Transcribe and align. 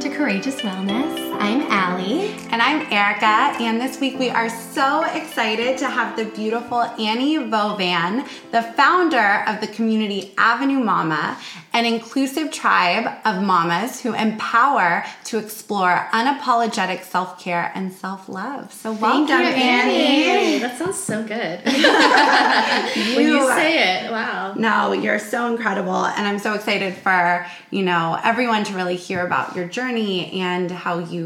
to 0.00 0.10
Courageous 0.10 0.60
Wellness. 0.60 1.35
I'm 1.38 1.62
Allie. 1.70 2.36
And 2.50 2.62
I'm 2.62 2.90
Erica, 2.90 3.62
and 3.62 3.78
this 3.80 4.00
week 4.00 4.18
we 4.18 4.30
are 4.30 4.48
so 4.48 5.02
excited 5.02 5.76
to 5.78 5.86
have 5.86 6.16
the 6.16 6.24
beautiful 6.24 6.80
Annie 6.80 7.36
Vovan, 7.36 8.26
the 8.52 8.62
founder 8.62 9.44
of 9.46 9.60
the 9.60 9.66
community 9.66 10.32
Avenue 10.38 10.78
Mama, 10.78 11.38
an 11.74 11.84
inclusive 11.84 12.50
tribe 12.50 13.06
of 13.26 13.42
mamas 13.42 14.00
who 14.00 14.14
empower 14.14 15.04
to 15.24 15.36
explore 15.36 16.08
unapologetic 16.12 17.02
self 17.02 17.38
care 17.38 17.70
and 17.74 17.92
self 17.92 18.28
love. 18.30 18.72
So, 18.72 18.92
welcome, 18.92 19.26
Thank 19.26 19.56
you, 19.56 19.62
Annie. 19.62 20.22
Hey, 20.22 20.58
that 20.60 20.78
sounds 20.78 20.98
so 20.98 21.22
good. 21.22 21.60
when 23.16 23.26
you 23.26 23.46
say 23.52 24.06
it, 24.06 24.10
wow. 24.10 24.54
No, 24.56 24.92
you're 24.92 25.18
so 25.18 25.52
incredible, 25.52 26.06
and 26.06 26.26
I'm 26.26 26.38
so 26.38 26.54
excited 26.54 26.94
for 26.94 27.46
you 27.70 27.82
know 27.82 28.18
everyone 28.24 28.64
to 28.64 28.74
really 28.74 28.96
hear 28.96 29.26
about 29.26 29.54
your 29.54 29.68
journey 29.68 30.40
and 30.40 30.70
how 30.70 31.00
you 31.00 31.25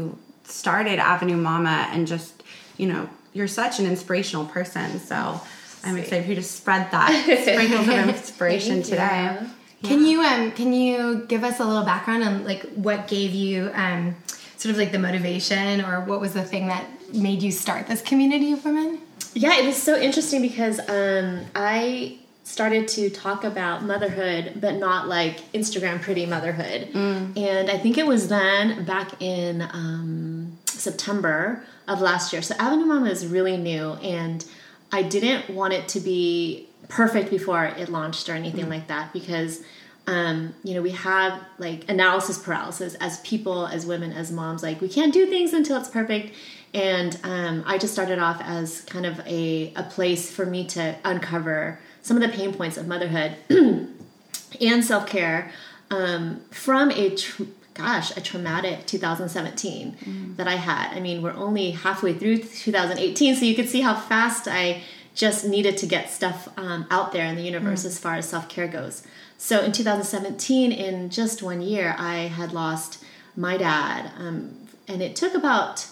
started 0.51 0.99
Avenue 0.99 1.37
Mama, 1.37 1.87
and 1.91 2.07
just 2.07 2.43
you 2.77 2.87
know 2.87 3.09
you're 3.33 3.47
such 3.47 3.79
an 3.79 3.85
inspirational 3.85 4.45
person. 4.45 4.99
So 4.99 5.39
I'm 5.83 5.97
excited 5.97 6.25
for 6.25 6.29
you 6.29 6.35
to 6.35 6.43
spread 6.43 6.91
that 6.91 7.11
sprinkles 7.41 7.87
of 7.87 8.15
inspiration 8.15 8.83
Thank 8.83 8.85
today. 8.85 9.37
you. 9.41 9.49
Can 9.87 10.05
you 10.05 10.21
um 10.21 10.51
can 10.51 10.73
you 10.73 11.25
give 11.27 11.43
us 11.43 11.59
a 11.59 11.65
little 11.65 11.83
background 11.83 12.23
on 12.23 12.43
like 12.43 12.61
what 12.73 13.07
gave 13.07 13.31
you 13.31 13.71
um 13.73 14.15
sort 14.57 14.71
of 14.71 14.77
like 14.77 14.91
the 14.91 14.99
motivation 14.99 15.81
or 15.81 16.01
what 16.01 16.21
was 16.21 16.33
the 16.33 16.43
thing 16.43 16.67
that 16.67 16.85
made 17.13 17.41
you 17.41 17.51
start 17.51 17.87
this 17.87 18.01
community 18.01 18.51
of 18.51 18.63
women? 18.63 18.99
Yeah, 19.33 19.57
it 19.57 19.65
was 19.65 19.81
so 19.81 19.97
interesting 19.99 20.41
because 20.41 20.79
um, 20.87 21.45
I 21.55 22.19
started 22.43 22.87
to 22.87 23.09
talk 23.09 23.43
about 23.43 23.83
motherhood, 23.83 24.53
but 24.59 24.75
not 24.75 25.07
like 25.07 25.51
Instagram 25.53 26.01
pretty 26.01 26.25
motherhood. 26.25 26.89
And 27.37 27.69
I 27.69 27.77
think 27.77 27.97
it 27.97 28.07
was 28.07 28.27
then 28.27 28.83
back 28.83 29.21
in 29.21 29.61
um, 29.61 30.57
September 30.65 31.63
of 31.87 32.01
last 32.01 32.33
year. 32.33 32.41
So 32.41 32.55
Avenue 32.57 32.85
Mama 32.85 33.09
is 33.09 33.25
really 33.27 33.57
new, 33.57 33.93
and 33.93 34.43
I 34.91 35.03
didn't 35.03 35.49
want 35.49 35.73
it 35.73 35.87
to 35.89 35.99
be 35.99 36.67
perfect 36.89 37.29
before 37.29 37.65
it 37.65 37.89
launched 37.89 38.27
or 38.27 38.33
anything 38.33 38.69
like 38.69 38.87
that 38.87 39.13
because. 39.13 39.63
Um, 40.07 40.55
you 40.63 40.73
know, 40.73 40.81
we 40.81 40.89
have 40.91 41.39
like 41.59 41.87
analysis 41.87 42.39
paralysis 42.39 42.95
as 42.95 43.19
people, 43.19 43.67
as 43.67 43.85
women, 43.85 44.11
as 44.11 44.31
moms. 44.31 44.63
Like, 44.63 44.81
we 44.81 44.89
can't 44.89 45.13
do 45.13 45.27
things 45.27 45.53
until 45.53 45.77
it's 45.79 45.89
perfect. 45.89 46.33
And 46.73 47.19
um, 47.23 47.63
I 47.67 47.77
just 47.77 47.93
started 47.93 48.17
off 48.17 48.41
as 48.41 48.81
kind 48.81 49.05
of 49.05 49.19
a, 49.27 49.71
a 49.75 49.83
place 49.83 50.31
for 50.31 50.45
me 50.45 50.65
to 50.69 50.95
uncover 51.05 51.79
some 52.01 52.17
of 52.17 52.23
the 52.23 52.29
pain 52.29 52.53
points 52.53 52.77
of 52.77 52.87
motherhood 52.87 53.35
and 53.49 54.83
self 54.83 55.07
care 55.07 55.51
um, 55.89 56.41
from 56.51 56.91
a 56.91 57.15
tr- 57.15 57.43
gosh 57.73 58.15
a 58.17 58.21
traumatic 58.21 58.85
2017 58.85 60.33
that 60.37 60.47
I 60.47 60.55
had. 60.55 60.93
I 60.95 60.99
mean, 60.99 61.21
we're 61.21 61.33
only 61.33 61.71
halfway 61.71 62.13
through 62.13 62.39
2018, 62.39 63.35
so 63.35 63.45
you 63.45 63.55
could 63.55 63.69
see 63.69 63.81
how 63.81 63.95
fast 63.95 64.47
I 64.47 64.83
just 65.13 65.45
needed 65.45 65.77
to 65.77 65.85
get 65.85 66.09
stuff 66.09 66.47
um, 66.57 66.85
out 66.89 67.11
there 67.11 67.25
in 67.25 67.35
the 67.35 67.41
universe 67.41 67.85
as 67.85 67.99
far 67.99 68.15
as 68.15 68.27
self 68.27 68.47
care 68.49 68.67
goes. 68.67 69.05
So 69.37 69.61
in 69.61 69.71
2017, 69.71 70.71
in 70.71 71.09
just 71.09 71.41
one 71.41 71.61
year, 71.61 71.95
I 71.97 72.15
had 72.27 72.53
lost 72.53 73.03
my 73.35 73.57
dad, 73.57 74.11
um, 74.17 74.67
and 74.87 75.01
it 75.01 75.15
took 75.15 75.33
about 75.33 75.87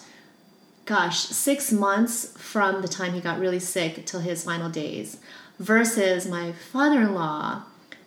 gosh, 0.90 1.20
six 1.20 1.70
months 1.70 2.36
from 2.36 2.82
the 2.82 2.88
time 2.88 3.12
he 3.12 3.20
got 3.20 3.38
really 3.38 3.60
sick 3.60 4.04
till 4.06 4.18
his 4.18 4.42
final 4.42 4.68
days, 4.68 5.18
versus 5.60 6.26
my 6.26 6.50
father 6.52 7.02
in 7.02 7.14
law, 7.14 7.62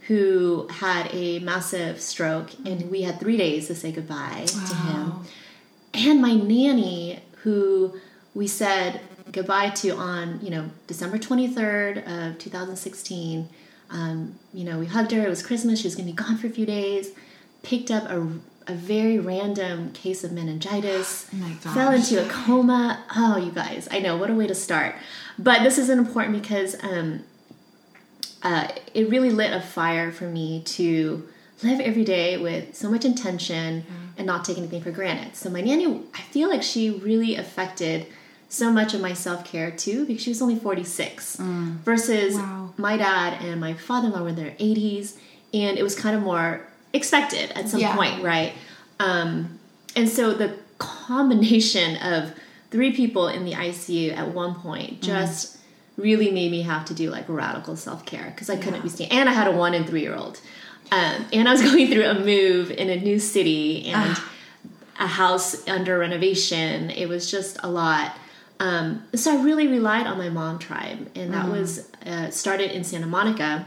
who 0.08 0.68
had 0.68 1.08
a 1.14 1.40
massive 1.40 2.02
stroke, 2.02 2.50
and 2.66 2.92
we 2.92 3.04
had 3.04 3.20
three 3.20 3.38
days 3.38 3.68
to 3.68 3.76
say 3.76 3.92
goodbye 3.92 4.44
to 4.46 4.76
him, 4.76 5.14
and 5.94 6.22
my 6.22 6.34
nanny, 6.34 7.20
who 7.44 7.98
we 8.34 8.48
said 8.48 9.00
goodbye 9.32 9.70
to 9.70 9.92
on, 9.92 10.40
you 10.42 10.50
know, 10.50 10.70
December 10.88 11.18
23rd 11.18 12.32
of 12.32 12.40
2016. 12.40 13.48
Um, 13.90 14.38
you 14.54 14.66
know, 14.66 14.80
we 14.80 14.88
hugged 14.88 15.12
her, 15.12 15.22
it 15.26 15.30
was 15.30 15.46
Christmas, 15.46 15.80
she 15.80 15.88
was 15.88 15.96
gonna 15.96 16.08
be 16.08 16.14
gone 16.14 16.38
for 16.38 16.48
a 16.48 16.50
few 16.50 16.66
days, 16.66 17.12
picked 17.62 17.92
up 17.92 18.04
a 18.10 18.28
a 18.68 18.74
very 18.74 19.20
random 19.20 19.92
case 19.92 20.24
of 20.24 20.32
meningitis, 20.32 21.30
gosh. 21.64 21.74
fell 21.74 21.92
into 21.92 22.26
a 22.26 22.30
coma. 22.30 23.04
Oh, 23.16 23.38
you 23.38 23.52
guys, 23.52 23.88
I 23.92 24.00
know 24.00 24.18
what 24.18 24.30
a 24.30 24.34
way 24.34 24.48
to 24.48 24.56
start. 24.56 24.96
But 25.38 25.64
this 25.64 25.78
is 25.78 25.90
important 25.90 26.42
because 26.42 26.82
um, 26.84 27.24
uh, 28.44 28.68
it 28.94 29.10
really 29.10 29.30
lit 29.32 29.54
a 29.54 29.62
fire 29.62 30.12
for 30.12 30.26
me 30.26 30.62
to 30.66 31.28
live 31.64 31.80
every 31.80 32.04
day 32.04 32.38
with 32.38 32.76
so 32.76 32.90
much 32.92 33.06
intention 33.06 33.86
and 34.18 34.28
not 34.28 34.44
take 34.46 34.58
anything 34.58 34.82
for 34.82 34.92
granted. 34.92 35.36
So 35.36 35.50
my 35.50 35.62
nanny, 35.62 36.02
I 36.14 36.22
feel 36.22 36.50
like 36.50 36.62
she 36.62 36.90
really 36.90 37.36
affected 37.36 38.06
so 38.50 38.72
much 38.72 38.94
of 38.94 39.02
my 39.02 39.14
self 39.14 39.46
care 39.46 39.72
too 39.72 40.06
because 40.06 40.22
she 40.22 40.30
was 40.30 40.42
only 40.42 40.58
46 40.58 41.38
versus 41.86 42.36
Wow. 42.36 42.74
my 42.78 42.98
dad 42.98 43.42
and 43.42 43.60
my 43.62 43.74
father 43.74 44.08
in 44.08 44.14
law 44.14 44.22
were 44.22 44.30
in 44.30 44.36
their 44.36 44.52
80s, 44.60 45.14
and 45.54 45.78
it 45.78 45.84
was 45.84 45.96
kind 45.96 46.16
of 46.16 46.22
more 46.22 46.62
expected 46.92 47.52
at 47.52 47.70
some 47.70 47.80
Yeah. 47.80 47.96
point, 47.96 48.24
right? 48.24 48.54
Um, 49.00 49.58
and 49.96 50.08
so 50.10 50.34
the 50.34 50.54
combination 50.78 51.96
of 51.98 52.34
three 52.72 52.92
people 52.92 53.28
in 53.28 53.46
the 53.46 53.54
ICU 53.54 54.16
at 54.18 54.34
one 54.34 54.56
point 54.56 55.02
just 55.02 55.58
really 55.98 56.32
made 56.32 56.52
me 56.52 56.62
have 56.64 56.86
to 56.86 56.94
do 56.94 57.10
like 57.10 57.26
radical 57.28 57.76
self 57.76 58.06
care 58.06 58.32
because 58.32 58.50
I 58.50 58.58
couldn't 58.58 58.82
be 58.82 58.90
staying. 58.90 59.12
And 59.12 59.30
I 59.30 59.34
had 59.34 59.48
a 59.48 59.52
one 59.52 59.74
and 59.74 59.88
three 59.88 60.02
year 60.02 60.16
old. 60.16 60.40
Um, 60.92 61.26
and 61.32 61.48
I 61.48 61.52
was 61.52 61.62
going 61.72 61.88
through 61.88 62.06
a 62.06 62.20
move 62.20 62.72
in 62.72 62.90
a 62.90 63.00
new 63.00 63.20
city 63.20 63.86
and 63.86 64.18
a 65.00 65.08
house 65.08 65.68
under 65.68 66.00
renovation. 66.00 66.90
It 66.90 67.08
was 67.08 67.30
just 67.30 67.58
a 67.64 67.70
lot. 67.70 68.18
Um, 68.60 69.04
so 69.16 69.38
I 69.38 69.44
really 69.44 69.68
relied 69.68 70.08
on 70.08 70.18
my 70.18 70.30
mom 70.30 70.60
tribe, 70.60 71.10
and 71.16 71.34
that 71.34 71.50
was 71.50 71.90
uh, 72.06 72.30
started 72.30 72.72
in 72.72 72.84
Santa 72.84 73.08
Monica. 73.08 73.66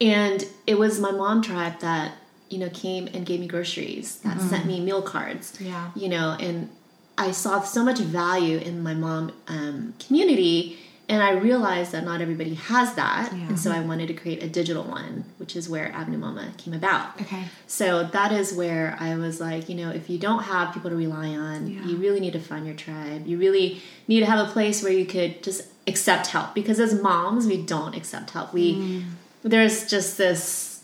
And 0.00 0.44
it 0.66 0.76
was 0.76 0.98
my 0.98 1.12
mom 1.12 1.40
tribe 1.40 1.78
that 1.80 2.14
you 2.48 2.58
know 2.58 2.68
came 2.70 3.06
and 3.08 3.24
gave 3.24 3.40
me 3.40 3.46
groceries, 3.46 4.18
that 4.20 4.40
sent 4.40 4.66
me 4.66 4.80
meal 4.80 5.02
cards. 5.02 5.56
Yeah. 5.60 5.90
you 5.94 6.08
know, 6.08 6.36
and 6.40 6.68
I 7.16 7.30
saw 7.30 7.60
so 7.62 7.84
much 7.84 7.98
value 7.98 8.58
in 8.58 8.82
my 8.82 8.94
mom 8.94 9.32
um, 9.46 9.94
community, 10.04 10.78
and 11.08 11.22
I 11.22 11.32
realized 11.32 11.92
that 11.92 12.04
not 12.04 12.20
everybody 12.20 12.54
has 12.54 12.94
that, 12.94 13.30
and 13.32 13.58
so 13.58 13.70
I 13.70 13.80
wanted 13.80 14.08
to 14.08 14.14
create 14.14 14.42
a 14.42 14.48
digital 14.48 14.84
one, 14.84 15.24
which 15.36 15.54
is 15.54 15.68
where 15.68 15.92
Avenue 15.92 16.18
Mama 16.18 16.52
came 16.56 16.72
about. 16.72 17.20
Okay. 17.20 17.44
So 17.66 18.04
that 18.04 18.32
is 18.32 18.54
where 18.54 18.96
I 18.98 19.14
was 19.16 19.38
like, 19.40 19.68
you 19.68 19.74
know, 19.74 19.90
if 19.90 20.08
you 20.08 20.18
don't 20.18 20.44
have 20.44 20.72
people 20.72 20.90
to 20.90 20.96
rely 20.96 21.28
on, 21.28 21.66
you 21.88 21.96
really 21.98 22.20
need 22.20 22.32
to 22.32 22.40
find 22.40 22.64
your 22.66 22.74
tribe. 22.74 23.26
You 23.26 23.38
really 23.38 23.82
need 24.08 24.20
to 24.20 24.26
have 24.26 24.48
a 24.48 24.50
place 24.50 24.82
where 24.82 24.92
you 24.92 25.04
could 25.04 25.42
just 25.42 25.62
accept 25.86 26.28
help 26.28 26.54
because 26.54 26.80
as 26.80 27.00
moms, 27.00 27.46
we 27.46 27.62
don't 27.62 27.94
accept 27.94 28.30
help. 28.30 28.54
We 28.54 29.04
there's 29.42 29.88
just 29.88 30.16
this 30.16 30.82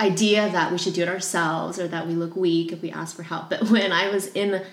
idea 0.00 0.48
that 0.50 0.70
we 0.70 0.78
should 0.78 0.94
do 0.94 1.02
it 1.02 1.08
ourselves 1.08 1.78
or 1.78 1.88
that 1.88 2.06
we 2.06 2.14
look 2.14 2.36
weak 2.36 2.72
if 2.72 2.80
we 2.80 2.90
ask 2.90 3.16
for 3.16 3.24
help. 3.24 3.50
But 3.50 3.68
when 3.70 3.92
I 3.92 4.08
was 4.10 4.28
in 4.28 4.64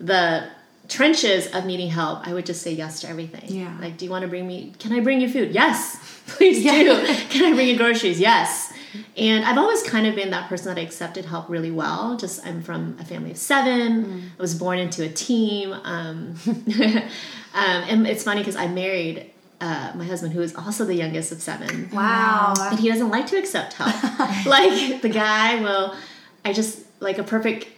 the 0.00 0.48
trenches 0.88 1.46
of 1.54 1.64
needing 1.66 1.88
help, 1.90 2.26
I 2.26 2.34
would 2.34 2.46
just 2.46 2.62
say 2.62 2.72
yes 2.72 3.00
to 3.02 3.08
everything. 3.08 3.44
Yeah. 3.46 3.76
Like, 3.80 3.96
do 3.96 4.04
you 4.04 4.10
want 4.10 4.22
to 4.22 4.28
bring 4.28 4.46
me? 4.46 4.72
Can 4.78 4.92
I 4.92 5.00
bring 5.00 5.20
you 5.20 5.30
food? 5.30 5.52
Yes, 5.52 5.96
please 6.26 6.62
do. 6.62 7.06
Can 7.28 7.52
I 7.52 7.54
bring 7.54 7.68
you 7.68 7.76
groceries? 7.76 8.18
Yes. 8.18 8.72
And 9.16 9.44
I've 9.44 9.58
always 9.58 9.84
kind 9.84 10.08
of 10.08 10.16
been 10.16 10.30
that 10.30 10.48
person 10.48 10.66
that 10.74 10.80
I 10.80 10.82
accepted 10.82 11.24
help 11.24 11.48
really 11.48 11.70
well. 11.70 12.16
Just 12.16 12.44
I'm 12.44 12.60
from 12.60 12.96
a 12.98 13.04
family 13.04 13.30
of 13.30 13.36
seven. 13.36 14.32
I 14.36 14.42
was 14.42 14.56
born 14.56 14.78
into 14.78 15.04
a 15.04 15.08
team. 15.08 15.72
Um, 15.72 16.34
um, 16.46 17.04
and 17.54 18.06
it's 18.06 18.24
funny 18.24 18.40
because 18.40 18.56
I 18.56 18.66
married 18.66 19.30
uh, 19.60 19.92
my 19.94 20.04
husband, 20.04 20.32
who 20.32 20.40
is 20.40 20.56
also 20.56 20.84
the 20.84 20.94
youngest 20.94 21.30
of 21.30 21.40
seven 21.40 21.90
Wow. 21.92 22.54
and 22.58 22.80
he 22.80 22.88
doesn't 22.88 23.10
like 23.10 23.26
to 23.28 23.38
accept 23.38 23.74
help. 23.74 23.92
like 24.46 25.02
the 25.02 25.08
guy 25.08 25.60
will, 25.60 25.94
I 26.44 26.52
just 26.52 26.80
like 27.00 27.18
a 27.18 27.22
perfect 27.22 27.68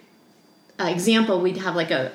uh, 0.83 0.89
example. 0.89 1.41
We'd 1.41 1.59
have 1.59 1.77
like 1.77 1.91
a, 1.91 2.13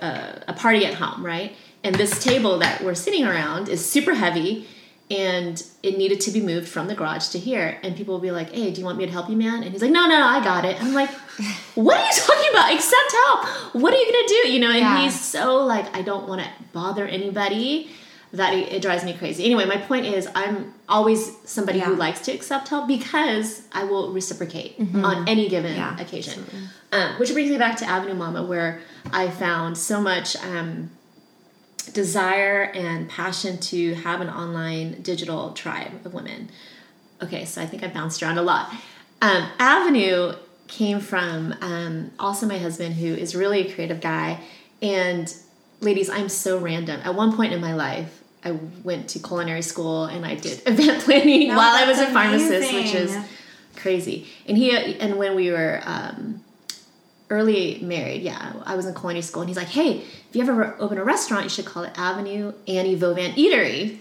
a 0.48 0.52
a 0.52 0.54
party 0.54 0.86
at 0.86 0.96
home, 0.96 1.26
right? 1.26 1.56
And 1.84 1.96
this 1.96 2.24
table 2.24 2.60
that 2.60 2.84
we're 2.84 2.96
sitting 2.96 3.26
around 3.26 3.70
is 3.70 3.88
super 3.88 4.14
heavy, 4.14 4.68
and 5.10 5.64
it 5.84 5.98
needed 5.98 6.20
to 6.22 6.32
be 6.32 6.42
moved 6.42 6.68
from 6.68 6.88
the 6.88 6.96
garage 6.96 7.30
to 7.30 7.40
here. 7.40 7.80
And 7.84 7.96
people 7.96 8.14
will 8.14 8.22
be 8.22 8.32
like, 8.32 8.52
"Hey, 8.52 8.72
do 8.72 8.80
you 8.82 8.86
want 8.86 8.98
me 8.98 9.06
to 9.06 9.12
help 9.12 9.30
you, 9.30 9.38
man?" 9.38 9.64
And 9.64 9.72
he's 9.72 9.82
like, 9.82 9.92
"No, 9.92 10.08
no, 10.08 10.18
no 10.20 10.26
I 10.26 10.44
got 10.44 10.66
it." 10.66 10.82
I'm 10.82 10.94
like, 10.94 11.10
"What 11.76 11.98
are 11.98 12.06
you 12.06 12.12
talking 12.14 12.50
about? 12.52 12.74
Accept 12.74 13.12
help. 13.26 13.46
What 13.76 13.94
are 13.94 13.98
you 13.98 14.06
gonna 14.12 14.28
do?" 14.28 14.50
You 14.52 14.60
know? 14.60 14.70
And 14.72 14.80
Yeah. 14.80 15.02
he's 15.02 15.20
so 15.20 15.64
like, 15.64 15.96
"I 15.96 16.02
don't 16.02 16.28
want 16.28 16.42
to 16.42 16.48
bother 16.74 17.06
anybody." 17.08 17.90
That 18.34 18.54
it, 18.54 18.74
it 18.74 18.82
drives 18.82 19.04
me 19.06 19.14
crazy. 19.14 19.46
Anyway, 19.46 19.66
my 19.66 19.78
point 19.78 20.06
is, 20.06 20.28
I'm 20.36 20.74
always 20.90 21.32
somebody 21.46 21.80
who 21.80 21.96
likes 21.96 22.20
to 22.22 22.32
accept 22.34 22.68
help 22.68 22.88
because 22.88 23.64
I 23.72 23.86
will 23.86 24.12
reciprocate 24.12 24.76
on 24.80 25.28
any 25.30 25.48
given 25.48 25.76
Yeah, 25.76 25.98
occasion. 26.00 26.44
Um, 26.92 27.14
which 27.20 27.32
brings 27.32 27.50
me 27.50 27.58
back 27.58 27.78
to 27.78 27.86
Avenue 27.86 28.16
Mama, 28.16 28.44
where 28.44 28.82
I 29.12 29.30
found 29.30 29.78
so 29.78 30.02
much 30.02 30.36
um, 30.38 30.90
desire 31.94 32.64
and 32.64 33.10
passion 33.10 33.58
to 33.60 33.94
have 33.96 34.20
an 34.22 34.30
online 34.30 35.02
digital 35.02 35.54
tribe 35.54 36.06
of 36.06 36.14
women. 36.14 36.50
Okay, 37.22 37.46
so 37.46 37.62
I 37.62 37.66
think 37.66 37.84
I 37.84 37.88
bounced 37.88 38.22
around 38.22 38.38
a 38.38 38.44
lot. 38.44 38.72
Um, 39.22 39.50
Avenue 39.58 40.34
came 40.68 41.00
from 41.00 41.56
um, 41.62 42.12
also 42.20 42.46
my 42.46 42.58
husband, 42.58 42.96
who 42.96 43.08
is 43.08 43.36
really 43.36 43.68
a 43.68 43.74
creative 43.74 44.02
guy. 44.02 44.42
And 44.82 45.34
ladies, 45.82 46.10
I'm 46.10 46.30
so 46.30 46.58
random. 46.58 47.02
At 47.04 47.16
one 47.16 47.36
point 47.36 47.54
in 47.54 47.62
my 47.62 47.74
life, 47.74 48.24
I 48.44 48.52
went 48.84 49.10
to 49.10 49.20
culinary 49.20 49.62
school 49.62 50.06
and 50.06 50.26
I 50.26 50.36
did 50.36 50.62
event 50.66 51.04
planning 51.04 51.50
No, 51.50 51.58
while 51.58 51.76
I 51.76 51.88
was 51.88 52.00
a 52.00 52.08
pharmacist, 52.08 52.74
which 52.74 52.94
is 52.94 53.18
crazy. 53.76 54.28
And 54.48 54.58
he 54.58 54.76
and 54.76 55.18
when 55.18 55.36
we 55.36 55.52
were 55.52 55.82
um, 55.86 56.44
early 57.30 57.80
married, 57.82 58.22
yeah, 58.22 58.54
I 58.66 58.76
was 58.76 58.86
in 58.86 58.94
culinary 58.94 59.22
school, 59.22 59.42
and 59.42 59.50
he's 59.50 59.58
like, 59.58 59.68
"Hey, 59.68 59.98
if 60.30 60.36
you 60.36 60.42
ever 60.42 60.76
open 60.80 60.98
a 60.98 61.04
restaurant, 61.04 61.44
you 61.44 61.50
should 61.50 61.66
call 61.66 61.84
it 61.84 61.94
Avenue 61.98 62.54
Annie 62.68 62.96
Vovan 62.98 63.34
Eatery," 63.34 64.00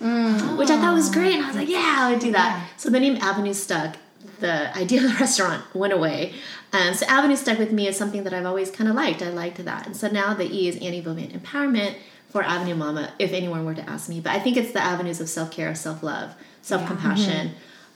which 0.56 0.70
I 0.70 0.80
thought 0.80 0.94
was 0.94 1.10
great. 1.10 1.34
And 1.34 1.44
I 1.44 1.48
was 1.48 1.56
like, 1.56 1.68
"Yeah, 1.68 1.96
I 1.98 2.10
would 2.12 2.20
do 2.20 2.32
that." 2.32 2.68
So 2.76 2.90
the 2.90 3.00
name 3.00 3.16
Avenue 3.16 3.54
stuck. 3.54 3.96
The 4.40 4.76
idea 4.76 5.04
of 5.04 5.12
the 5.12 5.16
restaurant 5.20 5.62
went 5.74 5.92
away. 5.92 6.34
Um, 6.72 6.94
so 6.94 7.06
Avenue 7.06 7.36
stuck 7.36 7.58
with 7.58 7.72
me 7.72 7.88
as 7.88 7.96
something 7.96 8.24
that 8.24 8.34
I've 8.34 8.46
always 8.46 8.70
kind 8.70 8.88
of 8.88 8.96
liked. 8.96 9.22
I 9.22 9.30
liked 9.30 9.64
that, 9.64 9.86
and 9.86 9.96
so 9.96 10.08
now 10.08 10.34
the 10.34 10.44
E 10.44 10.68
is 10.68 10.76
Annie 10.76 11.02
Vovan 11.02 11.32
Empowerment 11.32 11.96
for 12.28 12.42
Avenue 12.42 12.74
Mama. 12.74 13.12
If 13.18 13.32
anyone 13.32 13.64
were 13.64 13.74
to 13.74 13.88
ask 13.88 14.08
me, 14.08 14.20
but 14.20 14.32
I 14.32 14.38
think 14.38 14.56
it's 14.56 14.72
the 14.72 14.82
avenues 14.82 15.20
of 15.20 15.28
self 15.28 15.50
care, 15.50 15.74
self 15.74 16.02
love, 16.02 16.34
self 16.62 16.86
compassion. 16.86 17.52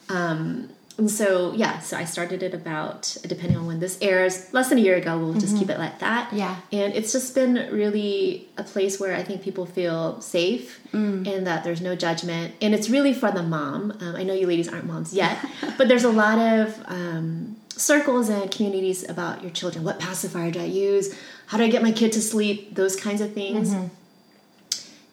Um, 0.08 0.70
and 1.00 1.11
so, 1.11 1.55
yeah, 1.55 1.79
so 1.79 1.97
I 1.97 2.05
started 2.05 2.43
it 2.43 2.52
about, 2.52 3.17
depending 3.26 3.56
on 3.56 3.67
when 3.67 3.81
this 3.81 3.97
airs, 4.02 4.52
less 4.52 4.69
than 4.69 4.76
a 4.76 4.82
year 4.82 4.97
ago. 4.97 5.19
We'll 5.19 5.32
just 5.32 5.56
keep 5.56 5.70
it 5.70 5.79
like 5.79 5.99
that. 6.00 6.31
Yeah. 6.31 6.56
And 6.73 6.93
it's 6.94 7.11
just 7.11 7.35
been 7.35 7.55
really 7.73 8.47
a 8.58 8.62
place 8.62 9.00
where 9.00 9.17
I 9.17 9.23
think 9.23 9.41
people 9.41 9.64
feel 9.64 10.20
safe 10.20 10.79
and 11.26 11.47
that 11.47 11.64
there's 11.64 11.81
no 11.81 11.97
judgment. 11.97 12.55
And 12.61 12.75
it's 12.75 12.91
really 12.91 13.14
for 13.14 13.31
the 13.31 13.43
mom. 13.43 13.93
Um, 13.99 14.14
I 14.14 14.25
know 14.25 14.35
you 14.35 14.47
ladies 14.47 14.69
aren't 14.69 14.85
moms 14.85 15.14
yet, 15.14 15.38
but 15.79 15.88
there's 15.88 16.05
a 16.05 16.12
lot 16.12 16.38
of 16.38 16.79
um, 16.85 17.56
circles 17.70 18.29
and 18.29 18.50
communities 18.50 19.08
about 19.08 19.41
your 19.41 19.52
children. 19.52 19.85
What 19.85 20.00
pacifier 20.00 20.50
do 20.50 20.61
I 20.61 20.64
use? 20.67 21.19
How 21.47 21.56
do 21.56 21.64
I 21.64 21.70
get 21.70 21.82
my 21.82 21.93
kid 21.93 22.12
to 22.12 22.20
sleep? 22.20 22.75
Those 22.75 22.94
kinds 22.94 23.23
of 23.23 23.32
things. 23.32 23.73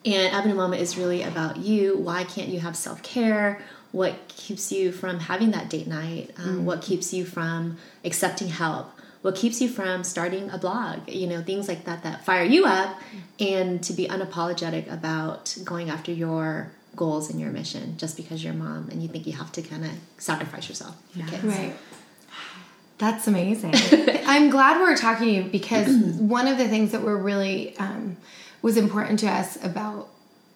And 0.04 0.34
Avenue 0.34 0.54
Mama 0.54 0.76
is 0.76 0.98
really 0.98 1.22
about 1.22 1.56
you. 1.56 1.96
Why 1.96 2.24
can't 2.24 2.48
you 2.48 2.60
have 2.60 2.76
self 2.76 3.02
care? 3.02 3.62
What 3.92 4.28
keeps 4.28 4.70
you 4.70 4.92
from 4.92 5.18
having 5.20 5.50
that 5.52 5.70
date 5.70 5.86
night? 5.86 6.30
Um, 6.38 6.66
What 6.66 6.82
keeps 6.82 7.12
you 7.14 7.24
from 7.24 7.78
accepting 8.04 8.48
help? 8.48 8.90
What 9.22 9.34
keeps 9.34 9.60
you 9.60 9.68
from 9.68 10.04
starting 10.04 10.50
a 10.50 10.58
blog? 10.58 11.08
You 11.08 11.26
know, 11.26 11.42
things 11.42 11.68
like 11.68 11.84
that 11.84 12.02
that 12.04 12.24
fire 12.24 12.44
you 12.44 12.66
up 12.66 13.00
and 13.40 13.82
to 13.82 13.92
be 13.92 14.06
unapologetic 14.06 14.90
about 14.92 15.56
going 15.64 15.90
after 15.90 16.12
your 16.12 16.70
goals 16.94 17.30
and 17.30 17.40
your 17.40 17.50
mission 17.50 17.96
just 17.96 18.16
because 18.16 18.42
you're 18.44 18.52
a 18.52 18.56
mom 18.56 18.88
and 18.90 19.02
you 19.02 19.08
think 19.08 19.26
you 19.26 19.32
have 19.32 19.50
to 19.52 19.62
kind 19.62 19.84
of 19.84 19.90
sacrifice 20.18 20.68
yourself 20.68 20.96
for 21.12 21.20
kids. 21.26 21.44
Right. 21.44 21.74
That's 22.98 23.26
amazing. 23.28 23.72
I'm 24.26 24.50
glad 24.50 24.80
we're 24.80 24.96
talking 24.96 25.26
to 25.26 25.32
you 25.32 25.42
because 25.44 25.88
one 26.18 26.48
of 26.48 26.58
the 26.58 26.68
things 26.68 26.92
that 26.92 27.02
were 27.02 27.16
really 27.16 27.76
um, 27.78 28.16
was 28.60 28.76
important 28.76 29.20
to 29.20 29.28
us 29.28 29.62
about 29.64 30.08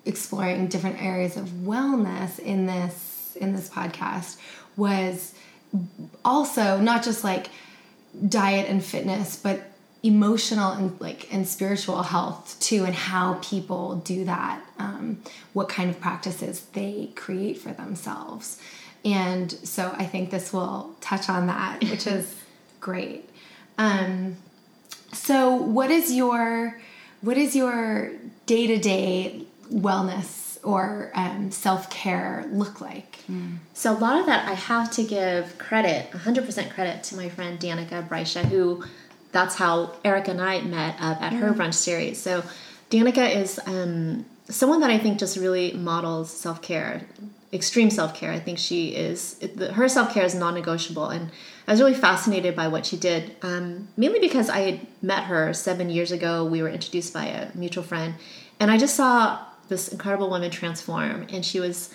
exploring 0.05 0.67
different 0.67 1.01
areas 1.01 1.37
of 1.37 1.49
wellness 1.49 2.39
in 2.41 2.67
this 2.67 3.12
in 3.37 3.53
this 3.53 3.69
podcast 3.69 4.37
was 4.77 5.35
also 6.25 6.79
not 6.79 7.03
just 7.03 7.25
like 7.25 7.49
diet 8.29 8.69
and 8.69 8.85
fitness, 8.85 9.37
but 9.37 9.63
emotional 10.03 10.73
and 10.73 11.01
like 11.01 11.33
and 11.33 11.47
spiritual 11.47 12.03
health 12.03 12.57
too, 12.61 12.85
and 12.85 12.95
how 12.95 13.35
people 13.43 13.97
do 13.97 14.25
that. 14.25 14.61
Um, 14.79 15.23
what 15.53 15.69
kind 15.69 15.91
of 15.91 16.01
practices 16.01 16.67
they 16.73 17.11
create 17.15 17.59
for 17.59 17.73
themselves, 17.73 18.61
and 19.05 19.51
so 19.51 19.95
I 19.97 20.05
think 20.05 20.31
this 20.31 20.53
will 20.53 20.95
touch 21.01 21.29
on 21.29 21.47
that, 21.47 21.83
which 21.83 22.07
is 22.07 22.35
great. 22.81 23.29
Um, 23.79 24.37
so, 25.13 25.55
what 25.55 25.91
is 25.91 26.13
your 26.13 26.81
what 27.21 27.37
is 27.37 27.55
your 27.55 28.13
day 28.47 28.67
to 28.67 28.79
day 28.79 29.45
wellness 29.73 30.52
or 30.63 31.11
um, 31.15 31.51
self 31.51 31.91
care 31.91 32.47
look 32.53 32.81
like? 32.81 33.19
So 33.75 33.93
a 33.93 33.99
lot 33.99 34.21
of 34.21 34.27
that 34.27 34.49
I 34.49 34.55
have 34.55 34.91
to 34.93 35.05
give 35.05 35.59
credit, 35.59 36.11
100% 36.13 36.71
credit 36.71 37.03
to 37.05 37.17
my 37.17 37.29
friend 37.29 37.59
Danica 37.59 38.09
Brycia, 38.09 38.45
who 38.45 38.85
that's 39.33 39.57
how 39.57 39.93
Erica 40.05 40.31
and 40.31 40.41
I 40.41 40.61
met 40.61 40.97
up 41.01 41.21
at 41.23 41.33
her 41.33 41.53
brunch 41.53 41.75
series. 41.75 42.21
So 42.21 42.45
Danica 42.91 43.35
is 43.35 43.59
um, 43.67 44.27
someone 44.49 44.81
that 44.81 44.91
I 44.91 44.99
think 44.99 45.19
just 45.19 45.37
really 45.37 45.73
models 45.73 46.31
self 46.31 46.61
care, 46.63 47.03
extreme 47.53 47.91
self 47.91 48.15
care. 48.15 48.31
I 48.31 48.39
think 48.39 48.59
she 48.59 48.89
is 48.89 49.43
her 49.73 49.89
self 49.89 50.13
care 50.13 50.25
is 50.25 50.35
non-negotiable, 50.35 51.09
and 51.09 51.31
I 51.67 51.73
was 51.73 51.81
really 51.81 51.95
fascinated 51.95 52.55
by 52.55 52.69
what 52.69 52.85
she 52.85 52.97
did. 52.97 53.35
Um, 53.43 53.89
mainly 53.97 54.21
because 54.21 54.51
I 54.51 54.61
had 54.61 54.81
met 55.01 55.25
her 55.25 55.53
seven 55.55 55.89
years 55.89 56.13
ago. 56.13 56.45
We 56.45 56.63
were 56.63 56.69
introduced 56.69 57.15
by 57.15 57.25
a 57.25 57.57
mutual 57.57 57.83
friend, 57.83 58.15
and 58.61 58.71
I 58.71 58.77
just 58.77 58.95
saw 58.95 59.43
this 59.73 59.89
incredible 59.89 60.29
woman 60.29 60.51
transform, 60.51 61.27
and 61.31 61.45
she 61.45 61.59
was 61.59 61.93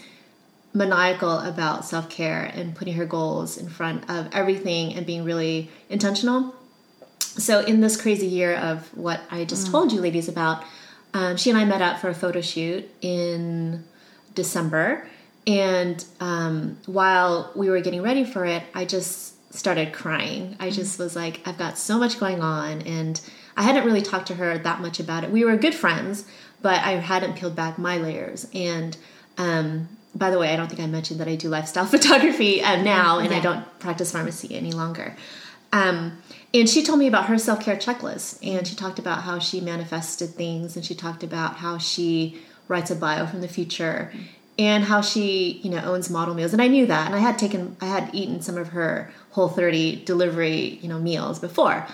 maniacal 0.74 1.40
about 1.40 1.86
self 1.86 2.10
care 2.10 2.44
and 2.44 2.76
putting 2.76 2.96
her 2.96 3.06
goals 3.06 3.58
in 3.58 3.70
front 3.70 4.10
of 4.10 4.28
everything 4.34 4.96
and 4.96 5.06
being 5.06 5.24
really 5.24 5.70
intentional. 5.90 6.56
So, 7.20 7.60
in 7.60 7.82
this 7.82 7.96
crazy 8.02 8.26
year 8.26 8.56
of 8.56 8.96
what 8.98 9.22
I 9.30 9.46
just 9.46 9.68
told 9.68 9.92
you 9.92 10.02
ladies 10.02 10.28
about, 10.28 10.64
um, 11.14 11.38
she 11.38 11.52
and 11.52 11.60
I 11.60 11.66
met 11.66 11.84
up 11.84 12.00
for 12.00 12.10
a 12.10 12.16
photo 12.16 12.42
shoot 12.42 12.90
in 13.02 13.84
December. 14.34 15.08
And 15.46 16.04
um, 16.20 16.78
while 16.88 17.52
we 17.56 17.70
were 17.70 17.80
getting 17.80 18.02
ready 18.02 18.26
for 18.26 18.44
it, 18.44 18.64
I 18.74 18.86
just 18.86 19.54
started 19.54 19.94
crying. 19.94 20.58
I 20.60 20.72
just 20.72 21.00
was 21.00 21.16
like, 21.16 21.42
I've 21.46 21.58
got 21.58 21.78
so 21.78 21.98
much 21.98 22.20
going 22.20 22.42
on. 22.42 22.82
And 22.82 23.22
I 23.56 23.64
hadn't 23.64 23.86
really 23.86 24.02
talked 24.02 24.28
to 24.28 24.36
her 24.36 24.58
that 24.58 24.82
much 24.82 25.00
about 25.00 25.24
it. 25.24 25.32
We 25.32 25.46
were 25.46 25.56
good 25.56 25.74
friends, 25.74 26.26
but 26.68 26.84
I 26.84 26.98
hadn't 26.98 27.38
peeled 27.38 27.56
back 27.56 27.78
my 27.78 27.98
layers. 27.98 28.46
And 28.54 28.98
um, 29.38 29.88
by 30.14 30.30
the 30.30 30.38
way, 30.38 30.50
I 30.50 30.58
don't 30.58 30.68
think 30.68 30.82
I 30.82 30.86
mentioned 30.86 31.22
that 31.22 31.28
I 31.30 31.38
do 31.38 31.48
lifestyle 31.48 31.86
photography 31.96 32.62
uh, 32.62 32.84
now 32.84 33.20
and 33.20 33.34
I 33.34 33.40
don't 33.40 33.64
practice 33.80 34.12
pharmacy 34.12 34.54
any 34.54 34.74
longer. 34.74 35.16
Um, 35.72 36.22
and 36.54 36.68
she 36.68 36.84
told 36.84 37.00
me 37.00 37.08
about 37.08 37.28
her 37.28 37.38
self 37.38 37.62
care 37.62 37.78
checklist, 37.78 38.46
and 38.46 38.68
she 38.68 38.76
talked 38.76 39.00
about 39.00 39.22
how 39.22 39.40
she 39.40 39.62
manifested 39.62 40.32
things, 40.32 40.76
and 40.76 40.84
she 40.84 40.94
talked 40.94 41.24
about 41.24 41.56
how 41.56 41.78
she 41.78 42.38
writes 42.68 42.92
a 42.92 42.98
bio 42.98 43.26
from 43.26 43.40
the 43.40 43.48
future, 43.48 44.12
and 44.60 44.84
how 44.84 45.00
she, 45.00 45.62
you 45.64 45.70
know, 45.70 45.82
owns 45.86 46.10
model 46.10 46.36
meals. 46.36 46.52
And 46.52 46.62
I 46.62 46.68
knew 46.68 46.86
that, 46.86 47.06
and 47.06 47.16
I 47.16 47.20
had 47.20 47.40
taken, 47.40 47.78
I 47.80 47.86
had 47.86 48.10
eaten 48.14 48.42
some 48.42 48.58
of 48.58 48.70
her 48.70 49.10
Whole 49.32 49.50
30 49.50 50.04
delivery, 50.04 50.80
you 50.82 50.90
know, 50.90 51.00
meals 51.00 51.40
before, 51.40 51.88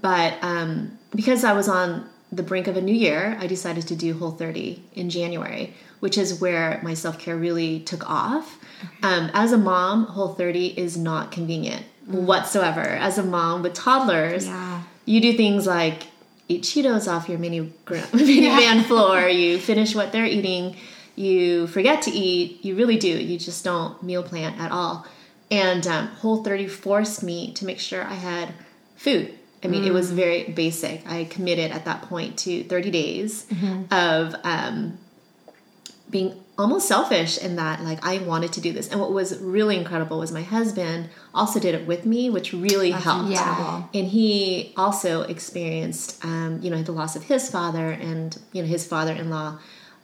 but 0.00 0.34
um, 0.42 0.96
because 1.12 1.42
I 1.42 1.54
was 1.54 1.68
on 1.68 2.08
the 2.32 2.42
brink 2.42 2.66
of 2.66 2.76
a 2.76 2.80
new 2.80 2.94
year, 2.94 3.36
I 3.38 3.46
decided 3.46 3.86
to 3.88 3.94
do 3.96 4.14
Whole 4.18 4.30
30 4.32 4.82
in 4.94 5.10
January, 5.10 5.74
which 6.00 6.16
is 6.16 6.40
where 6.40 6.80
my 6.82 6.94
self 6.94 7.18
care 7.18 7.36
really 7.36 7.80
took 7.80 8.08
off. 8.08 8.58
Um, 9.02 9.30
as 9.34 9.52
a 9.52 9.58
mom, 9.58 10.06
Whole 10.06 10.34
30 10.34 10.68
is 10.78 10.96
not 10.96 11.30
convenient 11.30 11.84
whatsoever. 12.06 12.80
As 12.80 13.18
a 13.18 13.22
mom 13.22 13.62
with 13.62 13.74
toddlers, 13.74 14.46
Yeah. 14.46 14.82
you 15.04 15.20
do 15.20 15.36
things 15.36 15.66
like 15.66 16.04
eat 16.48 16.62
Cheetos 16.62 17.06
off 17.06 17.28
your 17.28 17.38
mini 17.38 17.60
minivan 17.86 18.82
floor. 18.88 19.28
You 19.28 19.58
finish 19.58 19.94
what 19.94 20.10
they're 20.12 20.26
eating. 20.26 20.76
You 21.14 21.66
forget 21.66 22.02
to 22.02 22.10
eat. 22.10 22.64
You 22.64 22.74
really 22.76 22.96
do. 22.96 23.08
You 23.08 23.38
just 23.38 23.62
don't 23.62 24.02
meal 24.02 24.22
plan 24.22 24.54
at 24.58 24.72
all. 24.72 25.06
And 25.50 25.86
um, 25.86 26.06
Whole 26.08 26.42
30 26.42 26.66
forced 26.66 27.22
me 27.22 27.52
to 27.54 27.66
make 27.66 27.78
sure 27.78 28.02
I 28.02 28.14
had 28.14 28.54
food. 28.96 29.34
I 29.64 29.68
mean, 29.68 29.84
it 29.84 29.92
was 29.92 30.10
very 30.10 30.44
basic. 30.44 31.06
I 31.08 31.24
committed 31.24 31.70
at 31.70 31.84
that 31.84 32.02
point 32.02 32.36
to 32.40 32.64
30 32.64 32.90
days 32.90 33.46
of 33.92 34.34
um, 34.44 34.98
being 36.10 36.34
almost 36.58 36.86
selfish 36.86 37.38
in 37.38 37.56
that 37.56 37.80
like 37.82 38.04
I 38.04 38.18
wanted 38.18 38.52
to 38.54 38.60
do 38.60 38.72
this. 38.72 38.88
And 38.90 39.00
what 39.00 39.12
was 39.12 39.38
really 39.38 39.76
incredible 39.76 40.18
was 40.18 40.32
my 40.32 40.42
husband 40.42 41.08
also 41.34 41.58
did 41.58 41.74
it 41.74 41.86
with 41.86 42.04
me, 42.04 42.28
which 42.28 42.52
really 42.52 42.90
helped. 42.90 43.30
incredible. 43.30 43.88
And 43.94 44.06
he 44.08 44.72
also 44.76 45.22
experienced 45.22 46.22
um, 46.24 46.58
you 46.60 46.68
know, 46.70 46.82
the 46.82 46.92
loss 46.92 47.16
of 47.16 47.22
his 47.24 47.48
father 47.50 47.90
and 47.90 48.38
you 48.52 48.62
know 48.62 48.68
his 48.68 48.86
father-in-law. 48.86 49.58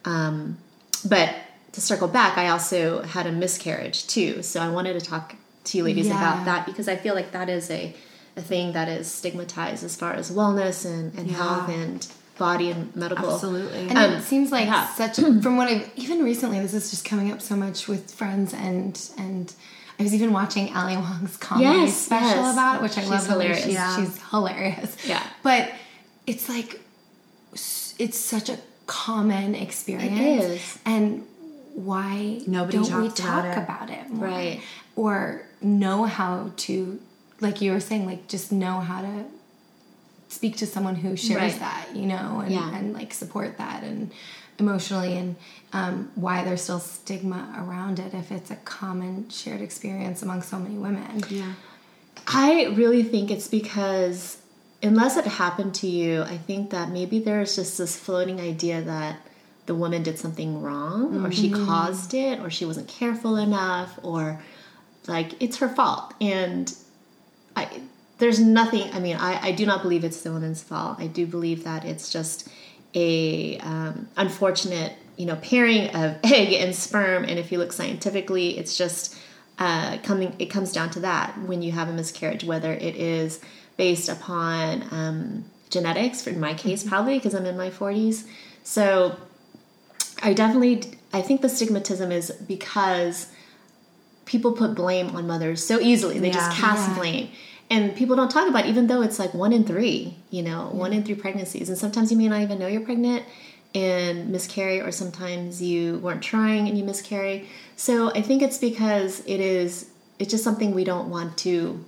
Um, 0.04 0.58
but 1.04 1.34
to 1.72 1.80
circle 1.80 2.08
back, 2.08 2.38
I 2.38 2.48
also 2.48 3.02
had 3.02 3.26
a 3.26 3.32
miscarriage 3.32 4.06
too. 4.06 4.42
So 4.42 4.60
I 4.60 4.68
wanted 4.70 4.98
to 4.98 5.04
talk 5.04 5.34
to 5.64 5.78
you 5.78 5.84
ladies 5.84 6.06
Yeah. 6.06 6.16
about 6.16 6.44
that 6.46 6.64
because 6.64 6.88
I 6.88 6.96
feel 6.96 7.14
like 7.14 7.32
that 7.32 7.48
is 7.50 7.70
a 7.70 7.94
a 8.38 8.42
thing 8.42 8.72
that 8.72 8.88
is 8.88 9.06
stigmatized 9.10 9.82
as 9.84 9.94
far 9.96 10.12
as 10.14 10.30
wellness 10.30 10.84
and, 10.86 11.12
and 11.18 11.30
health 11.30 11.68
and 11.68 12.06
body 12.38 12.70
and 12.70 12.94
medical. 12.94 13.32
Absolutely. 13.34 13.88
And 13.88 13.98
Um, 13.98 14.12
it 14.12 14.22
seems 14.22 14.52
like 14.52 14.66
yeah. 14.66 14.86
such 14.94 15.16
from 15.16 15.56
what 15.56 15.68
I've 15.68 15.90
even 15.96 16.22
recently 16.22 16.60
this 16.60 16.72
is 16.72 16.90
just 16.90 17.04
coming 17.04 17.32
up 17.32 17.40
so 17.42 17.56
much 17.56 17.88
with 17.88 18.10
friends 18.20 18.54
and 18.54 18.94
and 19.18 19.52
I 19.98 20.04
was 20.04 20.14
even 20.14 20.32
watching 20.32 20.72
Ali 20.76 20.96
Wong's 20.96 21.36
comedy 21.36 21.64
Yes, 21.80 21.96
special 22.08 22.42
yes. 22.44 22.52
about 22.54 22.76
it, 22.76 22.82
which 22.82 22.96
I 22.96 23.00
She's 23.00 23.10
love. 23.10 23.26
the 23.26 23.38
way 23.38 23.46
hilarious. 23.46 23.64
She's, 23.64 23.74
Yeah. 23.74 23.96
she's 23.96 24.22
hilarious. 24.30 24.96
Yeah. 25.12 25.22
But 25.42 25.72
it's 26.28 26.48
like 26.48 26.80
it's 27.98 28.18
such 28.18 28.48
a 28.48 28.58
common 28.86 29.54
experience. 29.56 30.44
is. 30.44 30.78
And 30.86 31.26
why 31.74 32.40
Nobody 32.46 32.78
don't 32.78 33.02
we 33.02 33.08
talks 33.08 33.20
about 33.20 33.42
talk 33.44 33.56
it. 33.56 33.62
about 33.64 33.90
it 33.90 34.10
more? 34.10 34.28
Right. 34.28 34.60
Or 34.94 35.42
know 35.60 36.04
how 36.04 36.52
to 36.58 37.00
like 37.40 37.60
you 37.60 37.72
were 37.72 37.80
saying, 37.80 38.06
like 38.06 38.28
just 38.28 38.50
know 38.52 38.80
how 38.80 39.02
to 39.02 39.24
speak 40.28 40.56
to 40.58 40.66
someone 40.66 40.94
who 40.96 41.16
shares 41.16 41.52
Right. 41.52 41.60
that, 41.60 41.86
you 41.94 42.06
know, 42.06 42.40
and, 42.44 42.52
Yeah. 42.52 42.74
and 42.76 42.92
like 42.92 43.14
support 43.14 43.56
that 43.58 43.82
and 43.82 44.10
emotionally 44.58 45.16
and 45.16 45.36
um, 45.72 46.10
why 46.16 46.44
there's 46.44 46.62
still 46.62 46.80
stigma 46.80 47.54
around 47.56 47.98
it 47.98 48.12
if 48.12 48.32
it's 48.32 48.50
a 48.50 48.56
common 48.56 49.28
shared 49.30 49.60
experience 49.60 50.22
among 50.22 50.42
so 50.42 50.58
many 50.58 50.76
women. 50.76 51.22
Yeah. 51.30 51.52
I 52.26 52.66
really 52.74 53.02
think 53.04 53.30
it's 53.30 53.46
because 53.48 54.38
unless 54.82 55.16
it 55.16 55.24
happened 55.24 55.74
to 55.76 55.86
you, 55.86 56.22
I 56.22 56.36
think 56.36 56.70
that 56.70 56.90
maybe 56.90 57.20
there's 57.20 57.54
just 57.56 57.78
this 57.78 57.96
floating 57.96 58.40
idea 58.40 58.82
that 58.82 59.20
the 59.66 59.74
woman 59.74 60.02
did 60.02 60.18
something 60.18 60.60
wrong 60.60 61.24
or 61.24 61.30
she 61.30 61.50
caused 61.50 62.12
it 62.14 62.40
or 62.40 62.50
she 62.50 62.64
wasn't 62.64 62.88
careful 62.88 63.36
enough 63.36 63.98
or 64.02 64.40
like 65.06 65.40
it's 65.40 65.58
her 65.58 65.68
fault. 65.68 66.14
And 66.20 66.74
I 67.58 67.80
there's 68.18 68.40
nothing 68.40 68.92
I 68.92 68.98
mean, 68.98 69.16
I, 69.16 69.48
I 69.48 69.52
do 69.52 69.64
not 69.66 69.82
believe 69.82 70.04
it's 70.04 70.22
the 70.22 70.32
woman's 70.32 70.62
fault. 70.62 70.98
I 70.98 71.06
do 71.06 71.26
believe 71.26 71.64
that 71.64 71.84
it's 71.84 72.10
just 72.10 72.48
a 72.94 73.58
um, 73.58 74.08
unfortunate, 74.16 74.94
you 75.16 75.26
know, 75.26 75.36
pairing 75.36 75.88
of 75.94 76.16
egg 76.24 76.52
and 76.54 76.74
sperm. 76.74 77.24
And 77.24 77.38
if 77.38 77.52
you 77.52 77.58
look 77.58 77.72
scientifically, 77.72 78.58
it's 78.58 78.76
just 78.76 79.16
uh, 79.58 79.98
coming. 80.02 80.34
It 80.38 80.46
comes 80.46 80.72
down 80.72 80.90
to 80.90 81.00
that 81.00 81.38
when 81.46 81.62
you 81.62 81.72
have 81.72 81.88
a 81.88 81.92
miscarriage, 81.92 82.44
whether 82.44 82.72
it 82.72 82.96
is 82.96 83.40
based 83.76 84.08
upon 84.08 84.86
um, 84.90 85.44
genetics. 85.70 86.22
For 86.22 86.30
in 86.30 86.40
my 86.40 86.54
case, 86.54 86.82
probably 86.82 87.18
because 87.18 87.34
I'm 87.34 87.46
in 87.46 87.56
my 87.56 87.70
40s. 87.70 88.26
So 88.62 89.16
I 90.22 90.32
definitely, 90.34 90.82
I 91.12 91.22
think 91.22 91.40
the 91.42 91.48
stigmatism 91.48 92.10
is 92.10 92.30
because 92.30 93.28
people 94.24 94.52
put 94.52 94.74
blame 94.74 95.16
on 95.16 95.26
mothers 95.26 95.64
so 95.64 95.80
easily. 95.80 96.18
They 96.18 96.30
just 96.30 96.50
cast 96.52 96.88
Yeah. 96.88 96.94
blame. 96.98 97.28
And 97.70 97.94
people 97.94 98.16
don't 98.16 98.30
talk 98.30 98.48
about 98.48 98.64
it, 98.64 98.68
even 98.68 98.86
though 98.86 99.02
it's 99.02 99.18
like 99.18 99.34
one 99.34 99.52
in 99.52 99.64
three, 99.64 100.16
you 100.30 100.42
know, 100.42 100.70
one 100.72 100.92
in 100.92 101.02
three 101.04 101.14
pregnancies. 101.14 101.68
And 101.68 101.76
sometimes 101.76 102.10
you 102.10 102.16
may 102.16 102.28
not 102.28 102.40
even 102.40 102.58
know 102.58 102.66
you're 102.66 102.80
pregnant 102.80 103.24
and 103.74 104.30
miscarry, 104.30 104.80
or 104.80 104.90
sometimes 104.90 105.60
you 105.60 105.98
weren't 105.98 106.22
trying 106.22 106.66
and 106.68 106.78
you 106.78 106.84
miscarry. 106.84 107.46
So 107.76 108.10
I 108.14 108.22
think 108.22 108.40
it's 108.42 108.56
because 108.56 109.20
it 109.26 109.40
is, 109.40 109.90
it's 110.18 110.30
just 110.30 110.42
something 110.44 110.74
we 110.74 110.84
don't 110.84 111.10
want 111.10 111.36
to 111.38 111.84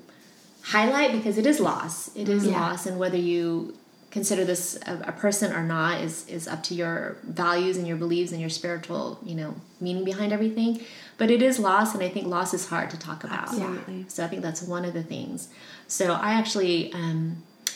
highlight 0.62 1.12
because 1.12 1.38
it 1.38 1.46
is 1.46 1.58
loss. 1.60 2.14
It 2.14 2.28
is 2.28 2.46
Yeah. 2.46 2.60
loss. 2.60 2.84
And 2.84 2.98
whether 2.98 3.16
you 3.16 3.74
consider 4.10 4.44
this 4.44 4.76
a, 4.86 5.04
a 5.06 5.12
person 5.12 5.52
or 5.52 5.62
not 5.62 6.00
is 6.00 6.26
is 6.28 6.48
up 6.48 6.64
to 6.64 6.74
your 6.74 7.16
values 7.22 7.76
and 7.76 7.86
your 7.86 7.96
beliefs 7.96 8.32
and 8.32 8.40
your 8.40 8.50
spiritual 8.50 9.16
you 9.24 9.36
know 9.36 9.54
meaning 9.80 10.02
behind 10.02 10.32
everything 10.32 10.80
but 11.20 11.30
it 11.30 11.40
is 11.48 11.58
loss 11.58 11.94
and 11.94 12.02
i 12.02 12.08
think 12.14 12.26
loss 12.26 12.50
is 12.58 12.64
hard 12.72 12.88
to 12.90 12.98
talk 12.98 13.22
about 13.28 13.48
Absolutely. 13.48 14.04
so 14.08 14.24
i 14.24 14.28
think 14.30 14.42
that's 14.42 14.62
one 14.76 14.84
of 14.88 14.92
the 14.98 15.02
things 15.14 15.48
so 15.86 16.04
i 16.28 16.30
actually 16.40 16.92
um, 16.94 17.20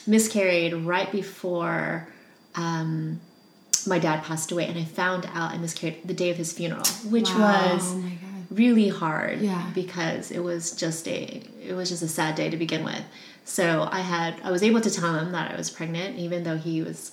miscarried 0.07 0.73
right 0.93 1.11
before 1.13 2.09
um, 2.57 3.21
my 3.87 3.99
dad 3.99 4.23
passed 4.25 4.51
away 4.53 4.67
and 4.67 4.79
i 4.79 4.85
found 4.85 5.27
out 5.35 5.53
i 5.53 5.59
miscarried 5.59 5.99
the 6.05 6.15
day 6.15 6.31
of 6.31 6.37
his 6.37 6.53
funeral 6.53 6.87
which 7.15 7.31
Wow. 7.31 7.75
was 7.75 7.95
Oh 7.95 8.03
really 8.51 8.89
hard 8.89 9.41
Yeah. 9.41 9.65
because 9.75 10.31
it 10.31 10.39
was 10.51 10.73
just 10.85 11.09
a 11.09 11.43
it 11.71 11.75
was 11.75 11.89
just 11.89 12.03
a 12.03 12.09
sad 12.09 12.35
day 12.37 12.49
to 12.51 12.57
begin 12.57 12.85
with 12.85 13.03
so 13.45 13.89
i 13.91 14.01
had 14.01 14.33
i 14.45 14.51
was 14.53 14.63
able 14.63 14.81
to 14.81 14.91
tell 14.91 15.13
him 15.21 15.33
that 15.33 15.51
i 15.53 15.57
was 15.57 15.71
pregnant 15.71 16.19
even 16.19 16.45
though 16.45 16.57
he 16.57 16.81
was 16.83 17.13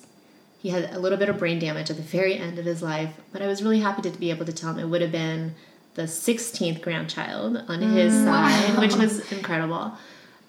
he 0.62 0.70
had 0.70 0.84
a 0.94 1.00
little 1.00 1.18
bit 1.18 1.30
of 1.30 1.40
brain 1.40 1.58
damage 1.58 1.90
at 1.90 1.96
the 1.96 2.04
very 2.18 2.36
end 2.38 2.60
of 2.60 2.66
his 2.66 2.82
life 2.84 3.12
but 3.32 3.42
i 3.42 3.48
was 3.48 3.64
really 3.64 3.80
happy 3.80 4.02
to 4.04 4.12
be 4.20 4.30
able 4.30 4.46
to 4.46 4.54
tell 4.54 4.70
him 4.72 4.78
it 4.80 4.90
would 4.92 5.02
have 5.02 5.12
been 5.12 5.56
the 5.96 6.04
16th 6.04 6.82
grandchild 6.82 7.58
on 7.68 7.82
his 7.82 8.14
side 8.14 8.78
which 8.80 8.96
was 8.96 9.32
incredible 9.32 9.94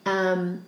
um, 0.07 0.63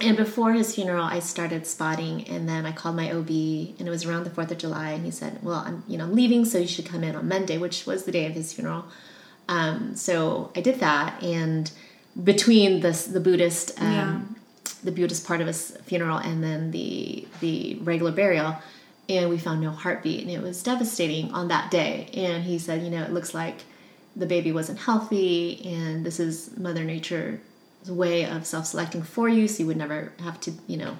and 0.00 0.16
before 0.16 0.52
his 0.52 0.74
funeral, 0.74 1.04
I 1.04 1.20
started 1.20 1.66
spotting, 1.66 2.28
and 2.28 2.46
then 2.46 2.66
I 2.66 2.72
called 2.72 2.96
my 2.96 3.10
OB, 3.10 3.30
and 3.30 3.80
it 3.80 3.88
was 3.88 4.04
around 4.04 4.24
the 4.24 4.30
Fourth 4.30 4.50
of 4.50 4.58
July, 4.58 4.90
and 4.90 5.04
he 5.06 5.10
said, 5.10 5.38
"Well, 5.42 5.62
I'm 5.66 5.84
you 5.88 5.96
know 5.96 6.04
I'm 6.04 6.14
leaving, 6.14 6.44
so 6.44 6.58
you 6.58 6.66
should 6.66 6.84
come 6.84 7.02
in 7.02 7.16
on 7.16 7.28
Monday, 7.28 7.56
which 7.56 7.86
was 7.86 8.04
the 8.04 8.12
day 8.12 8.26
of 8.26 8.32
his 8.32 8.52
funeral." 8.52 8.84
Um, 9.48 9.96
so 9.96 10.52
I 10.54 10.60
did 10.60 10.80
that, 10.80 11.22
and 11.22 11.70
between 12.22 12.80
the 12.80 12.90
the 13.10 13.20
Buddhist 13.20 13.80
um, 13.80 13.92
Yeah. 13.92 14.20
the 14.84 14.92
Buddhist 14.92 15.26
part 15.26 15.40
of 15.40 15.46
his 15.46 15.70
funeral 15.84 16.18
and 16.18 16.44
then 16.44 16.72
the 16.72 17.26
the 17.40 17.78
regular 17.80 18.12
burial, 18.12 18.56
and 19.08 19.30
we 19.30 19.38
found 19.38 19.62
no 19.62 19.70
heartbeat, 19.70 20.20
and 20.20 20.30
it 20.30 20.42
was 20.42 20.62
devastating 20.62 21.32
on 21.32 21.48
that 21.48 21.70
day. 21.70 22.10
And 22.12 22.44
he 22.44 22.58
said, 22.58 22.82
"You 22.82 22.90
know, 22.90 23.02
it 23.02 23.12
looks 23.14 23.32
like 23.32 23.64
the 24.16 24.26
baby 24.26 24.50
wasn't 24.52 24.78
healthy, 24.78 25.60
and 25.64 26.04
this 26.06 26.18
is 26.18 26.56
Mother 26.56 26.84
Nature's 26.84 27.38
way 27.86 28.24
of 28.26 28.44
self-selecting 28.44 29.00
for 29.04 29.28
you 29.28 29.46
so 29.46 29.60
you 29.60 29.66
would 29.68 29.76
never 29.76 30.12
have 30.20 30.40
to 30.40 30.50
you 30.66 30.76
know 30.76 30.96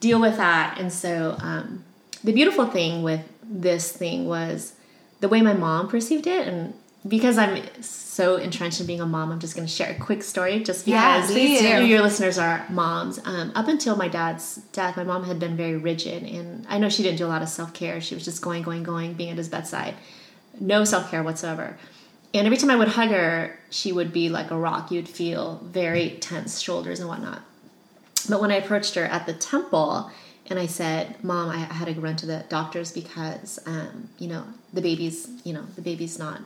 deal 0.00 0.20
with 0.20 0.36
that. 0.38 0.76
And 0.80 0.92
so 0.92 1.36
um, 1.40 1.84
the 2.24 2.32
beautiful 2.32 2.66
thing 2.66 3.04
with 3.04 3.20
this 3.44 3.92
thing 3.92 4.26
was 4.26 4.72
the 5.20 5.28
way 5.28 5.40
my 5.40 5.52
mom 5.52 5.86
perceived 5.88 6.26
it 6.26 6.48
and 6.48 6.74
because 7.06 7.38
i'm 7.38 7.62
so 7.80 8.34
entrenched 8.36 8.80
in 8.80 8.86
being 8.86 9.00
a 9.00 9.06
mom 9.06 9.30
i'm 9.30 9.38
just 9.38 9.54
going 9.54 9.66
to 9.68 9.72
share 9.72 9.92
a 9.92 9.94
quick 9.94 10.20
story 10.24 10.60
just 10.64 10.84
Yeah, 10.88 11.18
because 11.18 11.30
please 11.30 11.60
do. 11.60 11.86
your 11.86 12.02
listeners 12.02 12.36
are 12.38 12.66
moms. 12.68 13.20
Um, 13.24 13.52
up 13.54 13.68
until 13.68 13.94
my 13.94 14.08
dad's 14.08 14.56
death 14.72 14.96
my 14.96 15.04
mom 15.04 15.22
had 15.24 15.38
been 15.38 15.56
very 15.56 15.76
rigid 15.76 16.24
and 16.24 16.66
i 16.68 16.76
know 16.78 16.88
she 16.88 17.04
didn't 17.04 17.18
do 17.18 17.26
a 17.26 17.28
lot 17.28 17.42
of 17.42 17.48
self-care. 17.48 18.00
She 18.00 18.16
was 18.16 18.24
just 18.24 18.42
going 18.42 18.64
going 18.64 18.82
going 18.82 19.12
being 19.14 19.30
at 19.30 19.36
his 19.38 19.48
bedside. 19.48 19.94
No 20.58 20.82
self-care 20.84 21.22
whatsoever 21.22 21.76
and 22.38 22.46
every 22.46 22.58
time 22.58 22.70
I 22.70 22.76
would 22.76 22.88
hug 22.88 23.10
her, 23.10 23.58
she 23.70 23.92
would 23.92 24.12
be 24.12 24.28
like 24.28 24.50
a 24.50 24.56
rock. 24.56 24.90
You'd 24.90 25.08
feel 25.08 25.60
very 25.64 26.10
tense 26.20 26.60
shoulders 26.60 27.00
and 27.00 27.08
whatnot. 27.08 27.42
But 28.28 28.40
when 28.40 28.50
I 28.50 28.56
approached 28.56 28.94
her 28.94 29.04
at 29.04 29.26
the 29.26 29.34
temple 29.34 30.10
and 30.46 30.58
I 30.58 30.66
said, 30.66 31.22
Mom, 31.22 31.50
I 31.50 31.58
had 31.58 31.92
to 31.92 32.00
run 32.00 32.16
to 32.16 32.26
the 32.26 32.44
doctors 32.48 32.92
because, 32.92 33.58
um, 33.66 34.08
you 34.18 34.28
know, 34.28 34.44
the 34.72 34.80
baby's, 34.80 35.28
you 35.44 35.52
know, 35.52 35.64
the 35.76 35.82
baby's 35.82 36.18
not, 36.18 36.40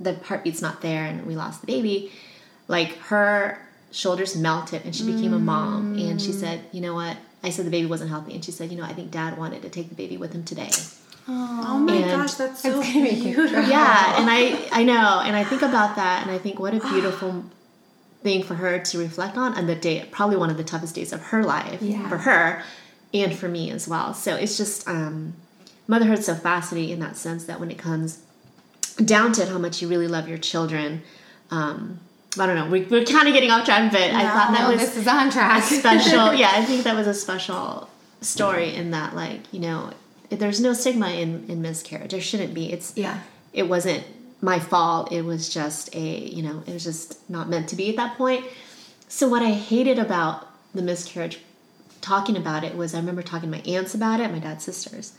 the 0.00 0.14
heartbeat's 0.14 0.62
not 0.62 0.80
there 0.80 1.04
and 1.04 1.26
we 1.26 1.36
lost 1.36 1.60
the 1.60 1.66
baby. 1.66 2.12
Like 2.68 2.96
her 2.98 3.58
shoulders 3.90 4.36
melted 4.36 4.82
and 4.84 4.94
she 4.94 5.04
became 5.04 5.32
a 5.32 5.38
mom. 5.38 5.98
And 5.98 6.20
she 6.20 6.32
said, 6.32 6.60
You 6.72 6.80
know 6.80 6.94
what? 6.94 7.16
I 7.42 7.50
said 7.50 7.66
the 7.66 7.70
baby 7.70 7.86
wasn't 7.86 8.10
healthy. 8.10 8.34
And 8.34 8.44
she 8.44 8.52
said, 8.52 8.70
You 8.70 8.78
know, 8.78 8.84
I 8.84 8.92
think 8.92 9.10
dad 9.10 9.38
wanted 9.38 9.62
to 9.62 9.68
take 9.68 9.88
the 9.88 9.94
baby 9.94 10.16
with 10.16 10.32
him 10.32 10.44
today. 10.44 10.70
Oh 11.28 11.78
my 11.78 11.94
And- 11.94 12.04
gosh, 12.10 12.34
that's 12.34 12.62
so 12.62 12.80
It's 12.80 13.22
beautiful. 13.22 13.62
yeah 13.62 14.20
and 14.20 14.30
i 14.30 14.68
i 14.72 14.84
know 14.84 15.20
and 15.24 15.34
i 15.34 15.42
think 15.42 15.62
about 15.62 15.96
that 15.96 16.22
and 16.22 16.30
i 16.30 16.38
think 16.38 16.58
what 16.60 16.72
a 16.74 16.78
beautiful 16.80 17.44
thing 18.22 18.42
for 18.44 18.54
her 18.54 18.78
to 18.78 18.98
reflect 18.98 19.36
on 19.36 19.54
on 19.54 19.66
the 19.66 19.74
day 19.74 20.06
probably 20.12 20.36
one 20.36 20.50
of 20.50 20.56
the 20.56 20.64
toughest 20.64 20.94
days 20.94 21.12
of 21.12 21.20
her 21.30 21.42
life 21.42 21.80
Yeah. 21.82 22.08
for 22.08 22.18
her 22.18 22.62
and 23.12 23.34
for 23.34 23.48
me 23.48 23.70
as 23.70 23.88
well 23.88 24.14
so 24.14 24.36
it's 24.36 24.56
just 24.56 24.86
um 24.88 25.34
motherhood's 25.88 26.26
so 26.26 26.34
fascinating 26.34 26.90
in 26.90 27.00
that 27.00 27.16
sense 27.16 27.44
that 27.46 27.58
when 27.60 27.70
it 27.70 27.78
comes 27.78 28.18
down 29.04 29.32
to 29.32 29.42
it, 29.42 29.48
how 29.48 29.58
much 29.58 29.82
you 29.82 29.88
really 29.88 30.08
love 30.08 30.28
your 30.28 30.38
children 30.38 31.02
um 31.50 31.98
i 32.38 32.46
don't 32.46 32.56
know 32.56 32.68
we, 32.68 32.82
we're 32.82 33.04
kind 33.04 33.26
of 33.28 33.34
getting 33.34 33.50
off 33.50 33.64
track 33.64 33.90
but 33.92 34.00
i 34.00 34.22
thought 34.22 34.52
that 34.52 34.62
No, 34.68 34.72
was 34.72 34.80
this 34.80 34.96
is 34.96 35.06
on 35.08 35.30
track. 35.30 35.62
special 35.64 36.32
yeah 36.42 36.52
i 36.54 36.64
think 36.64 36.84
that 36.84 36.94
was 36.96 37.06
a 37.08 37.14
special 37.14 37.88
story 38.20 38.74
in 38.74 38.90
that 38.92 39.14
like 39.16 39.40
you 39.52 39.60
know 39.60 39.90
there's 40.30 40.60
no 40.60 40.72
stigma 40.72 41.10
in 41.10 41.44
in 41.48 41.62
miscarriage 41.62 42.10
there 42.12 42.20
shouldn't 42.20 42.54
be 42.54 42.72
it's 42.72 42.92
Yeah. 42.96 43.20
it 43.52 43.68
wasn't 43.68 44.04
my 44.40 44.58
fault 44.58 45.12
it 45.12 45.22
was 45.22 45.48
just 45.48 45.94
a 45.94 46.18
you 46.18 46.42
know 46.42 46.62
it 46.66 46.72
was 46.72 46.84
just 46.84 47.18
not 47.30 47.48
meant 47.48 47.68
to 47.70 47.76
be 47.76 47.88
at 47.90 47.96
that 47.96 48.16
point 48.18 48.44
so 49.08 49.28
what 49.28 49.42
i 49.42 49.50
hated 49.52 49.98
about 49.98 50.46
the 50.74 50.82
miscarriage 50.82 51.38
talking 52.00 52.36
about 52.36 52.64
it 52.64 52.76
was 52.76 52.94
i 52.94 52.98
remember 52.98 53.22
talking 53.22 53.50
to 53.50 53.56
my 53.58 53.62
aunts 53.64 53.94
about 53.94 54.20
it 54.20 54.30
my 54.30 54.38
dad's 54.38 54.64
sisters 54.64 55.12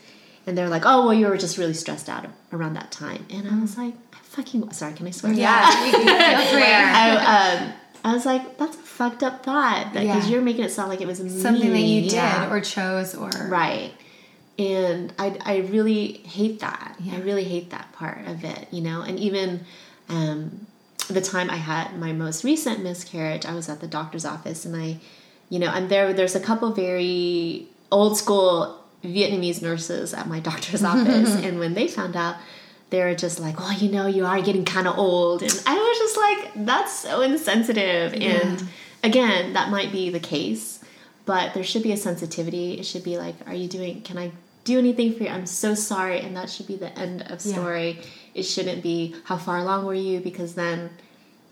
and 0.45 0.57
they're 0.57 0.69
like 0.69 0.83
oh 0.85 1.05
well 1.05 1.13
you 1.13 1.27
were 1.27 1.37
just 1.37 1.57
really 1.57 1.73
stressed 1.73 2.07
out 2.09 2.25
around 2.53 2.73
that 2.75 2.91
time 2.91 3.25
and 3.29 3.47
i 3.49 3.59
was 3.59 3.77
like 3.77 3.93
I 4.13 4.17
fucking 4.43 4.71
sorry 4.71 4.93
can 4.93 5.07
i 5.07 5.11
swear 5.11 5.33
Yeah, 5.33 5.85
you 5.85 5.91
can 5.93 6.05
feel 6.05 6.47
free. 6.53 6.63
I, 6.63 7.57
um, 7.65 7.73
I 8.03 8.13
was 8.13 8.25
like, 8.25 8.57
that's 8.57 8.75
a 8.77 8.79
fucked 8.79 9.23
up 9.23 9.43
thought 9.43 9.91
because 9.91 10.05
Yeah. 10.05 10.25
you're 10.27 10.41
making 10.41 10.63
it 10.63 10.71
sound 10.71 10.89
like 10.89 11.01
it 11.01 11.07
was 11.07 11.17
Something 11.17 11.71
that 11.73 11.79
you 11.81 12.01
did 12.03 12.13
Yeah. 12.13 12.49
or 12.51 12.61
chose 12.61 13.15
or 13.15 13.29
right. 13.49 13.91
And 14.59 15.13
I, 15.19 15.37
I 15.45 15.57
really 15.57 16.13
hate 16.13 16.61
that. 16.61 16.97
I 17.11 17.19
really 17.19 17.43
hate 17.43 17.69
that 17.69 17.93
part 17.93 18.25
of 18.27 18.43
it, 18.43 18.67
you 18.71 18.81
know. 18.81 19.01
And 19.01 19.19
even 19.19 19.65
um, 20.09 20.65
the 21.09 21.21
time 21.21 21.49
I 21.49 21.57
had 21.57 21.97
my 21.97 22.11
most 22.11 22.43
recent 22.43 22.81
miscarriage, 22.83 23.45
I 23.45 23.53
was 23.53 23.69
at 23.69 23.81
the 23.81 23.87
doctor's 23.87 24.25
office, 24.25 24.65
and 24.65 24.75
I, 24.75 24.97
you 25.49 25.59
know, 25.59 25.71
and 25.71 25.89
there 25.89 26.11
there's 26.11 26.35
a 26.35 26.39
couple 26.39 26.71
very 26.73 27.67
old 27.91 28.17
school 28.17 28.83
Vietnamese 29.03 29.61
nurses 29.61 30.13
at 30.13 30.27
my 30.27 30.39
doctor's 30.39 30.83
office, 30.93 31.35
and 31.35 31.59
when 31.59 31.73
they 31.75 31.87
found 31.87 32.15
out, 32.15 32.35
they 32.89 33.03
were 33.03 33.15
just 33.15 33.39
like, 33.39 33.59
"Well, 33.59 33.73
you 33.73 33.91
know, 33.91 34.07
you 34.07 34.25
are 34.25 34.41
getting 34.41 34.65
kind 34.65 34.87
of 34.87 34.97
old," 34.97 35.43
and 35.43 35.63
I 35.65 35.75
was 35.75 35.97
just 35.99 36.17
like, 36.17 36.65
"That's 36.65 36.91
so 36.91 37.21
insensitive." 37.21 38.13
And 38.13 38.67
again, 39.03 39.53
that 39.53 39.69
might 39.69 39.91
be 39.91 40.09
the 40.09 40.19
case, 40.19 40.83
but 41.25 41.53
there 41.53 41.63
should 41.63 41.83
be 41.83 41.91
a 41.91 41.97
sensitivity. 41.97 42.79
It 42.79 42.85
should 42.85 43.03
be 43.03 43.17
like, 43.17 43.35
"Are 43.45 43.53
you 43.53 43.67
doing? 43.67 44.01
Can 44.01 44.17
I 44.17 44.31
do 44.67 44.77
anything 44.77 45.13
for 45.15 45.23
you? 45.23 45.29
I'm 45.29 45.45
so 45.45 45.73
sorry," 45.73 46.19
and 46.19 46.35
that 46.37 46.49
should 46.49 46.67
be 46.67 46.75
the 46.75 46.91
end 46.97 47.21
of 47.23 47.43
Yeah. 47.45 47.53
story. 47.53 47.99
It 48.33 48.43
shouldn't 48.43 48.81
be 48.83 49.15
how 49.29 49.37
far 49.37 49.57
along 49.57 49.85
were 49.85 49.93
you 50.09 50.19
because 50.19 50.53
then 50.53 50.89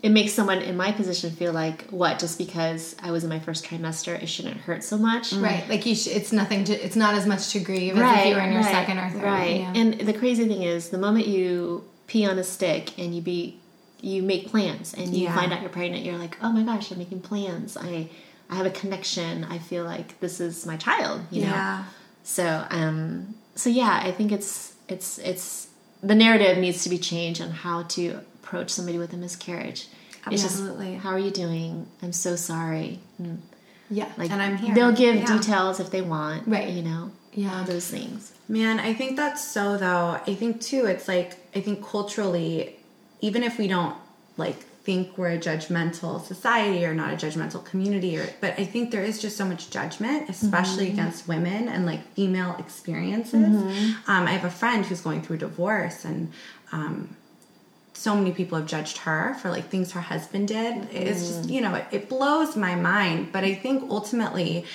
it 0.03 0.09
makes 0.11 0.33
someone 0.33 0.59
in 0.61 0.75
my 0.77 0.91
position 0.91 1.31
feel 1.31 1.51
like 1.53 1.87
what 1.89 2.19
just 2.19 2.37
because 2.37 2.95
I 3.01 3.09
was 3.11 3.23
in 3.23 3.29
my 3.29 3.39
first 3.39 3.65
trimester 3.65 4.13
it 4.21 4.27
shouldn't 4.27 4.57
hurt 4.57 4.83
so 4.83 4.97
much. 4.97 5.31
Mm. 5.31 5.41
Right. 5.41 5.63
Like 5.67 5.83
you 5.87 5.95
sh- 5.95 6.07
it's 6.19 6.31
nothing 6.31 6.63
to 6.65 6.73
it's 6.85 6.95
not 7.05 7.15
as 7.15 7.25
much 7.25 7.43
to 7.53 7.59
grieve 7.59 7.97
as 7.97 8.19
if 8.19 8.25
you 8.27 8.35
were 8.35 8.41
in 8.41 8.51
your 8.53 8.61
right, 8.61 8.71
second 8.79 8.97
or 8.99 9.09
third. 9.09 9.23
Right. 9.23 9.59
Yeah. 9.61 9.73
And 9.81 9.89
the 10.09 10.13
crazy 10.13 10.45
thing 10.47 10.61
is, 10.61 10.89
the 10.89 10.99
moment 11.07 11.25
you 11.27 11.85
pee 12.07 12.23
on 12.31 12.37
a 12.37 12.43
stick 12.43 12.99
and 12.99 13.15
you 13.15 13.21
be, 13.21 13.57
you 14.01 14.21
make 14.21 14.43
plans 14.51 14.93
and 14.93 15.07
you 15.15 15.23
Yeah. 15.23 15.35
find 15.39 15.51
out 15.51 15.61
you're 15.61 15.71
pregnant, 15.79 16.03
you're 16.05 16.19
like, 16.25 16.37
oh 16.43 16.51
my 16.51 16.61
gosh, 16.61 16.91
I'm 16.91 16.99
making 16.99 17.21
plans. 17.21 17.75
I, 17.75 18.09
I 18.51 18.55
have 18.59 18.67
a 18.67 18.75
connection. 18.81 19.43
I 19.55 19.57
feel 19.57 19.85
like 19.85 20.19
this 20.19 20.39
is 20.39 20.67
my 20.67 20.77
child. 20.77 21.21
You 21.31 21.45
know. 21.45 21.79
So, 22.25 22.65
um, 22.69 23.35
so 23.55 23.69
yeah, 23.69 24.01
I 24.03 24.11
think 24.11 24.31
it's 24.31 24.73
it's 24.89 25.19
it's 25.19 25.69
the 26.03 26.15
narrative 26.15 26.57
needs 26.57 26.83
to 26.83 26.89
be 26.89 26.97
changed 26.97 27.41
on 27.41 27.51
how 27.51 27.83
to 27.83 28.19
approach 28.43 28.71
somebody 28.71 28.97
with 28.97 29.13
a 29.13 29.17
miscarriage. 29.17 29.87
Absolutely. 30.25 30.93
just, 30.93 31.03
how 31.03 31.11
are 31.11 31.19
you 31.19 31.31
doing? 31.31 31.87
I'm 32.01 32.11
so 32.11 32.35
sorry. 32.35 32.99
And, 33.19 33.41
yeah. 33.89 34.11
Like 34.17 34.31
And 34.31 34.41
I'm 34.41 34.57
here. 34.57 34.73
They'll 34.73 34.91
give 34.91 35.15
Yeah. 35.15 35.37
details 35.37 35.79
if 35.79 35.91
they 35.91 36.01
want. 36.01 36.47
Right. 36.47 36.69
You 36.69 36.81
know. 36.81 37.11
Yeah. 37.33 37.59
All 37.59 37.63
those 37.63 37.87
things. 37.87 38.33
Man, 38.47 38.79
I 38.79 38.93
think 38.93 39.17
that's 39.17 39.47
so 39.47 39.77
though. 39.77 40.19
I 40.25 40.33
think 40.33 40.61
too, 40.61 40.85
it's 40.85 41.07
like, 41.07 41.37
I 41.55 41.61
think 41.61 41.85
culturally, 41.85 42.75
even 43.21 43.43
if 43.43 43.57
we 43.59 43.67
don't 43.67 43.95
like 44.37 44.57
think 44.85 45.17
we're 45.17 45.31
a 45.31 45.37
judgmental 45.37 46.21
society 46.21 46.85
or 46.85 46.93
not 46.93 47.11
a 47.11 47.17
judgmental 47.25 47.63
community, 47.65 48.17
or, 48.19 48.27
but 48.39 48.51
I 48.59 48.65
think 48.65 48.91
there 48.91 49.03
is 49.03 49.19
just 49.19 49.35
so 49.35 49.45
much 49.45 49.69
judgment, 49.71 50.29
especially 50.29 50.87
against 50.89 51.27
women 51.27 51.67
and 51.67 51.85
like 51.85 52.01
female 52.13 52.55
experiences. 52.59 53.55
Um, 54.07 54.27
I 54.27 54.31
have 54.31 54.45
a 54.45 54.55
friend 54.61 54.85
who's 54.85 55.01
going 55.01 55.21
through 55.23 55.37
divorce 55.37 56.05
and, 56.05 56.31
um, 56.71 57.15
so 57.93 58.13
many 58.13 58.33
people 58.33 58.57
have 58.57 58.67
judged 58.67 58.97
her 58.99 59.35
for 59.41 59.49
like 59.49 59.69
things 59.69 59.93
her 59.93 60.01
husband 60.01 60.49
did. 60.49 60.89
It's 60.91 61.21
just, 61.27 61.49
you 61.49 61.61
know, 61.61 61.73
it, 61.75 61.85
it 61.91 62.09
blows 62.09 62.55
my 62.57 62.75
mind. 62.75 63.31
But 63.31 63.45
I 63.45 63.55
think 63.55 63.89
ultimately, 63.89 64.65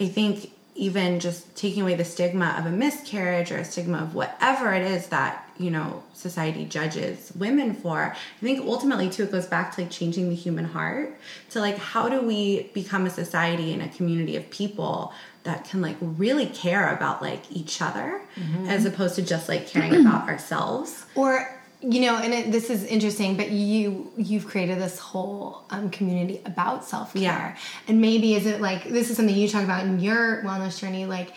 I 0.00 0.08
think 0.08 0.50
even 0.74 1.20
just 1.20 1.54
taking 1.54 1.82
away 1.82 1.94
the 1.94 2.06
stigma 2.06 2.56
of 2.58 2.64
a 2.64 2.70
miscarriage 2.70 3.52
or 3.52 3.58
a 3.58 3.64
stigma 3.64 3.98
of 3.98 4.14
whatever 4.14 4.72
it 4.72 4.82
is 4.82 5.08
that, 5.08 5.46
you 5.60 5.70
know, 5.70 6.02
society 6.14 6.64
judges 6.64 7.32
women 7.36 7.74
for, 7.74 7.98
I 8.14 8.40
think 8.40 8.64
ultimately 8.66 9.08
too, 9.10 9.24
it 9.24 9.32
goes 9.32 9.46
back 9.46 9.74
to 9.74 9.82
like 9.82 9.90
changing 9.90 10.28
the 10.28 10.34
human 10.34 10.64
heart 10.64 11.16
to 11.50 11.60
like, 11.60 11.76
how 11.76 12.08
do 12.08 12.20
we 12.22 12.70
become 12.74 13.06
a 13.06 13.10
society 13.10 13.72
and 13.72 13.82
a 13.82 13.88
community 13.88 14.36
of 14.36 14.48
people 14.50 15.12
that 15.44 15.64
can 15.68 15.80
like 15.80 15.96
really 16.00 16.46
care 16.46 16.94
about 16.94 17.22
like 17.22 17.42
each 17.50 17.80
other 17.80 18.20
as 18.66 18.84
opposed 18.84 19.14
to 19.16 19.22
just 19.22 19.48
like 19.48 19.66
caring 19.66 19.94
about 19.94 20.28
ourselves. 20.32 21.04
Or 21.14 21.56
you 21.82 22.02
know, 22.02 22.16
and 22.18 22.34
it, 22.34 22.52
this 22.52 22.68
is 22.68 22.84
interesting, 22.84 23.38
but 23.38 23.50
you 23.50 24.12
you've 24.18 24.46
created 24.46 24.78
this 24.78 24.98
whole 24.98 25.64
um, 25.70 25.88
community 25.88 26.42
about 26.44 26.84
self 26.84 27.14
care, 27.14 27.22
Yeah. 27.22 27.56
and 27.88 28.02
maybe 28.02 28.34
is 28.34 28.44
it 28.44 28.60
like 28.60 28.84
this 28.90 29.08
is 29.08 29.16
something 29.16 29.34
you 29.34 29.48
talk 29.48 29.64
about 29.64 29.84
in 29.86 29.98
your 29.98 30.42
wellness 30.44 30.78
journey, 30.78 31.06
like 31.06 31.30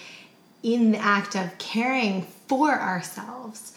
in 0.62 0.92
the 0.92 0.98
act 0.98 1.36
of 1.38 1.58
caring 1.60 2.24
for 2.50 2.72
ourselves. 2.78 3.72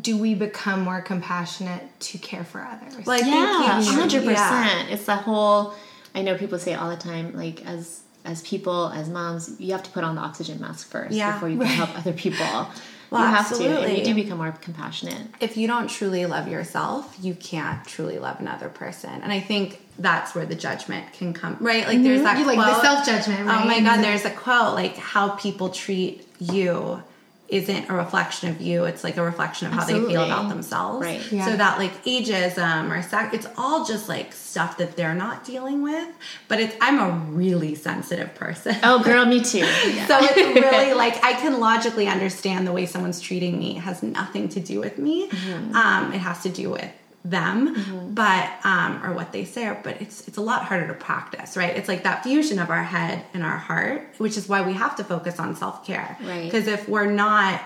Do 0.00 0.16
we 0.16 0.34
become 0.34 0.82
more 0.82 1.00
compassionate 1.00 1.82
to 2.00 2.18
care 2.18 2.44
for 2.44 2.60
others? 2.62 3.06
Like, 3.06 3.24
yeah, 3.24 3.80
you- 3.80 3.92
hundred 3.92 4.24
yeah. 4.24 4.30
percent. 4.64 4.90
It's 4.90 5.06
the 5.06 5.16
whole. 5.16 5.74
I 6.14 6.22
know 6.22 6.36
people 6.36 6.58
say 6.58 6.74
all 6.74 6.90
the 6.90 6.96
time. 6.96 7.34
Like 7.34 7.64
as 7.66 8.02
as 8.24 8.42
people, 8.42 8.88
as 8.88 9.08
moms, 9.08 9.58
you 9.58 9.72
have 9.72 9.82
to 9.82 9.90
put 9.90 10.04
on 10.04 10.14
the 10.14 10.20
oxygen 10.20 10.60
mask 10.60 10.88
first 10.90 11.12
Yeah. 11.12 11.32
before 11.32 11.48
you 11.48 11.58
can 11.58 11.66
help 11.82 11.96
other 11.98 12.12
people. 12.12 12.68
Well, 13.10 13.22
you 13.22 13.34
have 13.34 13.56
to, 13.58 13.80
and 13.82 13.98
you 13.98 14.04
do 14.04 14.14
become 14.14 14.38
more 14.38 14.52
compassionate. 14.52 15.20
if 15.40 15.56
you 15.56 15.66
don't 15.66 15.90
truly 15.90 16.26
love 16.26 16.46
yourself, 16.46 17.16
you 17.20 17.34
can't 17.34 17.84
truly 17.84 18.20
love 18.20 18.38
another 18.38 18.68
person. 18.68 19.10
And 19.10 19.32
I 19.32 19.40
think 19.40 19.84
that's 19.98 20.32
where 20.34 20.46
the 20.46 20.54
judgment 20.54 21.12
can 21.12 21.32
come, 21.32 21.56
right? 21.60 21.88
Like 21.88 22.02
there's 22.04 22.20
mm-hmm. 22.20 22.24
that 22.24 22.38
You 22.38 22.46
like 22.46 22.56
the 22.56 22.80
self-judgment, 22.80 23.40
Oh 23.40 23.44
my 23.44 23.80
god, 23.80 23.94
mm-hmm. 23.94 24.02
there's 24.02 24.24
a 24.24 24.30
quote 24.30 24.74
like 24.74 24.96
how 24.96 25.30
people 25.30 25.70
treat 25.70 26.24
you 26.38 27.02
isn't 27.50 27.90
a 27.90 27.94
reflection 27.94 28.48
of 28.48 28.60
you. 28.60 28.84
It's 28.84 29.02
like 29.02 29.16
a 29.16 29.22
reflection 29.22 29.66
of 29.66 29.72
how 29.72 29.84
they 29.84 29.94
feel 29.94 30.24
about 30.24 30.48
themselves. 30.48 31.04
Right. 31.04 31.32
Yeah. 31.32 31.44
So 31.44 31.56
that 31.56 31.78
like 31.78 32.04
ageism 32.04 32.96
or 32.96 33.02
sex, 33.02 33.34
it's 33.34 33.46
all 33.58 33.84
just 33.84 34.08
like 34.08 34.32
stuff 34.32 34.78
that 34.78 34.96
they're 34.96 35.14
not 35.14 35.44
dealing 35.44 35.82
with. 35.82 36.08
But 36.46 36.60
it's 36.60 36.76
I'm 36.80 37.00
a 37.00 37.10
really 37.32 37.74
sensitive 37.74 38.34
person. 38.36 38.76
Oh, 38.84 39.02
girl, 39.02 39.26
me 39.26 39.42
too. 39.42 39.58
Yeah. 39.90 40.06
So 40.06 40.18
it's 40.20 40.36
really 40.60 40.94
like 40.94 41.22
I 41.24 41.32
can 41.32 41.58
logically 41.58 42.06
understand 42.06 42.66
the 42.66 42.72
way 42.72 42.86
someone's 42.86 43.20
treating 43.20 43.58
me 43.58 43.76
It 43.76 43.80
has 43.80 44.02
nothing 44.02 44.48
to 44.50 44.60
do 44.60 44.78
with 44.78 44.98
me. 44.98 45.28
Mm-hmm. 45.28 45.74
Um, 45.74 46.12
it 46.12 46.18
has 46.18 46.42
to 46.44 46.48
do 46.48 46.70
with 46.70 46.90
them, 47.24 48.12
but 48.14 48.48
um, 48.64 49.04
or 49.04 49.12
what 49.12 49.32
they 49.32 49.44
say. 49.44 49.76
But 49.82 50.00
it's 50.00 50.26
it's 50.28 50.38
a 50.38 50.40
lot 50.40 50.64
harder 50.64 50.86
to 50.88 50.94
practice, 50.94 51.56
right? 51.56 51.76
It's 51.76 51.88
like 51.88 52.02
that 52.04 52.22
fusion 52.22 52.58
of 52.58 52.70
our 52.70 52.82
head 52.82 53.24
and 53.34 53.42
our 53.42 53.58
heart, 53.58 54.08
which 54.18 54.36
is 54.36 54.48
why 54.48 54.62
we 54.62 54.72
have 54.74 54.96
to 54.96 55.04
focus 55.04 55.38
on 55.38 55.54
self 55.56 55.86
care. 55.86 56.16
Right. 56.22 56.44
Because 56.44 56.66
if 56.66 56.88
we're 56.88 57.10
not, 57.10 57.60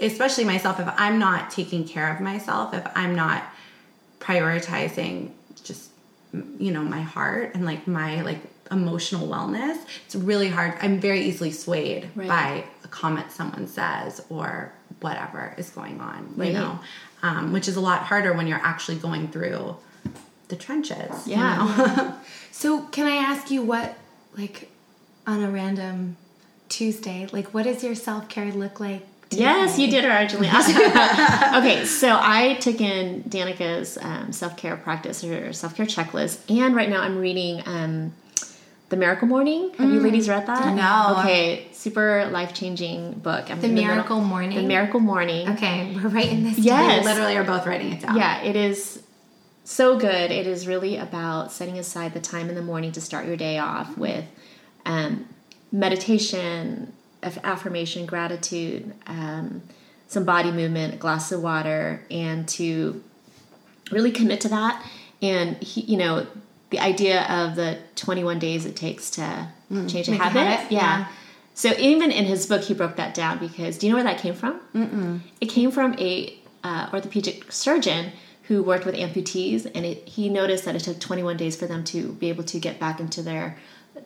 especially 0.00 0.44
myself, 0.44 0.80
if 0.80 0.88
I'm 0.96 1.18
not 1.18 1.50
taking 1.50 1.86
care 1.86 2.12
of 2.12 2.20
myself, 2.20 2.74
if 2.74 2.84
I'm 2.94 3.14
not 3.14 3.44
prioritizing 4.20 5.30
just 5.64 5.90
you 6.58 6.70
know 6.72 6.82
my 6.82 7.00
heart 7.00 7.54
and 7.54 7.64
like 7.64 7.86
my 7.88 8.20
like 8.22 8.38
emotional 8.70 9.26
wellness 9.26 9.78
it's 10.04 10.14
really 10.14 10.48
hard 10.48 10.74
i'm 10.82 11.00
very 11.00 11.22
easily 11.22 11.50
swayed 11.50 12.06
Right. 12.14 12.28
by 12.28 12.64
a 12.84 12.88
comment 12.88 13.30
someone 13.32 13.66
says 13.66 14.22
or 14.28 14.70
whatever 15.00 15.54
is 15.56 15.70
going 15.70 16.00
on 16.00 16.34
Right. 16.36 16.48
you 16.48 16.52
know 16.52 16.78
um, 17.22 17.52
which 17.52 17.68
is 17.68 17.76
a 17.76 17.80
lot 17.80 18.02
harder 18.02 18.32
when 18.32 18.46
you're 18.46 18.60
actually 18.62 18.96
going 18.96 19.28
through 19.28 19.76
the 20.48 20.56
trenches 20.56 21.26
you 21.26 21.34
Yeah. 21.34 21.56
know? 21.96 22.14
So, 22.50 22.82
can 22.86 23.06
I 23.06 23.16
ask 23.16 23.50
you 23.52 23.62
what, 23.62 23.96
like, 24.36 24.68
on 25.28 25.44
a 25.44 25.48
random 25.50 26.16
Tuesday, 26.68 27.28
like, 27.32 27.54
what 27.54 27.64
does 27.64 27.84
your 27.84 27.94
self 27.94 28.28
care 28.28 28.50
look 28.50 28.80
like? 28.80 29.06
Yes, 29.30 29.78
you 29.78 29.88
did 29.90 30.04
originally 30.04 30.48
ask 30.48 30.68
that. 30.74 31.54
Okay, 31.58 31.84
so 31.84 32.18
I 32.20 32.54
took 32.54 32.80
in 32.80 33.22
Danica's 33.28 33.98
um, 34.00 34.32
self 34.32 34.56
care 34.56 34.76
practice 34.76 35.22
or 35.22 35.52
self 35.52 35.76
care 35.76 35.86
checklist, 35.86 36.38
and 36.50 36.74
right 36.74 36.88
now 36.88 37.02
I'm 37.02 37.18
reading 37.18 37.62
um, 37.66 38.12
The 38.88 38.96
Miracle 38.96 39.28
Morning. 39.28 39.70
Have 39.76 39.90
you 39.90 40.00
ladies 40.00 40.28
read 40.30 40.46
that? 40.46 40.74
No. 40.74 41.16
Okay, 41.20 41.66
super 41.72 42.26
life 42.30 42.54
changing 42.54 43.12
book. 43.14 43.50
I'm 43.50 43.60
The 43.60 43.68
middle- 43.68 43.90
Miracle 43.94 44.20
Morning? 44.22 44.56
The 44.56 44.66
Miracle 44.66 45.00
Morning. 45.00 45.48
Okay, 45.50 45.94
we're 45.94 46.08
writing 46.08 46.44
this. 46.44 46.58
Yes. 46.58 47.02
we 47.04 47.10
literally 47.10 47.36
are 47.36 47.44
both 47.44 47.66
writing 47.66 47.92
it 47.92 48.00
down 48.00 48.16
Yeah, 48.16 48.42
it 48.42 48.56
is 48.56 49.02
so 49.64 49.98
good. 49.98 50.30
It 50.30 50.46
is 50.46 50.66
really 50.66 50.96
about 50.96 51.52
setting 51.52 51.78
aside 51.78 52.14
the 52.14 52.20
time 52.20 52.48
in 52.48 52.54
the 52.54 52.62
morning 52.62 52.90
to 52.92 53.00
start 53.02 53.26
your 53.26 53.36
day 53.36 53.58
off 53.58 53.98
with 53.98 54.24
um, 54.86 55.28
meditation, 55.70 56.94
affirmation, 57.22 58.06
gratitude, 58.06 58.94
um, 59.06 59.62
some 60.06 60.24
body 60.24 60.50
movement, 60.50 60.94
a 60.94 60.96
glass 60.96 61.30
of 61.30 61.42
water, 61.42 62.02
and 62.10 62.48
to 62.48 63.02
really 63.90 64.10
commit 64.12 64.40
to 64.40 64.48
that. 64.48 64.82
And 65.20 65.62
he, 65.62 65.82
you 65.82 65.98
know, 65.98 66.26
the 66.70 66.78
idea 66.80 67.22
of 67.24 67.56
the 67.56 67.78
21 67.96 68.38
days 68.38 68.66
it 68.66 68.76
takes 68.76 69.10
to 69.12 69.48
change 69.88 70.08
a 70.08 70.12
Make 70.12 70.20
a 70.20 70.24
habit. 70.24 70.40
habit, 70.46 70.72
yeah. 70.72 70.80
yeah. 70.80 71.08
So 71.54 71.72
even 71.78 72.10
in 72.12 72.24
his 72.24 72.46
book, 72.46 72.62
he 72.62 72.74
broke 72.74 72.96
that 72.96 73.14
down 73.14 73.38
because 73.38 73.78
do 73.78 73.86
you 73.86 73.92
know 73.92 73.96
where 73.96 74.04
that 74.04 74.18
came 74.20 74.34
from? 74.34 74.60
Mm-mm. 74.74 75.20
It 75.40 75.46
came 75.46 75.70
from 75.70 75.94
a 75.98 76.38
uh, 76.62 76.90
orthopedic 76.92 77.50
surgeon 77.50 78.12
who 78.44 78.62
worked 78.62 78.86
with 78.86 78.94
amputees, 78.94 79.66
and 79.74 79.84
it, 79.84 80.08
he 80.08 80.28
noticed 80.28 80.64
that 80.64 80.74
it 80.74 80.80
took 80.80 80.98
21 81.00 81.36
days 81.36 81.54
for 81.56 81.66
them 81.66 81.84
to 81.84 82.12
be 82.14 82.28
able 82.30 82.44
to 82.44 82.58
get 82.58 82.78
back 82.80 82.98
into 83.00 83.22
their 83.22 83.58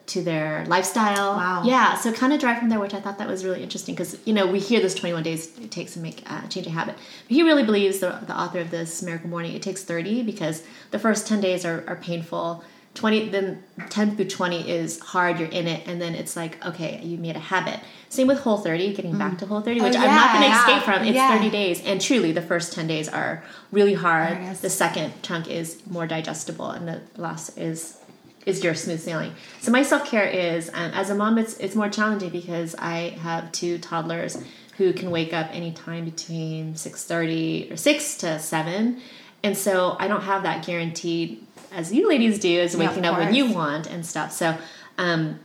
to 0.07 0.21
their 0.21 0.65
lifestyle. 0.67 1.35
Wow. 1.35 1.63
Yeah. 1.65 1.95
So 1.95 2.11
kind 2.11 2.33
of 2.33 2.39
drive 2.39 2.59
from 2.59 2.69
there, 2.69 2.79
which 2.79 2.93
I 2.93 2.99
thought 2.99 3.17
that 3.17 3.27
was 3.27 3.43
really 3.45 3.63
interesting 3.63 3.95
because 3.95 4.17
you 4.25 4.33
know 4.33 4.47
we 4.47 4.59
hear 4.59 4.79
this 4.79 4.93
21 4.95 5.23
days 5.23 5.57
it 5.59 5.71
takes 5.71 5.93
to 5.93 5.99
make 5.99 6.23
uh, 6.29 6.47
change 6.47 6.67
a 6.67 6.71
habit, 6.71 6.95
but 6.95 7.35
he 7.35 7.43
really 7.43 7.63
believes 7.63 7.99
the, 7.99 8.19
the 8.27 8.37
author 8.37 8.59
of 8.59 8.71
this 8.71 9.01
Miracle 9.01 9.29
Morning 9.29 9.53
it 9.53 9.61
takes 9.61 9.83
30 9.83 10.23
because 10.23 10.63
the 10.91 10.99
first 10.99 11.27
10 11.27 11.41
days 11.41 11.65
are, 11.65 11.83
are 11.87 11.95
painful. 11.95 12.63
20 12.95 13.29
then 13.29 13.63
10 13.89 14.15
through 14.15 14.25
20 14.29 14.69
is 14.69 14.99
hard 14.99 15.39
you're 15.39 15.49
in 15.49 15.67
it 15.67 15.87
and 15.87 15.99
then 15.99 16.13
it's 16.13 16.35
like 16.35 16.63
okay 16.63 17.01
you 17.01 17.17
made 17.17 17.35
a 17.35 17.39
habit 17.39 17.79
same 18.09 18.27
with 18.27 18.39
whole 18.41 18.57
30 18.57 18.93
getting 18.93 19.17
back 19.17 19.37
to 19.39 19.47
whole 19.47 19.61
30 19.61 19.81
which 19.81 19.95
Oh, 19.95 19.99
i'm 19.99 20.05
not 20.05 20.33
going 20.33 20.43
to 20.43 20.49
yeah, 20.49 20.59
escape 20.59 20.83
from 20.83 21.03
it's 21.03 21.15
yeah. 21.15 21.35
30 21.35 21.49
days 21.49 21.83
and 21.83 21.99
truly 21.99 22.31
the 22.31 22.41
first 22.41 22.73
10 22.73 22.85
days 22.85 23.09
are 23.09 23.43
really 23.71 23.95
hard 23.95 24.37
the 24.57 24.69
second 24.69 25.11
chunk 25.23 25.49
is 25.49 25.81
more 25.87 26.05
digestible 26.05 26.69
and 26.69 26.87
the 26.87 27.01
last 27.17 27.57
is 27.57 27.97
is 28.45 28.63
your 28.63 28.75
smooth 28.75 28.99
sailing. 28.99 29.33
So 29.61 29.71
my 29.71 29.83
self-care 29.83 30.25
is 30.27 30.69
um, 30.73 30.91
as 30.91 31.09
a 31.09 31.15
mom 31.15 31.37
it's 31.37 31.57
it's 31.57 31.75
more 31.75 31.89
challenging 31.89 32.29
because 32.29 32.75
i 32.77 33.15
have 33.21 33.51
two 33.51 33.77
toddlers 33.77 34.37
who 34.77 34.91
can 34.91 35.11
wake 35.11 35.33
up 35.33 35.47
anytime 35.53 36.05
between 36.05 36.73
6.30 36.73 37.71
or 37.71 37.77
6 37.77 38.17
to 38.17 38.39
7 38.39 39.01
and 39.43 39.57
so 39.57 39.95
i 39.99 40.07
don't 40.07 40.23
have 40.23 40.43
that 40.43 40.65
guaranteed 40.65 41.45
as 41.73 41.93
you 41.93 42.07
ladies 42.07 42.39
do 42.39 42.49
is 42.49 42.75
Yeah, 42.75 42.87
waking 42.87 43.05
up 43.05 43.17
when 43.17 43.33
you 43.33 43.51
want 43.51 43.87
and 43.89 44.05
stuff. 44.05 44.31
So 44.31 44.55
um, 44.97 45.39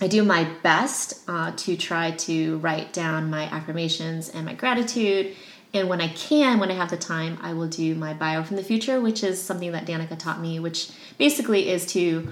I 0.00 0.06
do 0.06 0.22
my 0.22 0.48
best 0.62 1.28
uh, 1.28 1.52
to 1.56 1.76
try 1.76 2.12
to 2.12 2.58
write 2.58 2.92
down 2.92 3.30
my 3.30 3.44
affirmations 3.44 4.28
and 4.28 4.46
my 4.46 4.54
gratitude 4.54 5.34
And 5.74 5.88
when 5.88 6.00
I 6.00 6.08
can, 6.08 6.58
when 6.60 6.70
I 6.70 6.74
have 6.74 6.90
the 6.90 6.96
time, 6.96 7.38
I 7.42 7.52
will 7.52 7.68
do 7.68 7.94
my 7.94 8.14
bio 8.14 8.42
from 8.42 8.56
the 8.56 8.62
future, 8.64 9.00
which 9.00 9.22
is 9.22 9.40
something 9.40 9.72
that 9.72 9.86
Danica 9.86 10.18
taught 10.18 10.40
me, 10.40 10.58
which 10.58 10.90
basically 11.18 11.68
is 11.68 11.84
to 11.92 12.28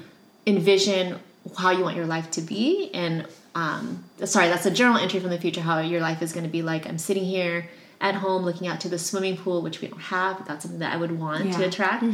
envision 0.46 1.18
how 1.58 1.70
you 1.70 1.82
want 1.82 1.96
your 1.96 2.06
life 2.06 2.30
to 2.32 2.40
be. 2.40 2.90
And 2.94 3.26
um, 3.54 4.04
sorry, 4.24 4.48
that's 4.48 4.66
a 4.66 4.70
journal 4.70 4.96
entry 4.98 5.20
from 5.20 5.30
the 5.30 5.38
future, 5.38 5.60
how 5.60 5.78
your 5.80 6.00
life 6.00 6.22
is 6.22 6.32
going 6.32 6.44
to 6.44 6.50
be 6.50 6.62
like. 6.62 6.86
I'm 6.88 6.98
sitting 6.98 7.24
here 7.24 7.68
at 8.00 8.14
home 8.14 8.42
looking 8.42 8.68
out 8.68 8.80
to 8.80 8.88
the 8.88 8.98
swimming 8.98 9.36
pool, 9.36 9.62
which 9.62 9.80
we 9.80 9.88
don't 9.88 10.00
have. 10.00 10.38
But 10.38 10.46
that's 10.46 10.62
something 10.62 10.80
that 10.80 10.92
I 10.92 10.96
would 10.96 11.18
want 11.18 11.52
to 11.54 11.60
Yeah. 11.60 11.66
attract. 11.66 12.04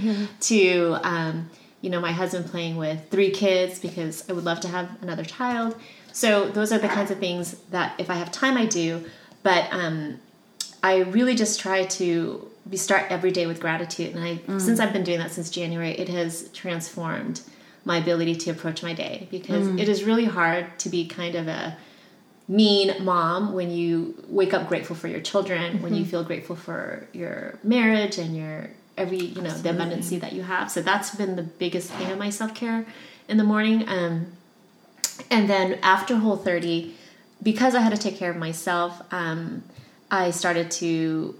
To, 0.40 0.98
um, 1.02 1.50
you 1.80 1.90
know, 1.90 2.00
my 2.00 2.12
husband 2.12 2.46
playing 2.46 2.76
with 2.76 3.00
three 3.10 3.30
kids 3.30 3.78
because 3.78 4.28
I 4.28 4.32
would 4.32 4.44
love 4.44 4.60
to 4.60 4.68
have 4.68 4.88
another 5.02 5.24
child. 5.24 5.76
So 6.12 6.48
those 6.50 6.72
are 6.72 6.78
the 6.78 6.88
kinds 6.88 7.10
of 7.10 7.18
things 7.18 7.56
that 7.70 7.94
if 7.98 8.10
I 8.10 8.14
have 8.14 8.30
time, 8.30 8.56
I 8.56 8.66
do. 8.66 9.04
But 9.42 9.66
um, 9.72 10.20
I 10.82 10.98
really 10.98 11.34
just 11.34 11.60
try 11.60 11.84
to 11.84 12.48
be 12.68 12.76
start 12.76 13.10
every 13.10 13.30
day 13.30 13.46
with 13.46 13.60
gratitude, 13.60 14.14
and 14.14 14.24
I 14.24 14.58
since 14.58 14.80
I've 14.80 14.92
been 14.92 15.04
doing 15.04 15.18
that 15.18 15.32
since 15.32 15.50
January, 15.50 15.92
it 15.92 16.08
has 16.08 16.48
transformed 16.50 17.40
my 17.84 17.98
ability 17.98 18.36
to 18.36 18.50
approach 18.50 18.82
my 18.82 18.94
day 18.94 19.26
because 19.30 19.66
it 19.80 19.88
is 19.88 20.04
really 20.04 20.24
hard 20.24 20.78
to 20.78 20.88
be 20.88 21.06
kind 21.06 21.34
of 21.34 21.48
a 21.48 21.76
mean 22.48 22.94
mom 23.02 23.52
when 23.52 23.70
you 23.70 24.14
wake 24.28 24.54
up 24.54 24.68
grateful 24.68 24.94
for 24.94 25.08
your 25.08 25.20
children, 25.20 25.82
when 25.82 25.94
you 25.94 26.04
feel 26.04 26.22
grateful 26.22 26.56
for 26.56 27.06
your 27.12 27.58
marriage 27.64 28.18
and 28.18 28.36
your 28.36 28.70
every 28.96 29.18
you 29.18 29.40
know 29.40 29.50
the 29.50 29.70
abundancy 29.70 30.20
that 30.20 30.32
you 30.32 30.42
have. 30.42 30.70
So 30.70 30.82
that's 30.82 31.14
been 31.14 31.36
the 31.36 31.42
biggest 31.42 31.90
thing 31.92 32.10
of 32.10 32.18
my 32.18 32.30
self 32.30 32.54
care 32.54 32.86
in 33.28 33.36
the 33.36 33.44
morning. 33.44 33.88
Um, 33.88 34.32
and 35.30 35.48
then 35.48 35.78
after 35.82 36.16
Whole 36.16 36.36
30, 36.36 36.94
because 37.42 37.74
I 37.74 37.80
had 37.80 37.90
to 37.90 37.98
take 37.98 38.16
care 38.16 38.30
of 38.30 38.36
myself, 38.36 39.02
um, 39.12 39.62
I 40.12 40.30
started 40.30 40.70
to 40.72 41.34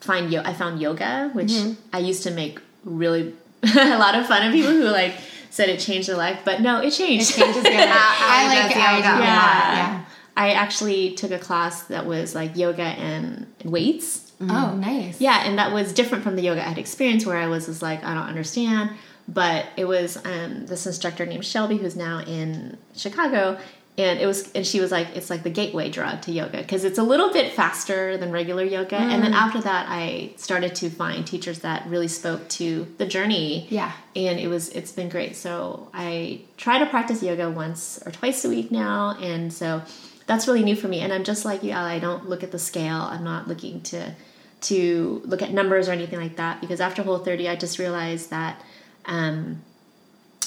find 0.00 0.32
yo- 0.32 0.42
I 0.44 0.52
found 0.54 0.80
yoga, 0.80 1.30
which 1.34 1.52
I 1.92 1.98
used 1.98 2.24
to 2.24 2.30
make 2.32 2.58
really 2.84 3.34
a 3.62 3.98
lot 3.98 4.14
of 4.16 4.26
fun 4.26 4.44
of 4.46 4.52
people 4.52 4.72
who 4.72 4.84
like 4.84 5.14
said 5.50 5.68
it 5.68 5.78
changed 5.78 6.08
their 6.08 6.16
life, 6.16 6.40
but 6.44 6.60
no, 6.60 6.80
it 6.80 6.90
changed. 6.90 7.30
It 7.30 7.34
changes 7.42 7.62
your 7.64 7.72
life. 7.74 7.88
I 7.88 8.46
like 8.48 8.64
I 8.64 8.72
do 8.72 8.78
yoga. 8.80 9.22
Yeah. 9.22 9.76
Yeah. 9.76 10.04
I 10.36 10.50
actually 10.54 11.12
took 11.14 11.30
a 11.30 11.38
class 11.38 11.84
that 11.84 12.06
was 12.06 12.34
like 12.34 12.56
yoga 12.56 12.82
and 12.82 13.46
weights. 13.64 14.32
Oh, 14.40 14.74
nice. 14.76 15.20
Yeah, 15.20 15.46
and 15.46 15.56
that 15.58 15.72
was 15.72 15.92
different 15.94 16.24
from 16.24 16.34
the 16.36 16.42
yoga 16.42 16.60
I 16.60 16.68
had 16.70 16.76
experienced 16.78 17.24
where 17.24 17.38
I 17.38 17.46
was 17.46 17.66
just 17.66 17.80
like, 17.82 18.02
I 18.04 18.12
don't 18.14 18.26
understand. 18.26 18.90
But 19.26 19.66
it 19.76 19.86
was 19.86 20.18
um, 20.26 20.66
this 20.66 20.86
instructor 20.86 21.24
named 21.24 21.46
Shelby 21.46 21.78
who's 21.78 21.96
now 21.96 22.18
in 22.20 22.76
Chicago. 22.94 23.58
And 23.96 24.18
it 24.18 24.26
was, 24.26 24.50
and 24.52 24.66
she 24.66 24.80
was 24.80 24.90
like, 24.90 25.14
it's 25.14 25.30
like 25.30 25.44
the 25.44 25.50
gateway 25.50 25.88
drug 25.88 26.22
to 26.22 26.32
yoga 26.32 26.58
because 26.58 26.82
it's 26.82 26.98
a 26.98 27.02
little 27.02 27.32
bit 27.32 27.52
faster 27.52 28.16
than 28.16 28.32
regular 28.32 28.64
yoga. 28.64 28.96
And 28.96 29.22
then 29.22 29.32
after 29.32 29.60
that, 29.60 29.86
I 29.88 30.32
started 30.36 30.74
to 30.76 30.90
find 30.90 31.24
teachers 31.24 31.60
that 31.60 31.86
really 31.86 32.08
spoke 32.08 32.48
to 32.50 32.92
the 32.98 33.06
journey. 33.06 33.68
Yeah. 33.70 33.92
And 34.16 34.40
it 34.40 34.48
was, 34.48 34.70
it's 34.70 34.90
been 34.90 35.08
great. 35.08 35.36
So 35.36 35.88
I 35.94 36.40
try 36.56 36.78
to 36.78 36.86
practice 36.86 37.22
yoga 37.22 37.48
once 37.48 38.02
or 38.04 38.10
twice 38.10 38.44
a 38.44 38.48
week 38.48 38.72
now. 38.72 39.16
And 39.20 39.52
so 39.52 39.82
that's 40.26 40.48
really 40.48 40.64
new 40.64 40.74
for 40.74 40.88
me. 40.88 41.00
And 41.00 41.12
I'm 41.12 41.22
just 41.22 41.44
like 41.44 41.62
you, 41.62 41.70
Allie, 41.70 41.92
I 41.92 41.98
don't 42.00 42.28
look 42.28 42.42
at 42.42 42.50
the 42.50 42.58
scale. 42.58 43.02
I'm 43.02 43.22
not 43.22 43.46
looking 43.46 43.80
to 43.82 44.14
to 44.62 45.20
look 45.26 45.42
at 45.42 45.52
numbers 45.52 45.88
or 45.88 45.92
anything 45.92 46.18
like 46.18 46.36
that 46.36 46.60
because 46.60 46.80
after 46.80 47.02
Whole 47.02 47.18
30, 47.18 47.48
I 47.50 47.56
just 47.56 47.78
realized 47.78 48.30
that, 48.30 48.62
um, 49.04 49.62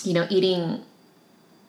you 0.03 0.13
know, 0.13 0.25
eating 0.31 0.81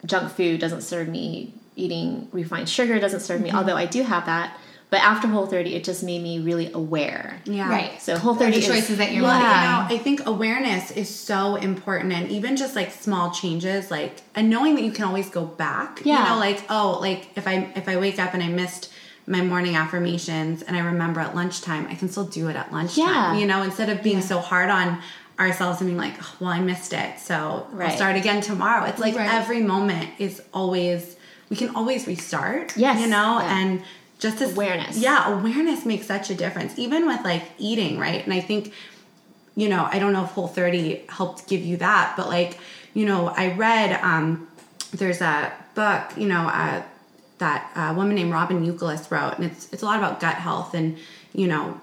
junk 0.05 0.31
food 0.31 0.59
doesn't 0.59 0.81
serve 0.81 1.07
me. 1.07 1.53
Eating 1.79 2.27
refined 2.31 2.67
sugar 2.69 2.99
doesn't 2.99 3.21
serve 3.21 3.41
me. 3.41 3.49
Mm-hmm. 3.49 3.57
Although 3.57 3.77
I 3.77 3.85
do 3.85 4.03
have 4.03 4.25
that, 4.25 4.57
but 4.89 5.01
after 5.01 5.27
Whole 5.27 5.45
30, 5.45 5.75
it 5.75 5.83
just 5.83 6.03
made 6.03 6.21
me 6.23 6.39
really 6.39 6.71
aware. 6.73 7.39
Yeah. 7.45 7.69
Right. 7.69 8.01
So 8.01 8.17
Whole 8.17 8.33
The 8.33 8.45
30 8.45 8.57
is- 8.57 8.67
choices 8.67 8.97
that 8.97 9.11
you're 9.13 9.23
Well, 9.23 9.39
making. 9.39 9.49
you 9.49 9.67
know, 9.69 9.95
I 9.95 10.03
think 10.03 10.25
awareness 10.25 10.91
is 10.91 11.13
so 11.13 11.55
important, 11.55 12.11
and 12.13 12.29
even 12.29 12.57
just 12.57 12.75
like 12.75 12.91
small 12.91 13.31
changes, 13.31 13.91
like 13.91 14.13
and 14.35 14.49
knowing 14.49 14.75
that 14.75 14.83
you 14.83 14.91
can 14.91 15.05
always 15.05 15.29
go 15.29 15.45
back. 15.45 16.01
Yeah. 16.03 16.23
You 16.23 16.29
know, 16.29 16.37
like 16.39 16.63
oh, 16.69 16.97
like 17.01 17.29
if 17.35 17.47
I 17.47 17.71
if 17.75 17.87
I 17.87 17.97
wake 17.97 18.19
up 18.19 18.33
and 18.33 18.43
I 18.43 18.47
missed 18.49 18.91
my 19.27 19.41
morning 19.41 19.75
affirmations, 19.75 20.63
and 20.63 20.75
I 20.75 20.79
remember 20.79 21.19
at 21.19 21.35
lunchtime, 21.35 21.85
I 21.87 21.93
can 21.95 22.09
still 22.09 22.25
do 22.25 22.47
it 22.49 22.55
at 22.55 22.73
lunchtime. 22.73 23.05
Yeah. 23.07 23.37
You 23.37 23.45
know, 23.45 23.61
instead 23.61 23.89
of 23.89 24.01
being 24.01 24.21
so 24.21 24.39
hard 24.39 24.69
on 24.71 24.99
ourselves 25.39 25.79
and 25.79 25.87
being 25.87 25.97
like, 25.99 26.15
oh, 26.21 26.35
well, 26.41 26.49
I 26.49 26.59
missed 26.59 26.91
it, 26.93 27.17
so 27.19 27.67
Right. 27.71 27.91
I'll 27.91 27.95
start 27.95 28.15
again 28.17 28.41
tomorrow. 28.41 28.83
It's 28.89 28.99
like 28.99 29.15
Right. 29.15 29.31
every 29.33 29.61
moment 29.61 30.09
is 30.17 30.41
always 30.53 31.15
we 31.49 31.55
can 31.57 31.75
always 31.75 32.07
restart. 32.07 32.75
Yes. 32.77 32.99
You 33.01 33.07
know, 33.07 33.39
Yeah. 33.39 33.57
and 33.59 33.81
just 34.19 34.39
this 34.39 34.51
Awareness. 34.53 34.97
Yeah, 34.97 35.31
awareness 35.39 35.85
makes 35.85 36.05
such 36.05 36.29
a 36.29 36.35
difference, 36.35 36.77
even 36.77 37.07
with 37.07 37.23
like 37.23 37.43
eating, 37.57 37.97
right? 37.97 38.23
And 38.23 38.33
I 38.33 38.41
think 38.41 38.73
you 39.55 39.67
know, 39.67 39.89
I 39.91 39.99
don't 39.99 40.13
know 40.13 40.23
if 40.23 40.29
Whole 40.31 40.47
30 40.47 41.01
helped 41.09 41.47
give 41.49 41.61
you 41.61 41.75
that, 41.77 42.13
but 42.15 42.29
like, 42.29 42.57
you 42.93 43.05
know, 43.05 43.27
I 43.35 43.53
read 43.53 43.99
um 44.03 44.47
there's 44.91 45.21
a 45.21 45.51
book, 45.75 46.03
you 46.17 46.27
know, 46.27 46.47
uh 46.47 46.81
that 47.39 47.71
a 47.75 47.93
woman 47.93 48.15
named 48.15 48.31
Robyn 48.33 48.65
Youkilis 48.65 49.09
wrote, 49.11 49.33
and 49.37 49.45
it's 49.45 49.67
it's 49.73 49.81
a 49.81 49.85
lot 49.85 49.97
about 49.97 50.19
gut 50.19 50.35
health 50.35 50.73
and, 50.73 50.97
you 51.33 51.47
know, 51.47 51.79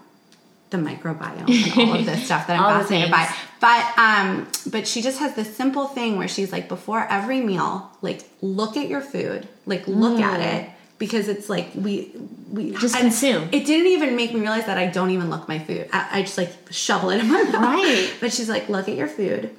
the 0.70 0.76
microbiome 0.78 1.48
and 1.48 1.88
all 1.88 1.94
of 1.98 2.06
this 2.06 2.24
stuff 2.24 2.46
that 2.48 2.58
I'm 2.58 2.80
fascinated 2.80 3.10
by. 3.10 3.32
But 3.60 3.98
um 3.98 4.48
but 4.70 4.86
she 4.88 5.00
just 5.02 5.18
has 5.20 5.34
this 5.34 5.56
simple 5.56 5.86
thing 5.86 6.16
where 6.18 6.28
she's 6.28 6.52
like 6.52 6.68
before 6.68 7.06
every 7.08 7.40
meal, 7.40 7.90
like 8.02 8.22
look 8.42 8.76
at 8.76 8.88
your 8.88 9.00
food, 9.00 9.48
like 9.64 9.86
look 9.86 10.20
at 10.20 10.40
it 10.40 10.70
because 10.98 11.28
it's 11.28 11.48
like 11.48 11.68
we 11.74 12.12
we 12.50 12.72
Mm. 12.72 12.78
Just 12.80 12.96
I- 12.96 13.00
consume. 13.00 13.48
It 13.52 13.66
didn't 13.66 13.86
even 13.88 14.16
make 14.16 14.32
me 14.34 14.40
realize 14.40 14.66
that 14.66 14.78
I 14.78 14.86
don't 14.86 15.10
even 15.10 15.30
look 15.30 15.46
my 15.48 15.58
food. 15.58 15.88
I, 15.92 16.08
I 16.18 16.22
just 16.22 16.38
like 16.38 16.52
shovel 16.70 17.10
it 17.10 17.20
in 17.20 17.28
my 17.30 17.42
mouth. 17.44 17.54
Right. 17.54 18.12
But 18.20 18.32
she's 18.32 18.48
like, 18.48 18.68
look 18.68 18.88
at 18.88 18.96
your 18.96 19.08
food, 19.08 19.50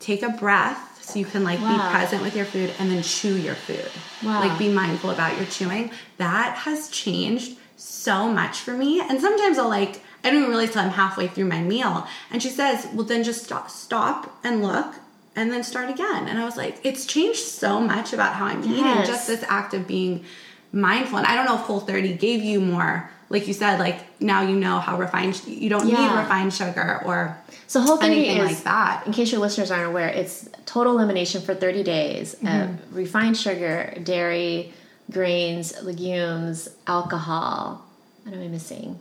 take 0.00 0.22
a 0.22 0.30
breath 0.30 1.02
so 1.04 1.18
you 1.18 1.24
can 1.24 1.42
like 1.44 1.58
be 1.58 1.78
present 1.94 2.22
with 2.22 2.34
your 2.36 2.44
food, 2.46 2.72
and 2.78 2.90
then 2.90 3.02
chew 3.02 3.34
your 3.36 3.54
food. 3.54 3.90
Wow. 4.24 4.40
Like 4.40 4.58
be 4.58 4.68
mindful 4.72 5.10
about 5.10 5.36
your 5.36 5.46
chewing. 5.46 5.90
That 6.18 6.56
has 6.58 6.88
changed 6.90 7.56
so 7.76 8.28
much 8.30 8.58
for 8.58 8.72
me. 8.72 9.00
And 9.00 9.20
sometimes 9.20 9.56
I'll 9.58 9.68
like 9.68 10.02
I 10.28 10.30
don't 10.30 10.40
even 10.42 10.50
realize 10.50 10.72
till 10.72 10.82
I'm 10.82 10.90
halfway 10.90 11.26
through 11.28 11.46
my 11.46 11.60
meal, 11.62 12.06
and 12.30 12.42
she 12.42 12.50
says, 12.50 12.86
well 12.94 13.04
then 13.04 13.24
just 13.24 13.44
stop, 13.44 13.70
stop 13.70 14.38
and 14.44 14.62
look. 14.62 14.94
And 15.36 15.52
then 15.52 15.62
start 15.62 15.88
again. 15.88 16.26
And 16.26 16.36
I 16.36 16.44
was 16.44 16.56
like, 16.56 16.80
it's 16.82 17.06
changed 17.06 17.38
so 17.38 17.80
much 17.80 18.12
about 18.12 18.32
how 18.34 18.46
I'm 18.46 18.64
eating. 18.64 19.04
Just 19.06 19.28
this 19.28 19.44
act 19.48 19.72
of 19.72 19.86
being 19.86 20.24
mindful. 20.72 21.18
And 21.18 21.26
I 21.28 21.36
don't 21.36 21.44
know 21.46 21.54
if 21.54 21.60
Whole 21.60 21.78
30 21.78 22.14
gave 22.14 22.42
you 22.42 22.60
more, 22.60 23.08
like 23.28 23.46
you 23.46 23.54
said, 23.54 23.78
like 23.78 24.20
now 24.20 24.42
you 24.42 24.56
know 24.56 24.80
how 24.80 24.98
refined, 24.98 25.40
you 25.46 25.70
don't 25.70 25.86
need 25.86 25.92
refined 25.94 26.52
sugar 26.52 27.00
or 27.04 27.38
So 27.68 27.80
Whole 27.80 27.98
30 27.98 28.12
anything 28.12 28.38
is 28.38 28.46
like 28.56 28.64
that. 28.64 29.06
in 29.06 29.12
case 29.12 29.30
your 29.30 29.40
listeners 29.40 29.70
aren't 29.70 29.86
aware, 29.86 30.08
it's 30.08 30.48
total 30.66 30.94
elimination 30.98 31.40
for 31.40 31.54
30 31.54 31.84
days 31.84 32.34
of 32.34 32.40
Mm-hmm. 32.40 32.96
refined 32.96 33.36
sugar, 33.36 33.94
dairy, 34.02 34.72
grains, 35.08 35.72
legumes, 35.84 36.68
alcohol. 36.88 37.84
What 38.24 38.34
am 38.34 38.42
I 38.42 38.48
missing? 38.48 38.98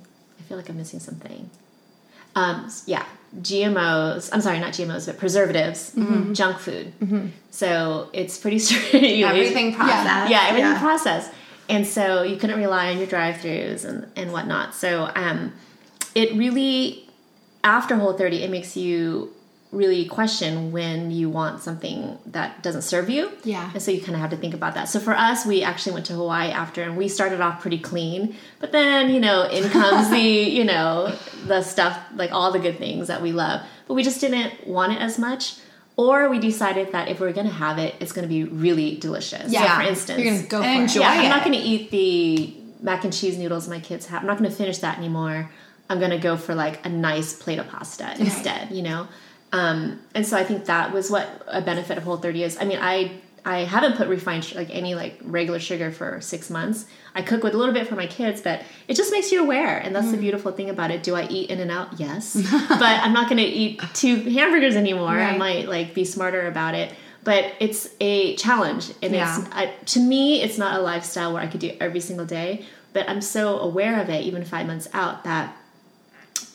Feel 0.47 0.57
like 0.57 0.69
I'm 0.69 0.77
missing 0.77 0.99
something. 0.99 1.49
Um, 2.35 2.71
yeah, 2.85 3.05
GMOs. 3.41 4.29
I'm 4.31 4.41
sorry, 4.41 4.59
not 4.59 4.73
GMOs, 4.73 5.07
but 5.07 5.17
preservatives, 5.17 5.93
junk 6.33 6.59
food. 6.59 6.93
So 7.51 8.09
it's 8.13 8.37
pretty 8.37 8.59
strict. 8.65 8.93
Everything 8.93 9.73
processed. 9.73 10.31
yeah, 10.31 10.45
everything 10.47 10.75
processed. 10.75 11.31
And 11.69 11.85
so 11.85 12.23
you 12.23 12.37
couldn't 12.37 12.57
rely 12.59 12.91
on 12.91 12.97
your 12.97 13.07
drive-throughs 13.07 13.83
and, 13.83 14.07
and 14.15 14.31
whatnot. 14.31 14.73
So 14.73 15.11
um, 15.15 15.51
it 16.15 16.33
really, 16.37 17.09
after 17.63 17.95
Whole 17.97 18.13
30, 18.13 18.43
it 18.43 18.49
makes 18.51 18.77
you 18.77 19.33
really 19.71 20.05
question 20.05 20.71
when 20.71 21.11
you 21.11 21.29
want 21.29 21.61
something 21.61 22.17
that 22.27 22.63
doesn't 22.63 22.83
serve 22.83 23.09
you. 23.09 23.31
Yeah. 23.43 23.69
And 23.73 23.81
so 23.81 23.91
you 23.91 23.99
kind 23.99 24.15
of 24.15 24.21
have 24.21 24.29
to 24.29 24.37
think 24.37 24.53
about 24.53 24.75
that. 24.75 24.85
So 24.85 24.99
for 24.99 25.13
us, 25.13 25.45
we 25.45 25.61
actually 25.61 25.91
went 25.93 26.05
to 26.05 26.13
Hawaii 26.13 26.51
after 26.51 26.83
and 26.83 26.95
we 26.95 27.09
started 27.09 27.41
off 27.41 27.61
pretty 27.61 27.79
clean. 27.79 28.35
But 28.59 28.71
then, 28.71 29.09
you 29.09 29.19
know, 29.19 29.43
in 29.43 29.69
comes 29.69 30.09
the, 30.09 30.19
you 30.19 30.63
know, 30.63 31.13
the 31.45 31.61
stuff, 31.63 31.99
like 32.15 32.31
all 32.31 32.51
the 32.51 32.59
good 32.59 32.77
things 32.77 33.07
that 33.07 33.21
we 33.21 33.33
love. 33.33 33.61
But 33.87 33.95
we 33.95 34.03
just 34.03 34.21
didn't 34.21 34.65
want 34.65 34.93
it 34.93 35.01
as 35.01 35.19
much. 35.19 35.55
Or 35.97 36.29
we 36.29 36.39
decided 36.39 36.91
that 36.91 37.07
if 37.09 37.19
we're 37.19 37.33
going 37.33 37.47
to 37.47 37.53
have 37.53 37.79
it, 37.79 37.95
it's 37.99 38.11
going 38.11 38.23
to 38.23 38.29
be 38.29 38.43
really 38.43 38.97
delicious. 38.97 39.51
Yeah. 39.51 39.77
So 39.77 39.83
for 39.83 39.89
instance, 39.89 40.23
You're 40.23 40.33
gonna 40.33 40.47
go 40.47 40.61
for 40.61 40.67
enjoy 40.67 40.99
it. 40.99 41.03
yeah, 41.03 41.09
I'm 41.23 41.29
not 41.29 41.43
going 41.43 41.59
to 41.59 41.65
eat 41.65 41.91
the 41.91 42.55
mac 42.81 43.03
and 43.03 43.11
cheese 43.11 43.37
noodles 43.37 43.67
my 43.67 43.79
kids 43.79 44.05
have. 44.05 44.21
I'm 44.21 44.27
not 44.27 44.37
going 44.37 44.49
to 44.49 44.55
finish 44.55 44.77
that 44.77 44.97
anymore. 44.97 45.49
I'm 45.89 45.99
going 45.99 46.11
to 46.11 46.19
go 46.19 46.37
for 46.37 46.53
like 46.53 46.85
a 46.85 46.89
nice 46.89 47.33
plate 47.33 47.59
of 47.59 47.67
pasta 47.67 48.13
instead, 48.19 48.71
you 48.71 48.83
know? 48.83 49.07
Um, 49.57 49.99
and 50.15 50.25
so 50.25 50.37
I 50.37 50.43
think 50.43 50.65
that 50.65 50.93
was 50.93 51.09
what 51.09 51.27
a 51.47 51.61
benefit 51.61 51.97
of 51.97 52.03
Whole 52.03 52.17
30 52.17 52.43
is. 52.43 52.57
I 52.59 52.65
mean, 52.65 52.79
I 52.81 53.11
I 53.45 53.59
haven't 53.59 53.95
put 53.95 54.09
refined 54.09 54.53
like 54.55 54.69
any 54.71 54.93
like 54.93 55.19
regular 55.23 55.59
sugar 55.59 55.89
for 55.89 56.19
six 56.19 56.49
months. 56.49 56.85
I 57.15 57.21
cook 57.21 57.43
with 57.43 57.53
a 57.53 57.57
little 57.57 57.73
bit 57.73 57.87
for 57.87 57.95
my 57.95 58.05
kids, 58.07 58.41
but 58.41 58.61
it 58.89 58.95
just 58.95 59.11
makes 59.11 59.31
you 59.31 59.41
aware, 59.41 59.77
and 59.77 59.95
that's 59.95 60.11
the 60.11 60.17
beautiful 60.17 60.51
thing 60.51 60.69
about 60.69 60.91
it. 60.91 61.01
Do 61.01 61.15
I 61.15 61.27
eat 61.29 61.49
In 61.49 61.59
and 61.61 61.71
Out? 61.71 61.97
Yes, 61.97 62.33
but 62.69 62.81
I'm 63.03 63.13
not 63.13 63.29
going 63.29 63.37
to 63.37 63.43
eat 63.63 63.81
two 63.93 64.17
hamburgers 64.17 64.75
anymore. 64.75 65.09
I 65.31 65.37
might 65.37 65.67
like 65.69 65.93
be 65.93 66.03
smarter 66.05 66.45
about 66.47 66.75
it. 66.75 66.93
But 67.23 67.43
it's 67.59 67.89
a 67.99 68.35
challenge, 68.37 68.91
and 69.01 69.13
Yeah. 69.13 69.39
it's 69.39 69.49
I, 69.53 69.65
to 69.93 69.99
me, 69.99 70.41
it's 70.41 70.57
not 70.57 70.79
a 70.79 70.81
lifestyle 70.81 71.33
where 71.33 71.41
I 71.41 71.47
could 71.47 71.59
do 71.61 71.71
every 71.79 71.99
single 71.99 72.25
day. 72.25 72.65
But 72.93 73.09
I'm 73.09 73.21
so 73.21 73.59
aware 73.59 74.01
of 74.01 74.09
it, 74.09 74.21
even 74.25 74.43
five 74.45 74.65
months 74.65 74.87
out, 74.93 75.23
that 75.25 75.55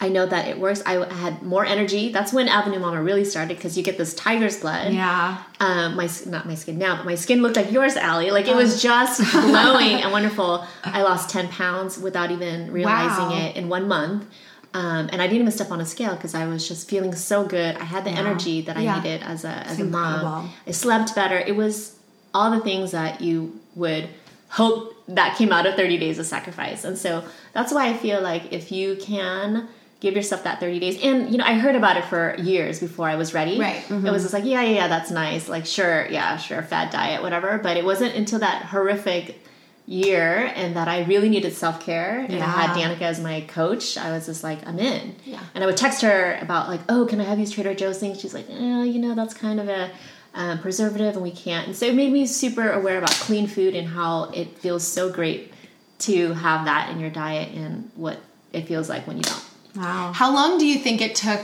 I 0.02 0.08
know 0.08 0.26
that 0.26 0.48
it 0.48 0.58
works. 0.58 0.82
I 0.84 0.94
had 1.14 1.42
more 1.42 1.64
energy. 1.64 2.10
That's 2.10 2.32
when 2.32 2.48
Avenue 2.48 2.80
Mama 2.80 3.00
really 3.02 3.24
started 3.24 3.56
because 3.56 3.78
you 3.78 3.84
get 3.84 3.96
this 3.98 4.12
tiger's 4.14 4.58
blood. 4.60 4.92
Yeah. 4.92 5.38
Um, 5.60 5.94
my 5.96 6.08
not 6.26 6.44
my 6.46 6.56
skin 6.56 6.76
now, 6.76 6.96
but 6.96 7.06
my 7.06 7.14
skin 7.14 7.40
looked 7.40 7.56
like 7.56 7.70
yours, 7.70 7.96
Allie. 7.96 8.32
Like 8.32 8.48
it 8.48 8.56
was 8.56 8.82
just 8.82 9.20
glowing 9.32 10.02
and 10.02 10.10
wonderful. 10.10 10.66
I 10.84 11.02
lost 11.02 11.30
ten 11.30 11.46
pounds 11.48 11.98
without 11.98 12.30
even 12.32 12.72
realizing 12.72 13.28
Wow. 13.28 13.44
it 13.46 13.56
in 13.56 13.68
one 13.68 13.86
month. 13.86 14.26
Um, 14.74 15.08
and 15.12 15.20
I 15.22 15.26
didn't 15.28 15.42
even 15.42 15.52
step 15.52 15.70
on 15.70 15.80
a 15.80 15.86
scale 15.86 16.16
because 16.16 16.34
I 16.34 16.46
was 16.46 16.66
just 16.66 16.88
feeling 16.90 17.14
so 17.14 17.46
good. 17.46 17.76
I 17.76 17.84
had 17.84 18.04
the 18.04 18.10
energy 18.10 18.62
that 18.62 18.76
I 18.76 18.80
Yeah. 18.80 18.96
needed 18.96 19.22
as 19.22 19.44
a 19.44 19.48
as 19.50 19.78
a 19.78 19.82
incredible. 19.82 20.24
mom. 20.28 20.50
I 20.66 20.72
slept 20.72 21.14
better. 21.14 21.38
It 21.38 21.54
was 21.54 21.94
all 22.34 22.50
the 22.50 22.60
things 22.60 22.90
that 22.90 23.20
you 23.20 23.60
would 23.76 24.08
hope 24.48 24.94
that 25.08 25.36
came 25.36 25.52
out 25.52 25.66
of 25.66 25.74
30 25.76 25.96
days 25.98 26.18
of 26.18 26.26
sacrifice. 26.26 26.84
And 26.84 26.98
so 26.98 27.22
that's 27.52 27.72
why 27.72 27.88
I 27.88 27.94
feel 27.94 28.20
like 28.20 28.52
if 28.52 28.72
you 28.72 28.96
can 28.96 29.68
give 30.02 30.16
yourself 30.16 30.42
that 30.42 30.58
30 30.58 30.80
days 30.80 31.00
and 31.00 31.30
you 31.30 31.38
know 31.38 31.44
I 31.44 31.54
heard 31.54 31.76
about 31.76 31.96
it 31.96 32.04
for 32.06 32.34
years 32.36 32.80
before 32.80 33.08
I 33.08 33.14
was 33.14 33.32
ready. 33.32 33.58
Right. 33.58 33.88
It 33.88 34.10
was 34.10 34.22
just 34.22 34.34
like 34.34 34.44
yeah 34.44 34.60
yeah 34.62 34.74
yeah 34.74 34.88
that's 34.88 35.12
nice. 35.12 35.48
Like 35.48 35.64
sure, 35.64 36.08
yeah, 36.08 36.36
sure 36.36 36.60
fad 36.62 36.90
diet 36.90 37.22
whatever, 37.22 37.58
but 37.58 37.76
it 37.76 37.84
wasn't 37.84 38.16
until 38.16 38.40
that 38.40 38.64
horrific 38.64 39.38
year 39.86 40.52
and 40.56 40.74
that 40.76 40.88
I 40.88 41.04
really 41.04 41.28
needed 41.28 41.52
self-care 41.52 42.26
and 42.28 42.42
I 42.42 42.46
had 42.46 42.76
Danica 42.76 43.02
as 43.02 43.20
my 43.20 43.42
coach. 43.42 43.96
I 43.96 44.10
was 44.10 44.26
just 44.26 44.42
like 44.42 44.66
I'm 44.66 44.80
in. 44.80 45.14
Yeah. 45.24 45.40
And 45.54 45.62
I 45.62 45.66
would 45.68 45.76
text 45.76 46.02
her 46.02 46.36
about 46.42 46.68
like, 46.68 46.80
oh, 46.88 47.06
can 47.06 47.20
I 47.20 47.24
have 47.24 47.38
these 47.38 47.52
Trader 47.52 47.74
Joe's 47.74 47.98
things? 47.98 48.20
She's 48.20 48.34
like, 48.34 48.50
eh, 48.50 48.84
you 48.84 48.98
know, 48.98 49.14
that's 49.14 49.34
kind 49.34 49.60
of 49.60 49.68
a 49.68 49.90
um, 50.34 50.58
preservative, 50.60 51.14
and 51.14 51.22
we 51.22 51.30
can't. 51.30 51.66
And 51.68 51.76
so 51.76 51.86
it 51.86 51.94
made 51.94 52.10
me 52.10 52.26
super 52.26 52.70
aware 52.70 52.98
about 52.98 53.10
clean 53.10 53.46
food 53.46 53.74
and 53.76 53.86
how 53.86 54.30
it 54.30 54.58
feels 54.58 54.86
so 54.86 55.12
great 55.12 55.52
to 56.00 56.32
have 56.32 56.64
that 56.64 56.90
in 56.90 56.98
your 56.98 57.10
diet 57.10 57.54
and 57.54 57.90
what 57.94 58.18
it 58.52 58.66
feels 58.66 58.88
like 58.88 59.06
when 59.06 59.18
you 59.18 59.22
don't. 59.22 59.44
Wow. 59.74 60.12
How 60.12 60.32
long 60.32 60.58
do 60.58 60.66
you 60.66 60.78
think 60.78 61.00
it 61.00 61.14
took 61.14 61.40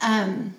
um, 0.00 0.54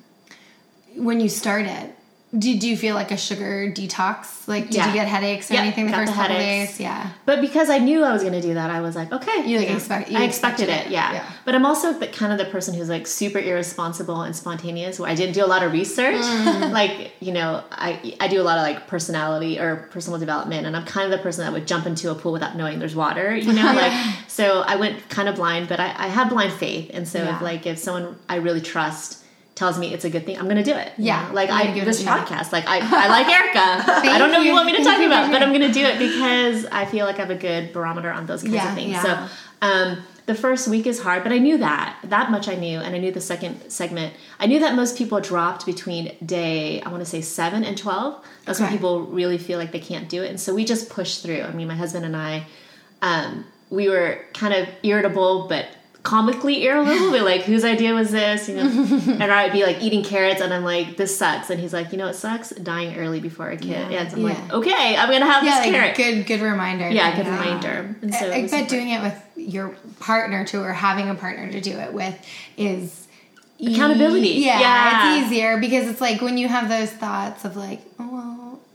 when 0.96 1.20
you 1.20 1.30
started? 1.30 1.94
Did 2.38 2.64
you 2.64 2.78
feel 2.78 2.96
like 2.96 3.12
a 3.12 3.18
sugar 3.18 3.70
detox? 3.70 4.48
Like, 4.48 4.68
did 4.68 4.76
Yeah. 4.76 4.88
you 4.88 4.94
get 4.94 5.08
headaches 5.08 5.52
or 5.52 5.56
Yeah, 5.56 5.62
anything 5.64 5.88
the 5.88 5.94
first 5.94 6.14
the 6.14 6.18
couple 6.18 6.38
days? 6.38 6.80
Yeah. 6.80 7.10
But 7.26 7.42
because 7.42 7.70
I 7.70 7.78
knew 7.80 8.04
I 8.04 8.14
was 8.14 8.22
going 8.22 8.34
to 8.34 8.42
do 8.42 8.54
that, 8.54 8.70
I 8.70 8.80
was 8.80 8.96
like, 8.96 9.12
okay. 9.12 9.46
You, 9.46 9.60
like, 9.60 9.68
yeah. 9.68 9.76
expect- 9.76 10.10
you 10.10 10.18
I 10.18 10.24
expected, 10.24 10.70
expected 10.70 10.88
it, 10.88 10.92
it, 10.92 10.92
yeah. 10.94 11.26
But 11.44 11.56
I'm 11.56 11.66
also 11.66 11.92
the, 11.92 12.08
kind 12.08 12.32
of 12.32 12.38
the 12.38 12.46
person 12.46 12.74
who's 12.74 12.88
like 12.88 13.06
super 13.06 13.38
irresponsible 13.38 14.22
and 14.22 14.34
spontaneous, 14.34 14.98
where 14.98 15.10
I 15.10 15.16
didn't 15.16 15.34
do 15.34 15.44
a 15.44 15.48
lot 15.48 15.62
of 15.62 15.74
research. 15.74 16.16
Mm. 16.24 16.72
like, 16.82 17.12
you 17.20 17.34
know, 17.34 17.66
I 17.70 18.16
I 18.22 18.30
do 18.30 18.40
a 18.40 18.44
lot 18.44 18.58
of 18.58 18.64
like 18.64 18.88
personality 18.88 19.60
or 19.60 19.88
personal 19.92 20.18
development, 20.18 20.66
and 20.66 20.78
I'm 20.78 20.86
kind 20.86 21.12
of 21.12 21.18
the 21.18 21.22
person 21.22 21.44
that 21.44 21.52
would 21.52 21.68
jump 21.68 21.86
into 21.86 22.12
a 22.12 22.16
pool 22.16 22.32
without 22.32 22.56
knowing 22.56 22.80
there's 22.80 22.96
water. 22.96 23.36
You 23.36 23.52
know, 23.52 23.74
like 23.76 23.92
so 24.30 24.62
I 24.66 24.78
went 24.78 25.10
kind 25.10 25.28
of 25.28 25.36
blind, 25.36 25.68
but 25.68 25.82
I, 25.82 25.88
I 25.98 26.08
had 26.08 26.30
blind 26.30 26.54
faith, 26.54 26.92
and 26.94 27.06
so 27.06 27.20
if 27.24 27.42
like 27.42 27.66
if 27.66 27.78
someone 27.78 28.16
I 28.30 28.38
really 28.38 28.62
trust. 28.62 29.18
Tells 29.62 29.78
me 29.78 29.94
it's 29.94 30.06
a 30.06 30.10
good 30.10 30.26
thing. 30.26 30.40
I'm 30.40 30.48
gonna 30.48 30.64
do 30.64 30.74
it. 30.74 30.92
you 30.98 31.06
Yeah, 31.06 31.28
know? 31.28 31.36
like 31.36 31.52
I 31.52 31.72
this 31.86 32.04
podcast. 32.04 32.52
Like 32.52 32.66
I, 32.68 32.80
I 32.82 33.08
like 33.10 33.28
Erica. 33.30 34.10
I 34.12 34.18
don't 34.18 34.32
know 34.32 34.40
what 34.40 34.44
you 34.44 34.50
you. 34.50 34.54
want 34.54 34.66
me 34.66 34.72
to 34.76 34.84
Thank 34.84 34.98
talk 34.98 35.06
about, 35.06 35.32
but. 35.32 35.44
I'm 35.44 35.54
to 35.62 35.72
do 35.72 35.86
it 35.86 36.00
because 36.00 36.66
I 36.66 36.86
feel 36.86 37.06
like 37.06 37.18
I 37.18 37.20
have 37.20 37.30
a 37.30 37.36
good 37.36 37.72
barometer 37.72 38.10
on 38.10 38.26
those 38.26 38.42
kinds 38.42 38.56
Yeah, 38.56 38.70
of 38.70 38.74
things. 38.76 38.92
yeah. 38.94 39.28
So 39.28 39.36
um, 39.62 39.98
the 40.26 40.34
first 40.34 40.68
week 40.68 40.88
is 40.88 41.00
hard, 41.00 41.22
but 41.22 41.32
I 41.32 41.38
knew 41.38 41.60
that. 41.60 41.96
That 42.06 42.32
much 42.32 42.48
I 42.48 42.56
knew. 42.56 42.80
And 42.80 42.96
I 42.96 42.98
knew 42.98 43.12
the 43.12 43.22
second 43.22 43.70
segment. 43.72 44.16
I 44.40 44.48
knew 44.48 44.60
that 44.62 44.74
most 44.74 44.98
people 44.98 45.20
dropped 45.22 45.68
between 45.68 46.16
day, 46.26 46.82
I 46.82 46.90
want 46.90 47.02
to 47.04 47.10
say 47.10 47.22
7 47.22 47.64
and 47.64 47.78
12. 47.78 48.26
That's 48.46 48.60
when 48.60 48.72
people 48.72 49.04
really 49.04 49.38
feel 49.38 49.60
like 49.60 49.72
they 49.72 49.80
can't 49.80 50.10
do 50.10 50.24
it. 50.24 50.30
And 50.32 50.40
so 50.40 50.56
we 50.56 50.66
just 50.66 50.90
pushed 50.90 51.22
through. 51.22 51.42
I 51.44 51.52
mean, 51.52 51.68
my 51.68 51.76
husband 51.76 52.04
and 52.06 52.18
I, 52.18 52.48
um, 53.04 53.46
we 53.70 53.90
were 53.90 54.26
kind 54.34 54.56
of 54.56 54.68
irritable, 54.82 55.48
but 55.48 55.68
comically 56.04 56.64
irritable. 56.64 57.12
We're 57.12 57.24
like, 57.24 57.42
whose 57.44 57.64
idea 57.64 57.94
was 57.94 58.12
this? 58.12 58.50
You 58.50 58.56
know, 58.56 58.64
and 59.20 59.24
I 59.32 59.44
would 59.44 59.54
be 59.54 59.64
like 59.64 59.82
eating 59.82 60.04
carrots, 60.04 60.42
and 60.42 60.54
I'm 60.54 60.64
like, 60.64 60.98
this 60.98 61.16
sucks. 61.18 61.50
And 61.50 61.60
he's 61.60 61.74
like, 61.74 61.92
you 61.92 61.98
know, 61.98 62.08
it 62.08 62.16
sucks 62.16 62.50
dying 62.50 62.98
early 62.98 63.20
before 63.20 63.50
a 63.50 63.58
kid. 63.58 63.92
Yeah, 63.92 64.08
so 64.08 64.18
I'm 64.18 64.24
Yeah. 64.24 64.28
like, 64.30 64.54
okay, 64.54 64.96
I'm 64.98 65.10
gonna 65.12 65.26
have 65.26 65.44
Yeah, 65.44 65.52
this 65.62 65.66
like 65.66 65.74
carrot. 65.74 65.96
good, 65.98 66.26
good 66.26 66.42
reminder. 66.42 66.90
Yeah, 66.90 67.16
good 67.16 67.28
reminder. 67.28 67.96
And 68.02 68.14
so 68.14 68.30
I, 68.32 68.36
I 68.36 68.48
bet 68.48 68.68
doing 68.70 68.90
it 68.90 69.02
with 69.02 69.22
your 69.36 69.76
partner 70.00 70.44
too, 70.46 70.62
or 70.62 70.74
having 70.74 71.10
a 71.10 71.16
partner 71.16 71.52
to 71.52 71.62
do 71.62 71.72
it 71.72 71.94
with, 71.94 72.16
is 72.58 73.08
e- 73.60 73.74
Accountability. 73.76 74.30
Yeah, 74.30 74.60
Yeah. 74.60 75.16
it's 75.18 75.28
easier 75.28 75.60
because 75.60 75.88
it's 75.88 76.02
like 76.02 76.22
when 76.22 76.38
you 76.38 76.48
have 76.48 76.68
those 76.70 76.90
thoughts 76.92 77.46
of 77.46 77.56
like, 77.56 77.82
oh, 78.00 78.10
well, 78.12 78.31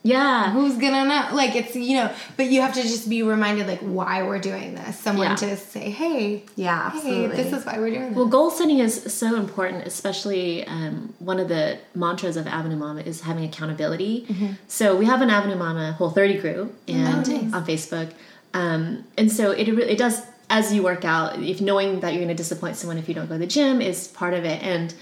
yeah, 0.06 0.52
who's 0.52 0.76
gonna 0.76 1.04
know? 1.04 1.34
Like 1.34 1.56
it's 1.56 1.74
you 1.74 1.96
know, 1.96 2.12
but 2.36 2.46
you 2.46 2.60
have 2.60 2.74
to 2.74 2.82
just 2.82 3.08
be 3.10 3.22
reminded 3.22 3.66
like 3.66 3.80
why 3.80 4.22
we're 4.22 4.38
doing 4.38 4.74
this. 4.74 4.98
Someone 4.98 5.30
Yeah. 5.30 5.34
to 5.36 5.56
say, 5.56 5.90
hey, 5.90 6.44
Yeah, 6.54 6.90
hey, 7.00 7.26
this 7.26 7.52
is 7.52 7.64
why 7.66 7.78
we're 7.78 7.90
doing 7.90 8.08
this. 8.08 8.16
Well, 8.16 8.26
goal 8.26 8.50
setting 8.50 8.78
is 8.78 9.12
so 9.12 9.34
important, 9.36 9.84
especially 9.86 10.66
um, 10.66 11.12
one 11.18 11.40
of 11.40 11.48
the 11.48 11.78
mantras 11.94 12.36
of 12.36 12.46
Avenue 12.46 12.76
Mama 12.76 13.00
is 13.00 13.20
having 13.22 13.44
accountability. 13.44 14.26
So 14.68 14.96
we 14.96 15.06
have 15.06 15.20
an 15.22 15.30
Avenue 15.30 15.56
Mama 15.56 15.92
Whole 15.92 16.10
30 16.10 16.38
group 16.38 16.74
and 16.86 17.26
nice. 17.28 17.52
on 17.54 17.66
Facebook, 17.66 18.12
um, 18.54 19.04
and 19.18 19.30
so 19.30 19.50
it 19.50 19.66
really 19.68 19.90
it 19.90 19.98
does 19.98 20.22
as 20.48 20.72
you 20.72 20.82
work 20.84 21.04
out. 21.04 21.36
If 21.42 21.60
knowing 21.60 22.00
that 22.00 22.12
you're 22.12 22.22
going 22.24 22.36
to 22.36 22.42
disappoint 22.44 22.76
someone 22.76 22.98
if 22.98 23.08
you 23.08 23.14
don't 23.14 23.26
go 23.26 23.34
to 23.34 23.38
the 23.40 23.46
gym 23.48 23.80
is 23.80 24.06
part 24.08 24.34
of 24.34 24.44
it, 24.44 24.62
and 24.62 24.94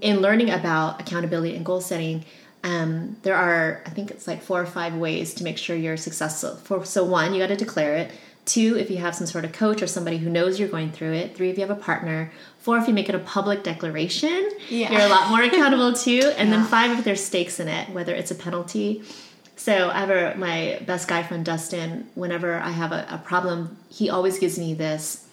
in 0.00 0.20
learning 0.20 0.50
about 0.50 1.00
accountability 1.00 1.54
and 1.56 1.64
goal 1.64 1.80
setting. 1.80 2.24
Um, 2.64 3.16
there 3.22 3.36
are, 3.36 3.82
I 3.86 3.90
think 3.90 4.10
it's 4.10 4.26
like 4.26 4.42
four 4.42 4.60
or 4.60 4.66
five 4.66 4.94
ways 4.94 5.34
to 5.34 5.44
make 5.44 5.58
sure 5.58 5.76
you're 5.76 5.96
successful. 5.96 6.56
For 6.56 6.84
so 6.84 7.04
one, 7.04 7.32
you 7.34 7.40
got 7.40 7.48
to 7.48 7.56
declare 7.56 7.94
it. 7.96 8.10
Two, 8.46 8.76
if 8.78 8.90
you 8.90 8.96
have 8.96 9.14
some 9.14 9.26
sort 9.26 9.44
of 9.44 9.52
coach 9.52 9.82
or 9.82 9.86
somebody 9.86 10.16
who 10.18 10.30
knows 10.30 10.58
you're 10.58 10.68
going 10.70 10.90
through 10.90 11.12
it. 11.12 11.36
Three, 11.36 11.50
if 11.50 11.56
you 11.58 11.66
have 11.66 11.76
a 11.76 11.80
partner. 11.80 12.32
Four, 12.60 12.78
if 12.78 12.88
you 12.88 12.94
make 12.94 13.08
it 13.08 13.14
a 13.14 13.18
public 13.20 13.62
declaration, 13.62 14.50
Yeah. 14.70 14.90
you're 14.90 15.02
a 15.02 15.08
lot 15.08 15.30
more 15.30 15.42
accountable 15.50 15.92
too. 15.92 16.32
And 16.36 16.50
then 16.52 16.64
five, 16.64 16.98
if 16.98 17.04
there's 17.04 17.22
stakes 17.22 17.60
in 17.60 17.68
it, 17.68 17.90
whether 17.90 18.14
it's 18.14 18.30
a 18.30 18.34
penalty. 18.34 19.02
So 19.56 19.90
I 19.90 19.98
have 20.00 20.10
a, 20.10 20.34
my 20.38 20.80
best 20.86 21.08
guy 21.08 21.22
friend 21.22 21.44
Dustin. 21.44 22.08
Whenever 22.14 22.54
I 22.58 22.70
have 22.70 22.92
a, 22.92 23.06
a 23.10 23.18
problem, 23.18 23.76
he 23.90 24.08
always 24.08 24.38
gives 24.38 24.58
me 24.58 24.72
this 24.74 25.26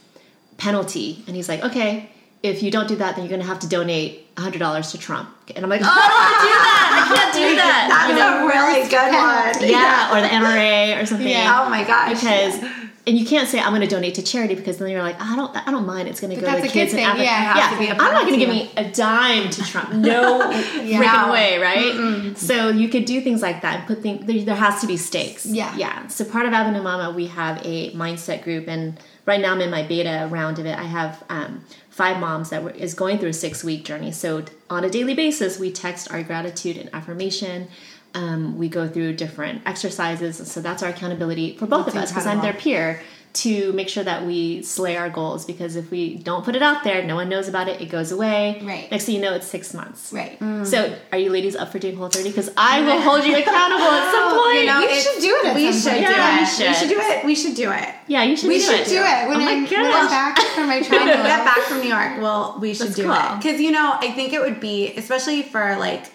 penalty, 0.57 1.23
and 1.27 1.35
he's 1.35 1.47
like, 1.49 1.63
"Okay, 1.63 2.09
if 2.45 2.63
you 2.63 2.71
don't 2.71 2.87
do 2.87 2.95
that, 2.97 3.15
then 3.15 3.25
you're 3.25 3.29
going 3.29 3.41
to 3.41 3.47
have 3.47 3.59
to 3.59 3.69
donate 3.69 4.27
hundred 4.37 4.59
dollars 4.59 4.91
to 4.91 4.97
Trump." 4.97 5.29
And 5.55 5.63
I'm 5.63 5.69
like, 5.69 5.81
"Oh, 5.83 5.87
I 5.87 5.97
don't 6.09 6.29
want 6.29 6.41
to 6.41 6.47
do 6.47 6.55
that. 6.55 7.07
I 7.07 7.15
can't 7.15 7.33
do 7.33 7.55
that." 7.55 7.87
That's 7.89 8.09
you 8.09 8.15
know? 8.15 8.45
a 8.45 8.47
really 8.47 8.89
good 8.89 9.11
one. 9.13 9.69
yeah, 9.69 10.11
or 10.13 10.21
the 10.21 10.27
NRA 10.27 11.01
or 11.01 11.05
something. 11.11 11.27
Yeah. 11.27 11.63
Oh 11.65 11.69
my 11.69 11.83
gosh. 11.83 12.19
Because 12.19 12.63
and 13.07 13.15
you 13.19 13.23
can't 13.25 13.47
say 13.47 13.59
I'm 13.59 13.69
going 13.69 13.81
to 13.81 13.87
donate 13.87 14.15
to 14.15 14.23
charity 14.23 14.55
because 14.55 14.77
then 14.77 14.89
you're 14.89 15.03
like 15.03 15.21
I 15.21 15.35
don't 15.35 15.55
I 15.55 15.69
don't 15.69 15.85
mind 15.85 16.07
it's 16.07 16.19
going 16.19 16.33
to 16.35 16.41
go 16.41 16.47
to 16.47 16.57
a 16.57 16.61
kids 16.61 16.73
good 16.73 16.81
in 16.81 16.89
thing, 16.89 17.05
Africa. 17.05 17.23
yeah. 17.23 17.51
It 17.51 17.61
has 17.61 17.73
to 17.73 17.79
be 17.79 17.87
a 17.87 17.91
I'm 17.91 17.97
not 18.13 18.21
going 18.25 18.33
to 18.33 18.39
give 18.39 18.49
me 18.49 18.71
a 18.77 18.89
dime 18.91 19.49
to 19.51 19.61
Trump. 19.63 19.93
No 19.93 20.41
freaking 20.51 21.01
No. 21.01 21.31
way, 21.31 21.59
right? 21.59 22.35
So 22.35 22.69
you 22.69 22.89
could 22.89 23.05
do 23.05 23.21
things 23.21 23.41
like 23.43 23.61
that 23.61 23.79
and 23.79 23.87
put 23.87 24.01
things. 24.01 24.25
There, 24.25 24.41
there 24.43 24.55
has 24.55 24.81
to 24.81 24.87
be 24.87 24.97
stakes. 24.97 25.45
Yeah. 25.45 25.75
yeah. 25.77 26.07
So 26.07 26.25
part 26.25 26.47
of 26.47 26.53
Avenue 26.53 26.81
Mama, 26.81 27.15
we 27.15 27.27
have 27.27 27.61
a 27.63 27.91
mindset 27.91 28.43
group, 28.43 28.67
and 28.67 28.99
right 29.27 29.39
now 29.39 29.51
I'm 29.53 29.61
in 29.61 29.69
my 29.69 29.83
beta 29.83 30.27
round 30.31 30.57
of 30.57 30.65
it. 30.65 30.77
I 30.77 30.83
have 30.83 31.23
um, 31.29 31.63
five 31.95 32.19
moms 32.19 32.49
that 32.49 32.75
is 32.75 32.93
going 32.93 33.17
through 33.17 33.29
a 33.29 33.33
six 33.33 33.63
week 33.63 33.85
journey. 33.85 34.11
So 34.11 34.43
on 34.69 34.83
a 34.83 34.89
daily 34.89 35.13
basis, 35.13 35.57
we 35.57 35.71
text 35.71 36.11
our 36.11 36.21
gratitude 36.23 36.75
and 36.75 36.89
affirmation. 36.93 37.69
Um, 38.13 38.57
we 38.57 38.67
go 38.67 38.85
through 38.85 39.15
different 39.15 39.61
exercises. 39.65 40.35
So 40.51 40.59
that's 40.59 40.83
our 40.83 40.89
accountability 40.89 41.55
for 41.55 41.67
both 41.67 41.85
That's 41.85 41.95
of 41.95 42.03
us 42.03 42.09
because 42.11 42.27
I'm 42.27 42.41
their 42.41 42.53
peer 42.53 43.01
to 43.35 43.71
make 43.73 43.89
sure 43.89 44.03
that 44.03 44.25
we 44.25 44.61
slay 44.63 44.95
our 44.95 45.09
goals 45.09 45.45
because 45.45 45.75
if 45.75 45.91
we 45.91 46.15
don't 46.15 46.43
put 46.45 46.55
it 46.55 46.61
out 46.63 46.83
there, 46.83 47.03
no 47.03 47.15
one 47.15 47.27
knows 47.29 47.47
about 47.47 47.67
it, 47.67 47.81
it 47.81 47.87
goes 47.89 48.11
away. 48.11 48.61
Right. 48.63 48.89
Next 48.89 49.05
thing 49.05 49.15
you 49.15 49.21
know, 49.21 49.33
it's 49.33 49.45
six 49.47 49.73
months. 49.73 50.13
right. 50.13 50.37
So, 50.65 50.95
are 51.11 51.17
you 51.17 51.29
ladies 51.29 51.55
up 51.55 51.71
for 51.71 51.79
doing 51.79 51.95
Whole 51.97 52.07
30? 52.09 52.29
Because 52.29 52.49
I 52.55 52.81
will 52.81 53.01
hold 53.01 53.23
you 53.25 53.35
accountable 53.43 53.83
at 53.83 54.11
some 54.11 54.39
point. 54.39 54.59
You 54.61 54.65
know, 54.67 54.79
We 54.87 54.99
should 55.01 55.21
do 55.21 55.35
it 55.35 55.45
at 55.47 55.55
We 55.55 55.71
some 55.73 55.81
should 55.81 55.91
point. 55.91 56.07
do 56.07 56.11
Yeah, 56.13 56.29
it. 56.29 56.35
we 56.35 56.39
We 56.39 56.45
should. 56.45 56.75
should 56.75 56.89
do 56.89 56.99
it. 56.99 57.25
We 57.25 57.35
should 57.35 57.55
do 57.55 57.71
it. 57.71 57.95
yeah, 58.07 58.23
you 58.23 58.37
should 58.37 58.47
do 58.49 58.51
it. 58.51 58.55
We 58.55 58.59
do 58.59 58.65
should 58.65 58.79
it. 58.79 58.87
do 58.87 58.99
it 58.99 59.27
when, 59.29 59.41
Oh 59.41 59.47
I'm, 59.47 59.63
when 59.65 59.85
I'm 59.93 60.07
back 60.09 60.37
from 60.39 60.67
my 60.67 60.75
When 60.79 60.83
travel. 60.85 61.07
we 61.07 61.13
get 61.13 61.45
back 61.45 61.57
from 61.63 61.79
New 61.81 61.89
York, 61.89 62.11
well, 62.21 62.57
we 62.61 62.73
should 62.73 62.87
That's 62.87 62.95
do 62.95 63.03
cool. 63.03 63.13
it 63.13 63.37
because 63.37 63.59
you 63.59 63.71
know 63.71 63.97
I 63.99 64.11
think 64.11 64.33
it 64.33 64.39
would 64.39 64.59
be 64.59 64.93
especially 64.95 65.43
for 65.43 65.75
like 65.77 66.05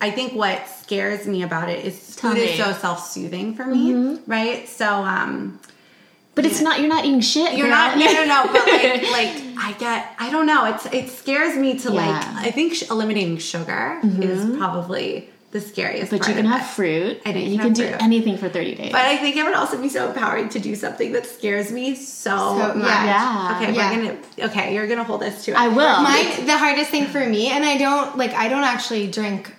I 0.00 0.10
think 0.10 0.32
what 0.32 0.66
scares 0.68 1.26
me 1.28 1.42
about 1.44 1.68
it 1.68 1.84
is 1.84 2.16
Tell 2.16 2.32
food 2.32 2.38
is 2.40 2.50
me. 2.50 2.56
Mm-hmm. 2.64 2.72
so 2.72 2.78
self 2.80 3.06
soothing 3.06 3.54
for 3.54 3.64
me, 3.66 4.18
right? 4.26 4.68
So 4.68 4.86
um, 4.86 5.60
But 6.34 6.46
it's 6.46 6.62
not, 6.62 6.80
you're 6.80 6.88
not 6.88 7.04
eating 7.04 7.20
shit. 7.20 7.58
you're 7.58 7.66
girl. 7.68 7.76
not 7.76 7.98
no 7.98 8.06
no 8.06 8.24
no, 8.24 8.46
but 8.52 8.66
like 8.66 9.02
like 9.18 9.42
I 9.58 9.74
get 9.78 10.14
I 10.18 10.30
don't 10.30 10.46
know 10.46 10.64
it's 10.64 10.86
it 10.86 11.10
scares 11.10 11.56
me 11.56 11.78
to 11.80 11.90
like 11.90 12.06
Yeah. 12.06 12.22
Mm-hmm. 12.22 12.38
I 12.38 12.50
think 12.50 12.74
sh- 12.74 12.90
eliminating 12.90 13.36
sugar 13.38 14.00
is 14.02 14.56
probably 14.56 15.28
the 15.50 15.60
scariest. 15.60 16.10
But 16.10 16.20
part 16.22 16.30
you 16.30 16.36
can 16.36 16.46
of 16.46 16.52
have 16.52 16.62
it. 16.62 16.72
fruit. 16.72 17.20
And 17.26 17.36
you 17.38 17.42
you 17.50 17.58
can 17.58 17.66
can 17.66 17.72
do 17.74 17.86
fruit. 17.88 18.02
anything 18.02 18.38
for 18.38 18.48
30 18.48 18.74
days. 18.76 18.92
But 18.92 19.02
I 19.02 19.18
think 19.18 19.36
it 19.36 19.44
would 19.44 19.52
also 19.52 19.76
be 19.82 19.90
so 19.90 20.08
empowering 20.08 20.48
to 20.48 20.58
do 20.58 20.74
something 20.74 21.12
that 21.12 21.26
scares 21.26 21.70
me 21.70 21.94
so, 21.94 22.30
So, 22.58 22.74
much. 22.76 22.86
yeah. 22.88 23.58
Okay, 23.60 23.74
Yeah. 23.74 23.90
we're 23.90 23.96
gonna 24.38 24.48
okay, 24.50 24.74
you're 24.74 24.86
gonna 24.86 25.04
hold 25.04 25.22
us 25.22 25.44
to 25.44 25.50
it. 25.50 25.58
I 25.58 25.68
will. 25.68 26.02
Mine, 26.02 26.46
the 26.46 26.56
hardest 26.56 26.88
thing 26.90 27.04
for 27.04 27.22
me, 27.28 27.48
and 27.48 27.62
I 27.66 27.76
don't 27.76 28.16
like, 28.16 28.32
I 28.32 28.48
don't 28.48 28.64
actually 28.64 29.06
drink 29.10 29.54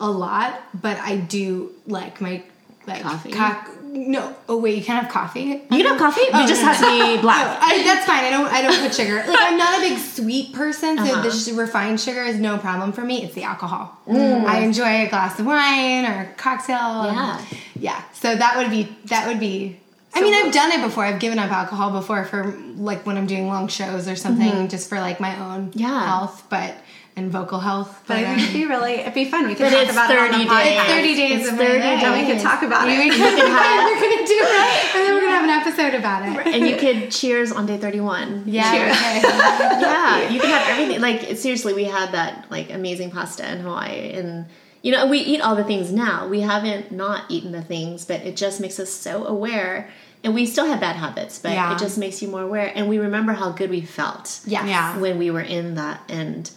a 0.00 0.10
lot, 0.10 0.60
but 0.78 0.98
I 0.98 1.16
do 1.16 1.70
like 1.86 2.20
my 2.20 2.42
like 2.86 3.00
Coffee? 3.00 3.30
cock- 3.32 3.70
no. 3.94 4.34
Oh 4.48 4.58
wait, 4.58 4.76
you 4.76 4.84
can't 4.84 5.02
have 5.04 5.10
coffee. 5.12 5.40
You 5.42 5.60
can 5.68 5.86
have 5.86 5.98
coffee. 5.98 6.22
Oh, 6.32 6.44
it 6.44 6.48
just 6.48 6.62
no, 6.62 6.68
has 6.72 6.80
to 6.80 6.86
be 7.16 7.20
black. 7.22 7.58
I, 7.62 7.82
that's 7.84 8.04
fine. 8.04 8.24
I 8.24 8.30
don't. 8.30 8.46
I 8.52 8.60
don't 8.62 8.80
put 8.80 8.94
sugar. 8.94 9.16
Like 9.26 9.38
I'm 9.40 9.56
not 9.56 9.78
a 9.78 9.80
big 9.88 9.98
sweet 9.98 10.52
person, 10.52 10.98
so 10.98 11.04
Uh-huh. 11.04 11.22
the 11.22 11.52
refined 11.60 12.00
sugar 12.00 12.22
is 12.22 12.38
no 12.38 12.58
problem 12.58 12.92
for 12.92 13.02
me. 13.02 13.22
It's 13.24 13.34
the 13.34 13.44
alcohol. 13.44 13.96
Mm. 14.06 14.44
I 14.44 14.60
enjoy 14.60 15.06
a 15.06 15.08
glass 15.08 15.38
of 15.38 15.46
wine 15.46 16.04
or 16.04 16.22
a 16.30 16.34
cocktail. 16.36 16.76
Yeah. 17.06 17.44
yeah. 17.78 18.02
So 18.12 18.34
that 18.34 18.56
would 18.56 18.70
be 18.70 18.94
that 19.06 19.26
would 19.28 19.40
be. 19.40 19.78
I 20.16 20.20
mean, 20.20 20.32
I've 20.34 20.52
done 20.52 20.70
it 20.70 20.80
before. 20.80 21.04
I've 21.04 21.18
given 21.18 21.40
up 21.40 21.50
alcohol 21.50 21.90
before 21.90 22.24
for 22.24 22.52
like 22.76 23.04
when 23.06 23.16
I'm 23.16 23.26
doing 23.26 23.48
long 23.48 23.66
shows 23.68 24.06
or 24.06 24.14
something, 24.16 24.68
just 24.68 24.88
for 24.88 25.00
like 25.00 25.18
my 25.18 25.34
own 25.40 25.70
Mm-hmm. 25.70 25.78
Yeah. 25.80 26.06
health, 26.06 26.44
but 26.48 26.74
and 27.16 27.30
vocal 27.30 27.60
health. 27.60 28.02
But 28.08 28.16
I 28.18 28.24
um, 28.24 28.34
think 28.36 28.48
it'd 28.48 28.60
be 28.60 28.66
really, 28.66 28.94
it'd 28.94 29.14
be 29.14 29.24
fun. 29.26 29.46
We 29.46 29.54
could 29.54 29.70
talk 29.70 29.82
it's 29.82 29.92
about 29.92 30.10
it 30.10 30.18
on 30.18 30.32
the 30.32 30.44
30 30.44 30.48
podcast. 30.48 30.64
days. 30.64 30.78
It's 30.78 30.90
30 30.90 31.14
days 31.14 31.40
It's 31.42 31.48
of 31.52 31.58
my 31.58 31.64
30 31.64 31.78
life. 31.78 32.02
And 32.02 32.26
we 32.26 32.32
could 32.34 32.42
talk 32.42 32.62
about 32.62 32.86
We 32.86 32.92
it. 32.94 33.12
could- 33.12 33.20
we're 33.20 34.00
gonna 34.00 34.26
do 34.26 34.40
it, 34.40 34.94
and 34.94 35.06
then 35.06 35.14
we're 35.14 35.20
gonna 35.20 35.30
have 35.32 35.44
an 35.44 35.50
episode 35.66 35.94
about 35.94 36.28
it. 36.28 36.54
and 36.54 36.66
you 36.66 36.76
could 36.76 37.10
cheers 37.10 37.52
on 37.52 37.66
day 37.66 37.78
31. 37.78 38.44
Yeah. 38.46 38.70
Cheers. 38.72 38.96
okay. 38.96 39.80
yeah, 39.80 40.28
you 40.30 40.40
can 40.40 40.50
have 40.50 40.68
everything. 40.68 41.00
Like 41.00 41.36
seriously, 41.36 41.72
we 41.72 41.84
had 41.84 42.12
that 42.12 42.50
like 42.50 42.70
amazing 42.72 43.10
pasta 43.10 43.50
in 43.50 43.60
Hawaii, 43.60 44.10
and 44.12 44.46
you 44.82 44.90
know 44.92 45.06
we 45.06 45.18
eat 45.18 45.40
all 45.40 45.54
the 45.54 45.64
things 45.64 45.92
now. 45.92 46.26
We 46.28 46.40
haven't 46.40 46.90
not 46.92 47.24
eaten 47.30 47.52
the 47.52 47.62
things, 47.62 48.04
but 48.04 48.22
it 48.22 48.36
just 48.36 48.60
makes 48.60 48.78
us 48.80 48.90
so 48.90 49.24
aware. 49.26 49.88
And 50.24 50.34
we 50.34 50.46
still 50.46 50.64
have 50.66 50.80
bad 50.80 50.96
habits, 50.96 51.38
but 51.38 51.52
Yeah. 51.52 51.74
it 51.74 51.78
just 51.78 51.98
makes 51.98 52.22
you 52.22 52.28
more 52.28 52.40
aware. 52.40 52.72
And 52.74 52.88
we 52.88 52.98
remember 52.98 53.34
how 53.34 53.50
good 53.52 53.68
we 53.68 53.82
felt 53.82 54.40
Yes. 54.46 54.66
Yeah. 54.66 54.98
when 54.98 55.18
we 55.18 55.30
were 55.30 55.42
in 55.42 55.74
that 55.74 56.00
and 56.08 56.50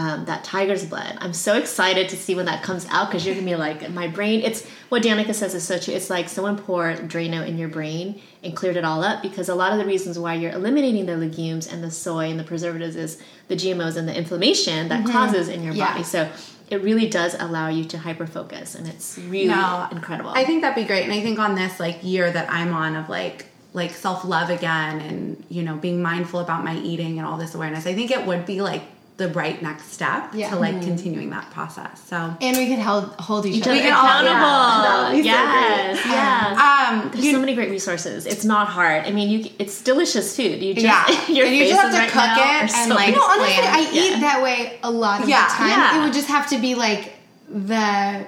um, 0.00 0.24
that 0.24 0.42
tiger's 0.44 0.84
blood. 0.86 1.16
I'm 1.20 1.32
so 1.34 1.56
excited 1.56 2.08
to 2.08 2.16
see 2.16 2.34
when 2.34 2.46
that 2.46 2.62
comes 2.62 2.86
out 2.90 3.08
because 3.08 3.26
you're 3.26 3.34
gonna 3.34 3.46
be 3.46 3.56
like, 3.56 3.90
my 3.90 4.08
brain. 4.08 4.40
It's 4.40 4.66
what 4.88 5.02
Danica 5.02 5.34
says 5.34 5.54
is 5.54 5.62
so 5.62 5.78
true. 5.78 5.92
It's 5.94 6.08
like 6.08 6.28
someone 6.28 6.56
poured 6.56 6.96
Drano 7.08 7.46
in 7.46 7.58
your 7.58 7.68
brain 7.68 8.20
and 8.42 8.56
cleared 8.56 8.76
it 8.76 8.84
all 8.84 9.04
up 9.04 9.20
because 9.22 9.48
a 9.48 9.54
lot 9.54 9.72
of 9.72 9.78
the 9.78 9.84
reasons 9.84 10.18
why 10.18 10.34
you're 10.34 10.52
eliminating 10.52 11.04
the 11.06 11.16
legumes 11.16 11.66
and 11.70 11.84
the 11.84 11.90
soy 11.90 12.30
and 12.30 12.40
the 12.40 12.44
preservatives 12.44 12.96
is 12.96 13.20
the 13.48 13.56
GMOs 13.56 13.96
and 13.96 14.08
the 14.08 14.16
inflammation 14.16 14.88
that 14.88 15.06
causes 15.06 15.48
in 15.48 15.62
your 15.62 15.74
Yeah. 15.74 15.92
body. 15.92 16.04
So 16.04 16.28
it 16.70 16.82
really 16.82 17.08
does 17.08 17.34
allow 17.38 17.68
you 17.68 17.84
to 17.84 17.98
hyper 17.98 18.26
focus, 18.26 18.74
and 18.76 18.86
it's 18.88 19.18
really 19.18 19.48
No, 19.48 19.88
incredible. 19.90 20.30
I 20.30 20.44
think 20.44 20.62
that'd 20.62 20.80
be 20.82 20.86
great. 20.86 21.04
And 21.04 21.12
I 21.12 21.20
think 21.20 21.38
on 21.38 21.56
this 21.56 21.78
like 21.80 21.98
year 22.02 22.30
that 22.30 22.46
I'm 22.50 22.72
on 22.72 22.96
of 22.96 23.08
like 23.08 23.46
like 23.72 23.90
self 23.92 24.24
love 24.24 24.50
again 24.50 25.00
and 25.00 25.44
you 25.48 25.62
know 25.62 25.76
being 25.76 26.00
mindful 26.02 26.40
about 26.40 26.64
my 26.64 26.76
eating 26.78 27.18
and 27.18 27.26
all 27.26 27.36
this 27.36 27.54
awareness, 27.54 27.86
I 27.86 27.94
think 27.94 28.10
it 28.10 28.24
would 28.26 28.46
be 28.46 28.60
like 28.62 28.82
the 29.20 29.28
right 29.42 29.60
next 29.68 29.92
step 29.92 30.30
Yeah. 30.32 30.48
to 30.50 30.56
like 30.56 30.80
continuing 30.82 31.28
that 31.36 31.46
process. 31.50 32.00
So 32.08 32.16
And 32.40 32.56
we 32.56 32.66
could 32.70 32.78
hold, 32.88 33.04
hold 33.28 33.44
each, 33.46 33.56
Each 33.56 33.62
other 33.64 33.72
other 33.72 33.82
can 33.82 33.92
all- 33.92 34.06
accountable. 34.06 34.40
yeah. 34.40 34.82
That 34.82 35.12
would 35.12 35.16
be 35.16 35.22
so 35.22 35.28
yes, 35.28 36.06
yeah. 36.06 36.88
um 37.02 37.10
There's 37.12 37.24
you- 37.26 37.32
so 37.36 37.40
many 37.44 37.54
great 37.54 37.70
resources. 37.70 38.24
It's 38.26 38.44
not 38.54 38.66
hard. 38.68 39.00
I 39.08 39.10
mean, 39.10 39.28
you 39.28 39.38
it's 39.58 39.76
delicious 39.82 40.34
food. 40.36 40.56
You 40.62 40.72
just 40.74 40.86
Yeah. 40.86 41.04
your 41.36 41.46
And 41.46 41.54
you 41.56 41.68
just 41.68 41.80
have 41.82 41.92
to 41.92 41.98
right 41.98 42.10
cook 42.10 42.32
it 42.38 42.46
are 42.56 42.62
and, 42.62 42.70
so 42.88 42.94
like, 42.94 43.08
You 43.08 43.16
know, 43.16 43.26
honestly, 43.32 43.54
plan. 43.62 43.74
I 43.78 43.80
Yeah. 43.92 44.02
eat 44.16 44.20
that 44.28 44.38
way 44.42 44.78
a 44.82 44.90
lot 44.90 45.22
of 45.22 45.28
Yeah, 45.28 45.46
the 45.48 45.54
time. 45.54 45.68
yeah. 45.70 45.96
It 45.98 46.04
would 46.04 46.12
just 46.20 46.28
have 46.28 46.46
to 46.52 46.58
be 46.58 46.74
like 46.74 47.02
the, 47.48 48.24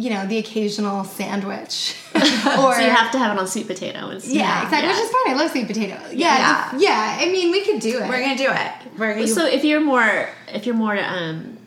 you 0.00 0.10
know, 0.10 0.26
the 0.26 0.38
occasional 0.38 1.04
sandwich. 1.04 1.94
or 2.14 2.20
so 2.74 2.80
you 2.80 2.90
have 2.90 3.10
to 3.12 3.18
have 3.18 3.36
it 3.36 3.40
on 3.40 3.46
sweet 3.46 3.66
potato. 3.66 4.08
Instead. 4.10 4.34
yeah, 4.34 4.64
exactly. 4.64 4.88
Which 4.88 4.98
is 4.98 5.10
fine. 5.10 5.34
I 5.34 5.34
love 5.38 5.50
sweet 5.50 5.66
potato. 5.66 5.94
Yeah, 6.12 6.38
Yeah. 6.38 6.76
if- 6.76 6.82
yeah. 6.82 7.18
I 7.20 7.26
mean, 7.30 7.50
we 7.52 7.64
could 7.64 7.80
do 7.80 7.98
it. 7.98 8.08
we're 8.08 8.20
gonna 8.20 8.36
do 8.36 8.50
it. 8.50 8.72
We're 8.98 9.14
gonna 9.14 9.26
So 9.28 9.46
if 9.46 9.62
you're 9.64 9.80
more 9.80 10.28
if 10.48 10.66
you're 10.66 10.74
more 10.74 10.98
um, 10.98 11.58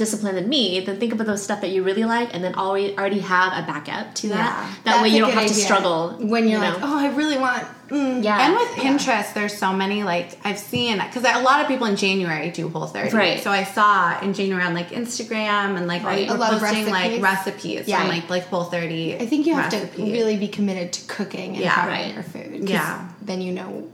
disciplined 0.00 0.36
than 0.38 0.48
me, 0.48 0.80
then 0.80 0.98
think 0.98 1.12
about 1.12 1.26
those 1.26 1.42
stuff 1.42 1.60
that 1.60 1.70
you 1.70 1.82
really 1.84 2.04
like, 2.04 2.28
and 2.34 2.42
then 2.42 2.54
already 2.54 2.96
already 2.98 3.20
have 3.20 3.52
a 3.52 3.66
backup 3.66 4.14
to 4.20 4.28
that. 4.30 4.36
Yeah. 4.36 4.44
That 4.56 4.78
That's 4.84 5.02
way 5.02 5.08
you 5.10 5.20
don't 5.20 5.30
have 5.32 5.46
to 5.46 5.52
idea. 5.52 5.64
struggle 5.68 6.16
when 6.32 6.48
you're 6.48 6.58
you 6.64 6.70
like, 6.72 6.82
oh, 6.82 6.98
I 7.06 7.08
really 7.14 7.38
want. 7.38 7.64
Mm. 7.88 8.22
yeah. 8.24 8.44
And 8.46 8.54
with 8.54 8.68
Pinterest, 8.84 9.34
there's 9.34 9.56
so 9.58 9.72
many 9.72 10.04
like 10.04 10.38
I've 10.44 10.58
seen 10.60 10.98
because 10.98 11.24
a 11.24 11.42
lot 11.42 11.60
of 11.60 11.66
people 11.68 11.86
in 11.88 11.96
January 11.96 12.50
do 12.50 12.68
Whole 12.68 12.86
30. 12.86 13.14
Right. 13.16 13.40
So 13.40 13.50
I 13.50 13.64
saw 13.64 14.18
in 14.20 14.32
January 14.32 14.64
on 14.64 14.74
like 14.74 14.90
Instagram 14.90 15.76
and 15.76 15.86
like 15.88 16.02
Right. 16.04 16.28
A 16.28 16.34
lot 16.34 16.54
of 16.54 16.60
posting 16.60 16.86
like 16.88 17.20
recipes. 17.20 17.22
recipes 17.22 17.88
Yeah. 17.88 17.98
from 18.00 18.08
like 18.08 18.30
like 18.30 18.44
Whole 18.46 18.64
30. 18.64 19.16
I 19.16 19.26
think 19.26 19.46
you 19.46 19.54
have 19.54 19.72
recipes. 19.72 19.96
to 19.96 20.02
really 20.16 20.36
be 20.36 20.48
committed 20.48 20.92
to 20.94 21.00
cooking 21.16 21.50
and 21.56 21.62
Yeah. 21.64 21.70
having 21.70 21.94
Right. 21.94 22.14
your 22.14 22.22
food. 22.22 22.68
Yeah. 22.70 23.08
Then 23.22 23.40
you 23.42 23.52
know 23.52 23.88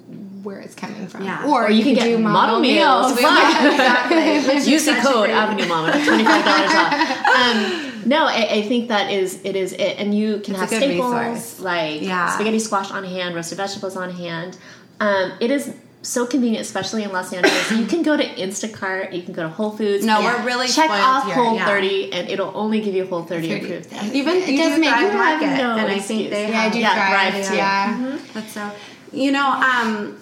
where 0.47 0.61
it's 0.61 0.77
coming 0.77 1.09
from. 1.09 1.25
Yeah. 1.25 1.45
Or, 1.45 1.67
Or 1.67 1.71
you 1.71 1.83
can 1.83 1.95
could 1.97 2.05
get 2.05 2.17
do 2.17 2.19
model 2.19 2.61
meals. 2.61 3.09
meals. 3.09 3.21
Fun. 3.21 3.67
exactly. 3.73 4.71
Use 4.73 4.87
the 4.87 4.95
code 4.95 5.29
Avenue 5.29 5.67
Mama 5.67 5.91
twenty 6.05 6.25
five 6.25 6.45
dollars 6.45 6.71
off. 6.73 7.23
Um, 7.37 8.03
no, 8.07 8.25
I, 8.25 8.47
I 8.51 8.63
think 8.63 8.89
that 8.89 9.11
is 9.11 9.41
it 9.45 9.57
is 9.57 9.73
it, 9.75 9.99
and 9.99 10.15
you 10.17 10.39
can 10.39 10.55
It's 10.55 10.61
have 10.61 10.69
staples 10.71 11.13
resource. 11.13 11.61
like 11.61 12.01
Yeah. 12.01 12.31
spaghetti 12.31 12.61
squash 12.61 12.91
on 12.91 13.05
hand, 13.05 13.35
roasted 13.35 13.59
vegetables 13.59 13.95
on 13.97 14.11
hand. 14.11 14.57
Um, 15.01 15.33
it 15.41 15.51
is 15.51 15.75
so 16.01 16.25
convenient, 16.25 16.65
especially 16.65 17.03
in 17.03 17.13
Los 17.13 17.33
Angeles. 17.35 17.71
you 17.73 17.85
can 17.85 18.03
go 18.03 18.17
to 18.17 18.25
Instacart, 18.25 19.13
you 19.13 19.23
can 19.23 19.35
go 19.35 19.43
to 19.43 19.49
Whole 19.51 19.73
Foods. 19.73 20.07
No, 20.07 20.23
we're 20.23 20.43
really 20.47 20.67
check 20.69 20.89
off 20.89 21.27
here, 21.27 21.35
Whole 21.35 21.57
yeah. 21.57 21.67
30, 21.67 22.13
and 22.15 22.31
it'll 22.31 22.53
only 22.57 22.81
give 22.81 22.95
you 22.95 23.05
Whole 23.07 23.25
30 23.25 23.49
30. 23.49 23.65
approved. 23.65 24.15
Even 24.15 24.37
It 24.37 24.49
you 24.49 24.57
does 24.59 24.75
do 24.77 24.81
make- 24.81 24.89
you 24.89 24.95
have 24.95 25.15
Market, 25.15 25.57
no 25.63 25.73
and 25.77 25.81
I 25.81 25.95
excuse. 25.97 26.07
think 26.07 26.31
they 26.31 26.49
Yeah, 26.49 26.59
I 26.59 26.63
have 26.63 26.73
do 26.73 26.79
Yeah, 26.79 26.95
thrive. 26.95 27.33
Thrive, 27.35 27.49
too. 27.49 27.57
Yeah. 27.57 28.19
That's 28.33 28.53
so. 28.53 28.71
You 29.13 29.33
know, 29.33 29.47
um, 29.51 30.17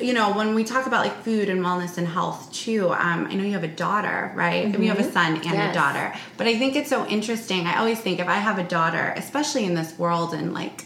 You 0.00 0.12
know, 0.12 0.32
when 0.36 0.54
we 0.54 0.64
talk 0.64 0.86
about 0.86 1.04
like 1.06 1.22
food 1.22 1.48
and 1.48 1.60
wellness 1.64 1.96
and 1.96 2.06
health 2.06 2.52
too, 2.52 2.90
um, 2.90 3.26
I 3.30 3.34
know 3.34 3.44
you 3.44 3.52
have 3.52 3.64
a 3.64 3.68
daughter, 3.68 4.30
right? 4.34 4.66
I 4.66 4.68
mean, 4.68 4.82
you 4.82 4.88
have 4.90 4.98
a 5.00 5.10
son 5.10 5.36
and 5.46 5.70
a 5.70 5.72
daughter. 5.72 6.12
But 6.36 6.46
I 6.46 6.58
think 6.58 6.76
it's 6.76 6.90
so 6.90 7.06
interesting. 7.06 7.66
I 7.66 7.78
always 7.78 7.98
think 7.98 8.18
if 8.20 8.28
I 8.28 8.34
have 8.34 8.58
a 8.58 8.64
daughter, 8.64 9.14
especially 9.16 9.64
in 9.64 9.74
this 9.74 9.98
world, 9.98 10.34
and 10.34 10.52
like, 10.52 10.84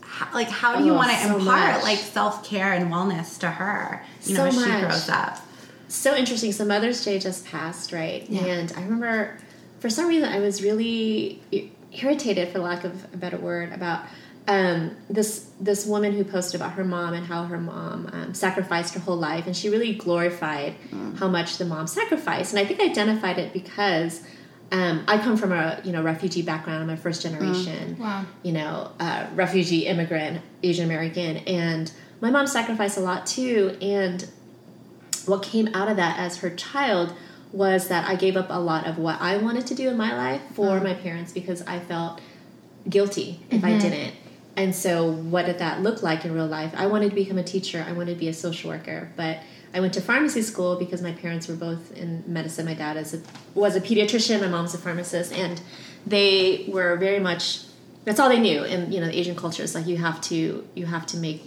how, 0.00 0.28
like 0.34 0.48
how 0.48 0.76
do 0.76 0.84
you 0.84 0.92
Oh, 0.92 0.96
want 0.96 1.10
to 1.12 1.16
so 1.18 1.36
impart 1.38 1.74
much. 1.74 1.82
like 1.84 1.98
self 1.98 2.44
care 2.44 2.72
and 2.72 2.90
wellness 2.92 3.38
to 3.40 3.48
her? 3.50 4.02
You 4.24 4.34
know, 4.34 4.40
So 4.50 4.58
as 4.58 4.64
she 4.64 4.70
much. 4.70 4.80
grows 4.82 5.08
up. 5.08 5.38
so 5.88 6.16
interesting. 6.16 6.50
So 6.52 6.64
Mother's 6.64 7.04
Day 7.04 7.20
just 7.20 7.46
passed, 7.46 7.92
right? 7.92 8.28
Yeah. 8.28 8.44
And 8.46 8.72
I 8.76 8.82
remember, 8.82 9.38
for 9.78 9.88
some 9.88 10.08
reason, 10.08 10.28
I 10.28 10.40
was 10.40 10.62
really 10.62 11.40
irritated, 11.92 12.48
for 12.48 12.58
lack 12.58 12.82
of 12.82 13.04
a 13.14 13.16
better 13.16 13.36
word, 13.38 13.72
about 13.72 14.02
um, 14.48 14.96
this 15.10 15.50
this 15.60 15.86
woman 15.86 16.12
who 16.12 16.22
posted 16.24 16.60
about 16.60 16.72
her 16.72 16.84
mom 16.84 17.14
and 17.14 17.26
how 17.26 17.44
her 17.44 17.58
mom 17.58 18.08
um, 18.12 18.34
sacrificed 18.34 18.94
her 18.94 19.00
whole 19.00 19.16
life, 19.16 19.46
and 19.46 19.56
she 19.56 19.68
really 19.68 19.94
glorified 19.94 20.74
how 21.18 21.28
much 21.28 21.58
the 21.58 21.64
mom 21.64 21.86
sacrificed. 21.86 22.52
And 22.52 22.60
I 22.60 22.64
think 22.64 22.80
I 22.80 22.84
identified 22.84 23.38
it 23.38 23.52
because. 23.52 24.22
Um, 24.72 25.04
I 25.06 25.18
come 25.18 25.36
from 25.36 25.52
a 25.52 25.80
you 25.84 25.92
know 25.92 26.02
refugee 26.02 26.42
background. 26.42 26.82
I'm 26.82 26.90
a 26.90 26.96
first 26.96 27.22
generation, 27.22 27.96
Wow. 28.00 28.24
you 28.42 28.50
know, 28.50 28.90
uh, 28.98 29.26
refugee 29.36 29.86
immigrant, 29.86 30.42
Asian 30.64 30.84
American, 30.84 31.36
and 31.36 31.92
my 32.20 32.30
mom 32.32 32.48
sacrificed 32.48 32.96
a 32.98 33.00
lot 33.00 33.26
too. 33.26 33.76
And 33.80 34.28
what 35.26 35.44
came 35.44 35.68
out 35.72 35.86
of 35.86 35.96
that 35.98 36.18
as 36.18 36.38
her 36.38 36.50
child 36.50 37.12
was 37.52 37.86
that 37.86 38.08
I 38.08 38.16
gave 38.16 38.36
up 38.36 38.48
a 38.50 38.58
lot 38.58 38.88
of 38.88 38.98
what 38.98 39.20
I 39.20 39.36
wanted 39.36 39.68
to 39.68 39.74
do 39.76 39.88
in 39.88 39.96
my 39.96 40.12
life 40.16 40.42
for 40.54 40.80
my 40.80 40.94
parents 40.94 41.32
because 41.32 41.62
I 41.62 41.78
felt 41.78 42.20
guilty 42.88 43.38
if 43.50 43.62
I 43.62 43.78
didn't. 43.78 44.14
And 44.56 44.74
so, 44.74 45.10
what 45.10 45.46
did 45.46 45.58
that 45.58 45.82
look 45.82 46.02
like 46.02 46.24
in 46.24 46.32
real 46.32 46.46
life? 46.46 46.72
I 46.76 46.86
wanted 46.86 47.10
to 47.10 47.14
become 47.14 47.38
a 47.38 47.44
teacher, 47.44 47.84
I 47.86 47.92
wanted 47.92 48.14
to 48.14 48.20
be 48.20 48.28
a 48.28 48.34
social 48.34 48.70
worker, 48.70 49.12
but 49.16 49.40
I 49.74 49.80
went 49.80 49.92
to 49.94 50.00
pharmacy 50.00 50.40
school 50.40 50.76
because 50.76 51.02
my 51.02 51.12
parents 51.12 51.48
were 51.48 51.56
both 51.56 51.92
in 51.92 52.24
medicine. 52.26 52.64
My 52.64 52.74
dad 52.74 52.96
is 52.96 53.12
a, 53.12 53.20
was 53.54 53.76
a 53.76 53.80
pediatrician, 53.80 54.40
my 54.40 54.48
mom's 54.48 54.72
a 54.72 54.78
pharmacist, 54.78 55.32
and 55.34 55.60
they 56.06 56.64
were 56.68 56.96
very 56.96 57.20
much 57.20 57.60
that's 58.06 58.20
all 58.20 58.28
they 58.28 58.38
knew. 58.38 58.64
And 58.64 58.94
you 58.94 59.00
know, 59.00 59.06
the 59.06 59.18
Asian 59.18 59.36
culture 59.36 59.62
is 59.62 59.74
like 59.74 59.86
you 59.86 59.98
have 59.98 60.20
to 60.22 60.66
you 60.74 60.86
have 60.86 61.04
to 61.06 61.18
make 61.18 61.42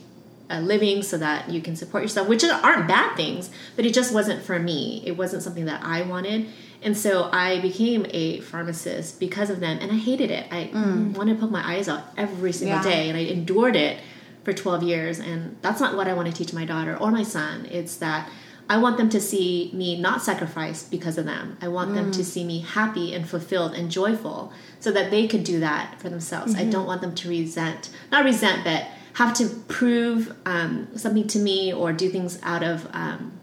a 0.52 0.62
living 0.62 1.02
so 1.02 1.18
that 1.18 1.50
you 1.50 1.62
can 1.62 1.76
support 1.76 2.04
yourself, 2.04 2.28
which 2.28 2.44
aren't 2.44 2.88
bad 2.88 3.16
things, 3.16 3.50
but 3.76 3.86
it 3.86 3.94
just 3.94 4.14
wasn't 4.14 4.44
for 4.44 4.60
me. 4.60 5.02
It 5.06 5.18
wasn't 5.18 5.42
something 5.42 5.66
that 5.66 5.82
I 5.84 6.02
wanted. 6.02 6.48
And 6.82 6.98
so 6.98 7.30
I 7.34 7.60
became 7.60 8.06
a 8.12 8.40
pharmacist 8.42 9.20
because 9.20 9.50
of 9.50 9.60
them, 9.60 9.80
and 9.82 9.92
I 9.92 9.96
hated 9.96 10.32
it. 10.32 10.46
I 10.52 10.70
wanted 11.14 11.34
to 11.36 11.40
poke 11.42 11.52
my 11.52 11.68
eyes 11.76 11.90
out 11.90 12.04
every 12.18 12.52
single 12.54 12.78
Yeah. 12.78 12.84
day, 12.84 13.10
and 13.10 13.18
I 13.18 13.22
endured 13.22 13.76
it 13.76 14.00
for 14.46 14.54
12 14.54 14.84
years. 14.84 15.20
And 15.20 15.58
that's 15.62 15.82
not 15.82 15.96
what 15.98 16.08
I 16.08 16.14
want 16.14 16.28
to 16.30 16.34
teach 16.34 16.54
my 16.54 16.66
daughter 16.66 16.96
or 16.98 17.12
my 17.12 17.24
son. 17.24 17.68
It's 17.70 17.98
that 17.98 18.30
I 18.70 18.78
want 18.78 18.98
them 18.98 19.10
to 19.10 19.20
see 19.20 19.72
me 19.74 20.00
not 20.00 20.22
sacrifice 20.22 20.84
because 20.84 21.18
of 21.18 21.26
them. 21.26 21.58
I 21.62 21.68
want 21.68 21.96
them 21.96 22.12
to 22.12 22.24
see 22.24 22.44
me 22.46 22.60
happy 22.60 23.14
and 23.16 23.28
fulfilled 23.28 23.74
and 23.74 23.90
joyful 23.90 24.54
so 24.80 24.92
that 24.92 25.10
they 25.10 25.28
could 25.28 25.44
do 25.44 25.60
that 25.60 26.00
for 26.00 26.08
themselves. 26.10 26.56
I 26.56 26.66
don't 26.66 26.86
want 26.86 27.02
them 27.02 27.16
to 27.16 27.30
resent, 27.30 27.90
not 28.12 28.24
resent, 28.24 28.64
but 28.64 28.86
have 29.14 29.34
to 29.38 29.48
prove 29.68 30.34
um, 30.46 30.88
something 30.96 31.28
to 31.28 31.40
me 31.40 31.74
or 31.74 31.92
do 31.92 32.10
things 32.10 32.40
out 32.44 32.62
of 32.64 32.88
um, 32.94 33.34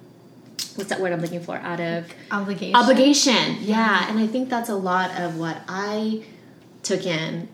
what's 0.77 0.91
that 0.91 1.01
word 1.01 1.13
I'm 1.13 1.21
looking 1.21 1.43
for? 1.43 1.57
Out 1.57 1.81
of 1.81 2.07
Obligation. 2.31 2.75
obligation. 2.75 3.59
Yeah, 3.61 3.99
mm-hmm. 3.99 4.11
and 4.11 4.21
I 4.21 4.27
think 4.27 4.49
that's 4.49 4.69
a 4.69 4.75
lot 4.75 5.19
of 5.21 5.39
what 5.39 5.61
I 5.69 6.25
took 6.83 7.05
in 7.05 7.49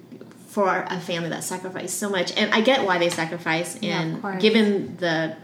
for 0.49 0.85
a 0.89 1.01
family 1.01 1.31
that 1.31 1.43
sacrificed 1.43 1.99
so 1.99 2.11
much. 2.11 2.37
And 2.37 2.53
I 2.53 2.61
get 2.61 2.85
why 2.85 2.99
they 2.99 3.09
sacrifice. 3.09 3.79
And 3.83 4.21
course. 4.21 4.43
given 4.43 4.97
the 4.99 5.35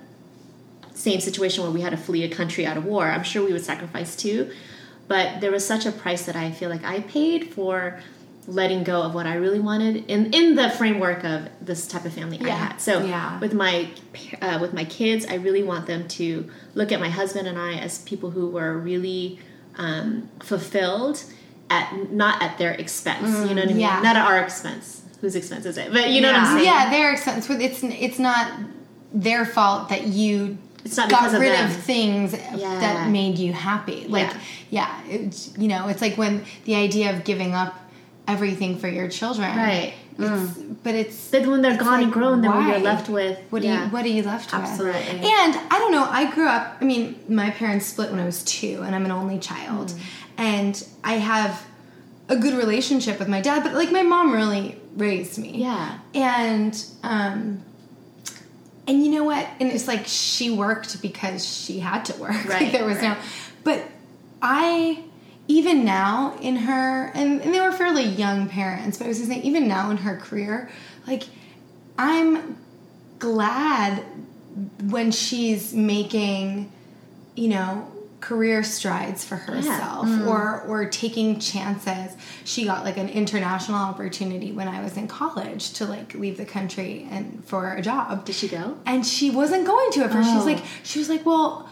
same 0.92 1.20
situation 1.20 1.62
where 1.62 1.72
we 1.72 1.80
had 1.80 1.90
to 1.90 1.96
flee 1.96 2.24
a 2.24 2.28
country 2.28 2.66
out 2.66 2.76
of 2.76 2.84
war, 2.84 3.06
I'm 3.06 3.22
sure 3.22 3.44
we 3.44 3.52
would 3.54 3.64
sacrifice 3.64 4.14
too. 4.14 4.52
But 5.06 5.40
there 5.40 5.50
was 5.50 5.66
such 5.66 5.86
a 5.86 5.92
price 5.92 6.26
that 6.26 6.36
I 6.36 6.50
feel 6.50 6.68
like 6.68 6.84
I 6.84 7.00
paid 7.00 7.54
for 7.54 7.98
letting 8.48 8.82
go 8.82 9.02
of 9.02 9.14
what 9.14 9.26
I 9.26 9.34
really 9.34 9.60
wanted 9.60 10.06
in 10.10 10.32
in 10.32 10.54
the 10.56 10.70
framework 10.70 11.22
of 11.22 11.48
this 11.60 11.86
type 11.86 12.04
of 12.06 12.12
family 12.14 12.38
I 12.40 12.46
Yeah. 12.46 12.56
had. 12.56 12.80
So 12.80 13.04
Yeah. 13.04 13.38
with 13.40 13.52
my 13.52 13.88
uh, 14.40 14.58
with 14.60 14.72
my 14.72 14.84
kids, 14.84 15.26
I 15.28 15.34
really 15.34 15.62
want 15.62 15.86
them 15.86 16.08
to 16.08 16.48
look 16.74 16.90
at 16.90 16.98
my 16.98 17.10
husband 17.10 17.46
and 17.46 17.58
I 17.58 17.74
as 17.74 17.98
people 17.98 18.30
who 18.30 18.48
were 18.48 18.76
really 18.78 19.38
um, 19.76 20.28
fulfilled 20.40 21.22
at 21.70 22.10
not 22.10 22.42
at 22.42 22.56
their 22.58 22.72
expense. 22.72 23.28
you 23.48 23.54
know 23.54 23.62
what 23.62 23.64
I 23.64 23.66
mean? 23.66 23.80
yeah. 23.80 24.00
Not 24.02 24.16
at 24.16 24.26
our 24.26 24.40
expense. 24.40 25.02
Whose 25.20 25.36
expense 25.36 25.66
is 25.66 25.76
it? 25.76 25.92
But 25.92 26.10
you 26.10 26.20
know 26.22 26.32
what 26.32 26.40
I'm 26.40 26.56
saying? 26.56 26.64
Yeah, 26.64 26.90
their 26.90 27.12
expense. 27.12 27.48
It's 27.50 27.82
it's 27.82 28.18
not 28.18 28.50
their 29.12 29.44
fault 29.44 29.88
that 29.90 30.06
you 30.06 30.56
It's 30.84 30.96
not 30.96 31.10
got 31.10 31.34
of 31.34 31.40
rid 31.40 31.52
them. 31.52 31.66
of 31.70 31.76
things 31.76 32.32
Yeah. 32.32 32.80
that 32.80 33.10
made 33.10 33.36
you 33.38 33.52
happy. 33.52 34.06
Like 34.08 34.30
yeah, 34.70 34.88
it's, 35.08 35.52
you 35.58 35.68
know, 35.68 35.88
it's 35.88 36.00
like 36.00 36.16
when 36.16 36.44
the 36.64 36.74
idea 36.76 37.14
of 37.14 37.24
giving 37.24 37.52
up 37.54 37.74
everything 38.28 38.78
for 38.78 38.88
your 38.88 39.08
children. 39.08 39.56
Right. 39.56 39.94
It's, 40.20 40.52
But 40.82 40.94
it's 40.94 41.30
But 41.30 41.46
when 41.46 41.62
they're 41.62 41.74
it's 41.74 41.82
gone 41.82 41.94
and 42.02 42.04
like, 42.04 42.12
grown, 42.12 42.40
then 42.42 42.50
why? 42.50 42.70
you're 42.72 42.80
left 42.80 43.08
with 43.08 43.38
What 43.50 43.62
yeah. 43.62 43.82
are 43.82 43.84
you 43.84 43.90
What 43.90 44.04
are 44.04 44.08
you 44.08 44.22
left 44.22 44.52
Absolutely. 44.52 44.86
with? 45.00 45.02
Absolutely. 45.02 45.30
And 45.30 45.54
I 45.70 45.78
don't 45.78 45.92
know. 45.92 46.04
I 46.04 46.30
grew 46.32 46.46
up. 46.48 46.76
I 46.80 46.84
mean, 46.84 47.18
my 47.28 47.50
parents 47.50 47.86
split 47.86 48.10
when 48.10 48.20
I 48.20 48.24
was 48.24 48.42
two, 48.44 48.82
and 48.84 48.94
I'm 48.94 49.04
an 49.04 49.10
only 49.12 49.38
child, 49.38 49.88
Mm. 49.88 50.00
and 50.38 50.86
I 51.04 51.14
have 51.14 51.64
a 52.28 52.36
good 52.36 52.54
relationship 52.54 53.18
with 53.18 53.28
my 53.28 53.40
dad. 53.40 53.62
But 53.62 53.74
like, 53.74 53.90
my 53.92 54.02
mom 54.02 54.32
really 54.34 54.76
raised 54.96 55.38
me. 55.38 55.52
Yeah. 55.56 55.98
And 56.14 56.84
um, 57.04 57.62
and 58.88 59.04
you 59.04 59.10
know 59.12 59.24
what? 59.24 59.46
And 59.60 59.70
it's 59.70 59.86
like 59.86 60.04
she 60.06 60.50
worked 60.50 61.00
because 61.00 61.46
she 61.46 61.78
had 61.78 62.04
to 62.06 62.14
work. 62.20 62.32
like 62.44 62.48
Right, 62.48 62.72
there 62.72 62.84
was 62.84 63.00
no. 63.00 63.16
But 63.64 63.84
I. 64.42 65.04
Even 65.48 65.84
now 65.84 66.36
in 66.42 66.56
her, 66.56 67.06
and, 67.14 67.40
and 67.40 67.54
they 67.54 67.60
were 67.60 67.72
fairly 67.72 68.04
young 68.04 68.48
parents, 68.48 68.98
but 68.98 69.06
I 69.06 69.08
was 69.08 69.16
just 69.18 69.30
saying, 69.30 69.42
even 69.42 69.66
now 69.66 69.90
in 69.90 69.96
her 69.98 70.16
career, 70.16 70.70
like, 71.06 71.24
I'm 71.98 72.56
glad 73.18 74.04
when 74.82 75.10
she's 75.10 75.72
making 75.74 76.70
you 77.36 77.48
know 77.48 77.90
career 78.20 78.62
strides 78.64 79.24
for 79.24 79.36
herself 79.36 80.06
mm. 80.06 80.26
or 80.26 80.62
or 80.62 80.84
taking 80.86 81.38
chances 81.38 82.16
she 82.44 82.64
got 82.64 82.84
like 82.84 82.96
an 82.96 83.08
international 83.08 83.76
opportunity 83.78 84.50
when 84.50 84.66
i 84.66 84.82
was 84.82 84.96
in 84.96 85.06
college 85.06 85.72
to 85.72 85.84
like 85.84 86.14
leave 86.14 86.36
the 86.36 86.44
country 86.44 87.06
and 87.12 87.44
for 87.44 87.74
a 87.74 87.82
job 87.82 88.24
Did 88.24 88.34
she 88.34 88.48
go? 88.48 88.76
and 88.86 89.06
she 89.06 89.30
wasn't 89.30 89.64
going 89.66 89.90
to 89.92 90.04
at 90.04 90.10
first. 90.12 90.28
She 90.28 90.34
was 90.34 90.44
Oh. 90.44 90.46
like, 90.52 90.64
she 90.82 90.98
was 90.98 91.08
like, 91.08 91.24
well, 91.24 91.68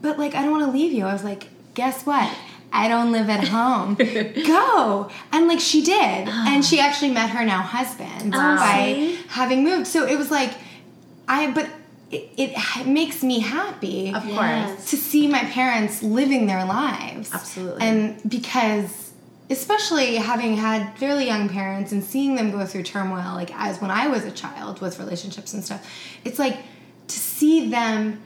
but 0.00 0.18
like 0.18 0.34
I 0.36 0.42
don't 0.42 0.52
want 0.52 0.64
to 0.66 0.70
leave 0.70 0.92
you. 0.92 1.04
I 1.04 1.12
was 1.12 1.24
like, 1.24 1.48
guess 1.74 2.04
what? 2.06 2.32
I 2.72 2.88
don't 2.88 3.12
live 3.12 3.28
at 3.30 3.48
home. 3.48 3.94
Go 4.46 5.10
and 5.32 5.48
like 5.48 5.60
she 5.60 5.82
did, 5.82 6.28
and 6.28 6.64
she 6.64 6.80
ah. 6.80 6.84
actually 6.84 7.10
met 7.12 7.30
her 7.30 7.44
now 7.44 7.62
husband 7.62 8.34
Wow. 8.34 8.56
by 8.56 9.16
having 9.28 9.64
moved. 9.64 9.86
So 9.86 10.06
it 10.06 10.16
was 10.18 10.30
like, 10.30 10.52
I 11.26 11.50
but 11.50 11.68
it, 12.10 12.30
it 12.36 12.86
makes 12.86 13.22
me 13.22 13.40
happy 13.40 14.14
Of 14.14 14.24
Yes. 14.26 14.70
course. 14.70 14.90
to 14.90 14.96
see 14.96 15.26
my 15.28 15.44
parents 15.44 16.02
living 16.02 16.46
their 16.46 16.64
lives. 16.64 17.32
Absolutely. 17.32 17.82
And 17.82 18.30
because 18.30 19.12
especially 19.50 20.16
having 20.16 20.56
had 20.56 20.94
fairly 20.98 21.24
young 21.26 21.48
parents 21.48 21.90
and 21.92 22.04
seeing 22.04 22.34
them 22.34 22.50
go 22.50 22.66
through 22.66 22.82
turmoil 22.82 23.34
like 23.34 23.50
as 23.58 23.80
when 23.80 23.90
I 23.90 24.06
was 24.08 24.24
a 24.24 24.30
child 24.30 24.80
with 24.80 24.98
relationships 24.98 25.54
and 25.54 25.64
stuff, 25.64 25.86
it's 26.24 26.38
like 26.38 26.58
to 27.08 27.18
see 27.18 27.70
them 27.70 28.20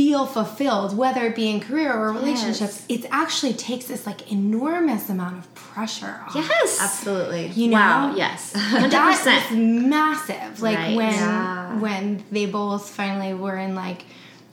feel 0.00 0.24
fulfilled 0.24 0.96
whether 0.96 1.22
it 1.26 1.34
be 1.36 1.46
in 1.50 1.58
career 1.60 1.92
or 1.92 2.10
relationships 2.20 2.76
it 2.88 3.02
actually 3.10 3.52
takes 3.52 3.84
this 3.92 4.02
like 4.10 4.20
enormous 4.32 5.10
amount 5.10 5.36
of 5.40 5.44
pressure 5.54 6.14
off 6.26 6.34
Yes. 6.34 6.78
Absolutely. 6.80 7.44
you 7.48 7.68
know 7.68 7.76
Wow. 7.76 8.14
Yes. 8.16 8.52
Hundred 8.56 8.92
that 8.92 9.06
percent. 9.18 9.50
was 9.50 9.58
massive. 9.98 10.62
Like 10.62 10.78
Right. 10.78 10.96
when 10.96 11.12
Yeah. 11.12 11.78
when 11.84 12.24
they 12.32 12.46
both 12.46 12.84
finally 13.00 13.34
were 13.44 13.58
in 13.66 13.74
like 13.74 14.00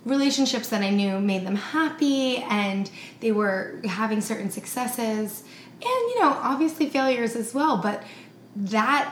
relationships 0.06 0.68
that 0.74 0.82
I 0.89 0.89
knew 1.00 1.14
made 1.32 1.43
them 1.48 1.56
happy 1.56 2.38
and 2.64 2.84
they 3.22 3.32
were 3.32 3.60
having 4.00 4.20
certain 4.32 4.50
successes 4.60 5.43
and 5.89 6.02
you 6.12 6.18
know 6.22 6.32
obviously 6.52 6.86
failures 6.89 7.34
as 7.38 7.54
well 7.54 7.78
but 7.88 7.98
that 8.78 9.04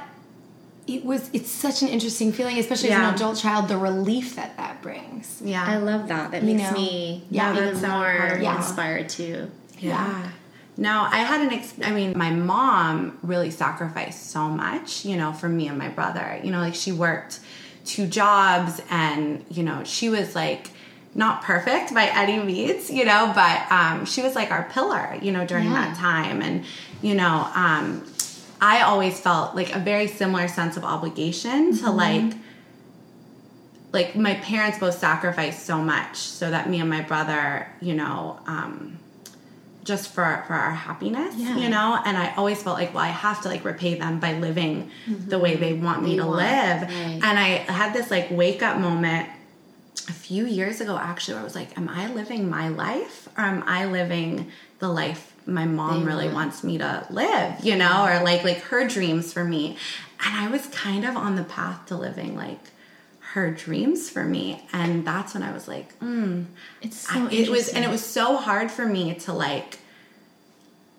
it 0.88 1.04
was 1.04 1.30
it's 1.34 1.50
such 1.50 1.82
an 1.82 1.88
interesting 1.88 2.32
feeling 2.32 2.58
especially 2.60 2.92
as 2.92 3.00
an 3.00 3.14
adult 3.16 3.38
child 3.38 3.68
the 3.68 3.78
relief 3.78 4.36
that 4.36 4.56
that 4.58 4.82
brings 4.82 5.42
Yeah. 5.44 5.66
I 5.66 5.78
love 5.78 6.08
that. 6.10 6.32
That 6.32 6.44
You 6.44 6.56
makes 6.56 6.70
know? 6.72 6.78
me 6.78 7.24
Yeah, 7.32 7.52
even 7.54 7.66
that's 7.66 7.82
so 7.82 7.88
more 7.90 8.12
incredible. 8.12 8.56
inspired 8.58 9.10
too 9.10 9.52
Yeah. 9.80 10.30
Now 10.78 11.08
I 11.12 11.18
had 11.20 11.42
an 11.42 11.54
ex- 11.54 11.74
I 11.84 11.92
mean, 11.92 12.18
my 12.18 12.32
mom 12.32 13.18
really 13.24 13.50
sacrificed 13.50 14.30
so 14.30 14.50
much, 14.50 15.06
you 15.06 15.16
know, 15.18 15.32
for 15.34 15.48
me 15.50 15.68
and 15.70 15.78
my 15.78 15.88
brother. 15.90 16.40
You 16.44 16.52
know, 16.52 16.60
like 16.60 16.76
she 16.76 16.92
worked 16.92 17.40
two 17.86 18.08
jobs 18.08 18.82
and, 18.90 19.46
you 19.50 19.64
know, 19.64 19.84
she 19.86 20.10
was 20.10 20.36
like 20.36 20.72
not 21.14 21.42
perfect 21.44 21.94
by 21.94 22.08
any 22.08 22.38
means, 22.44 22.90
you 22.92 23.06
know, 23.06 23.32
but 23.34 23.72
um, 23.72 24.06
she 24.06 24.22
was 24.22 24.36
like 24.36 24.52
our 24.52 24.64
pillar, 24.72 25.18
you 25.22 25.32
know, 25.32 25.46
during 25.48 25.66
Yeah. 25.72 25.86
that 25.86 25.96
time. 25.96 26.42
And, 26.42 26.66
you 27.02 27.16
know, 27.16 27.48
um, 27.56 28.04
I 28.62 28.82
always 28.82 29.20
felt 29.20 29.56
like 29.56 29.76
a 29.76 29.80
very 29.80 30.08
similar 30.08 30.48
sense 30.48 30.78
of 30.78 30.84
obligation 30.84 31.76
to 31.78 31.92
like, 31.92 32.34
like 33.92 34.16
my 34.16 34.36
parents 34.36 34.80
both 34.80 34.98
sacrificed 34.98 35.66
so 35.66 35.78
much 35.78 36.18
so 36.18 36.50
that 36.50 36.70
me 36.70 36.80
and 36.80 36.90
my 36.90 37.02
brother, 37.02 37.68
you 37.82 37.94
know, 37.96 38.40
um, 38.48 38.98
just 39.84 40.10
for 40.14 40.44
for 40.48 40.54
our 40.54 40.72
happiness, 40.74 41.36
Yeah. 41.36 41.58
you 41.58 41.70
know. 41.70 42.00
And 42.06 42.18
I 42.18 42.34
always 42.36 42.62
felt 42.64 42.78
like, 42.80 42.94
well, 42.94 43.04
I 43.04 43.10
have 43.10 43.42
to 43.44 43.50
like 43.50 43.64
repay 43.64 43.96
them 44.00 44.20
by 44.20 44.34
living 44.34 44.90
the 45.08 45.38
way 45.38 45.56
they 45.58 45.74
want 45.74 46.02
me 46.02 46.12
They 46.12 46.18
to 46.18 46.26
want, 46.26 46.38
live. 46.38 46.82
right. 46.84 47.20
And 47.24 47.40
I 47.40 47.48
had 47.72 47.94
this 47.94 48.10
like 48.10 48.28
wake 48.32 48.64
up 48.64 48.80
moment 48.80 49.30
a 50.10 50.14
few 50.14 50.46
years 50.46 50.82
ago, 50.82 50.98
actually, 50.98 51.36
where 51.36 51.42
I 51.42 51.44
was 51.46 51.56
like, 51.56 51.78
am 51.78 51.88
I 51.88 52.12
living 52.12 52.50
my 52.50 52.70
life 52.70 53.30
or 53.38 53.44
am 53.44 53.64
I 53.68 53.86
living 53.86 54.52
the 54.80 54.88
life 54.90 55.35
my 55.46 55.66
mom 55.66 56.06
really 56.06 56.30
wants 56.30 56.64
me 56.64 56.78
to 56.80 57.06
live? 57.10 57.64
You 57.64 57.76
know, 57.76 58.06
or 58.06 58.24
like 58.24 58.44
like 58.44 58.60
her 58.64 58.88
dreams 58.88 59.32
for 59.34 59.44
me. 59.44 59.78
And 60.26 60.36
I 60.36 60.50
was 60.50 60.66
kind 60.68 61.06
of 61.06 61.16
on 61.18 61.36
the 61.36 61.44
path 61.44 61.86
to 61.88 61.96
living 61.96 62.36
like 62.36 62.60
her 63.34 63.52
dreams 63.52 64.10
for 64.10 64.24
me 64.24 64.66
and 64.72 65.06
that's 65.06 65.34
when 65.34 65.44
i 65.44 65.52
was 65.52 65.68
like 65.68 66.00
mm, 66.00 66.46
It's 66.82 66.96
so 66.96 67.26
I- 67.28 67.32
it 67.32 67.50
was 67.50 67.68
and 67.68 67.84
it 67.84 67.90
was 67.90 68.02
so 68.02 68.38
hard 68.38 68.72
for 68.72 68.86
me 68.86 69.14
to 69.16 69.34
like 69.34 69.80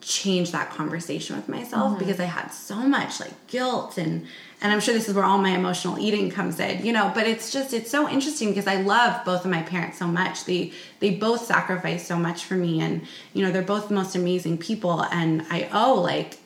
change 0.06 0.52
that 0.52 0.70
conversation 0.70 1.34
with 1.36 1.48
myself 1.48 1.90
Mm-hmm. 1.90 1.98
because 1.98 2.20
i 2.20 2.24
had 2.24 2.48
so 2.48 2.76
much 2.76 3.18
like 3.18 3.34
guilt 3.48 3.98
and 3.98 4.24
and 4.60 4.72
i'm 4.72 4.78
sure 4.78 4.94
this 4.94 5.08
is 5.08 5.14
where 5.16 5.24
all 5.24 5.38
my 5.38 5.50
emotional 5.50 5.98
eating 5.98 6.30
comes 6.30 6.60
in 6.60 6.84
you 6.86 6.92
know 6.92 7.10
but 7.12 7.26
it's 7.26 7.50
just 7.50 7.74
it's 7.74 7.90
so 7.90 8.08
interesting 8.08 8.48
because 8.50 8.68
i 8.68 8.76
love 8.76 9.24
both 9.24 9.44
of 9.44 9.50
my 9.50 9.62
parents 9.62 9.98
so 9.98 10.06
much 10.06 10.44
they 10.44 10.72
they 11.00 11.10
both 11.10 11.44
sacrificed 11.44 12.06
so 12.06 12.16
much 12.16 12.44
for 12.44 12.54
me 12.54 12.80
and 12.80 13.02
you 13.34 13.44
know 13.44 13.50
they're 13.50 13.62
both 13.74 13.88
the 13.88 13.94
most 13.94 14.14
amazing 14.14 14.56
people 14.56 15.02
and 15.10 15.44
i 15.50 15.68
owe 15.72 15.94
like 16.00 16.38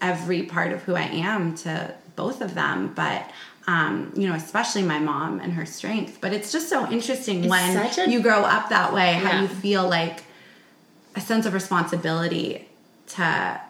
every 0.00 0.42
part 0.42 0.72
of 0.72 0.82
who 0.82 0.96
i 0.96 1.02
am 1.30 1.54
to 1.54 1.94
both 2.16 2.40
of 2.40 2.54
them 2.54 2.92
but 2.94 3.30
um, 3.66 4.12
you 4.14 4.28
know, 4.28 4.34
especially 4.34 4.82
my 4.82 4.98
mom 4.98 5.40
and 5.40 5.50
her 5.54 5.64
strength. 5.64 6.18
But 6.20 6.34
it's 6.34 6.52
just 6.52 6.68
so 6.68 6.86
interesting 6.90 7.48
when 7.48 7.74
a- 7.78 8.10
you 8.10 8.20
grow 8.20 8.40
up 8.42 8.68
that 8.68 8.92
way, 8.92 9.14
how 9.14 9.30
Yeah. 9.30 9.40
you 9.40 9.48
feel 9.48 9.88
like 9.88 10.22
a 11.16 11.20
sense 11.22 11.46
of 11.46 11.54
responsibility 11.54 12.68
to, 13.08 13.60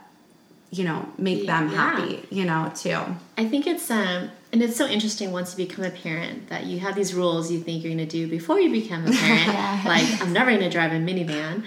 you 0.70 0.84
know, 0.84 1.06
make 1.18 1.46
them 1.46 1.70
Yeah. 1.70 1.76
happy, 1.76 2.26
you 2.30 2.44
know, 2.44 2.70
too. 2.74 2.98
I 3.38 3.44
think 3.46 3.66
it's 3.66 3.90
um 3.90 4.30
and 4.52 4.62
it's 4.62 4.76
so 4.76 4.86
interesting 4.86 5.32
once 5.32 5.58
you 5.58 5.66
become 5.66 5.84
a 5.84 5.90
parent 5.90 6.48
that 6.48 6.64
you 6.66 6.78
have 6.78 6.94
these 6.94 7.12
rules 7.12 7.50
you 7.50 7.58
think 7.60 7.82
you're 7.82 7.92
going 7.92 8.06
to 8.06 8.10
do 8.18 8.28
before 8.28 8.60
you 8.60 8.70
become 8.70 9.04
a 9.06 9.10
parent. 9.24 9.46
Yeah. 9.46 9.82
Like 9.84 10.20
I'm 10.22 10.32
never 10.32 10.50
going 10.50 10.62
to 10.62 10.70
drive 10.70 10.92
a 10.92 10.96
minivan, 10.96 11.54
um, 11.56 11.64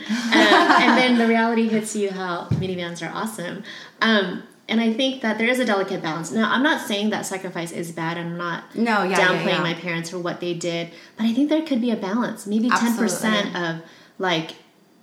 and 0.83 0.97
then 0.97 1.17
the 1.17 1.27
reality 1.27 1.67
hits 1.67 1.95
you 1.95 2.09
how 2.11 2.47
minivans 2.51 3.05
are 3.05 3.13
awesome. 3.13 3.63
Um, 4.01 4.43
and 4.69 4.81
I 4.81 4.91
think 4.91 5.21
that 5.21 5.37
there 5.37 5.47
is 5.47 5.59
a 5.59 5.65
delicate 5.65 6.01
balance. 6.01 6.29
Now, 6.31 6.51
I'm 6.51 6.61
not 6.61 6.85
saying 6.85 7.11
that 7.11 7.25
sacrifice 7.25 7.71
is 7.71 7.93
bad. 7.93 8.17
I'm 8.17 8.37
not 8.37 8.75
No, 8.75 9.03
yeah, 9.03 9.11
yeah, 9.11 9.19
downplaying 9.27 9.45
yeah. 9.59 9.61
my 9.63 9.73
parents 9.75 10.09
for 10.09 10.19
what 10.19 10.41
they 10.41 10.53
did, 10.53 10.89
but 11.15 11.25
I 11.25 11.33
think 11.33 11.47
there 11.49 11.61
could 11.61 11.79
be 11.79 11.89
a 11.91 11.95
balance. 11.95 12.45
Maybe 12.45 12.69
10% 12.69 13.55
of 13.55 13.81
like 14.19 14.55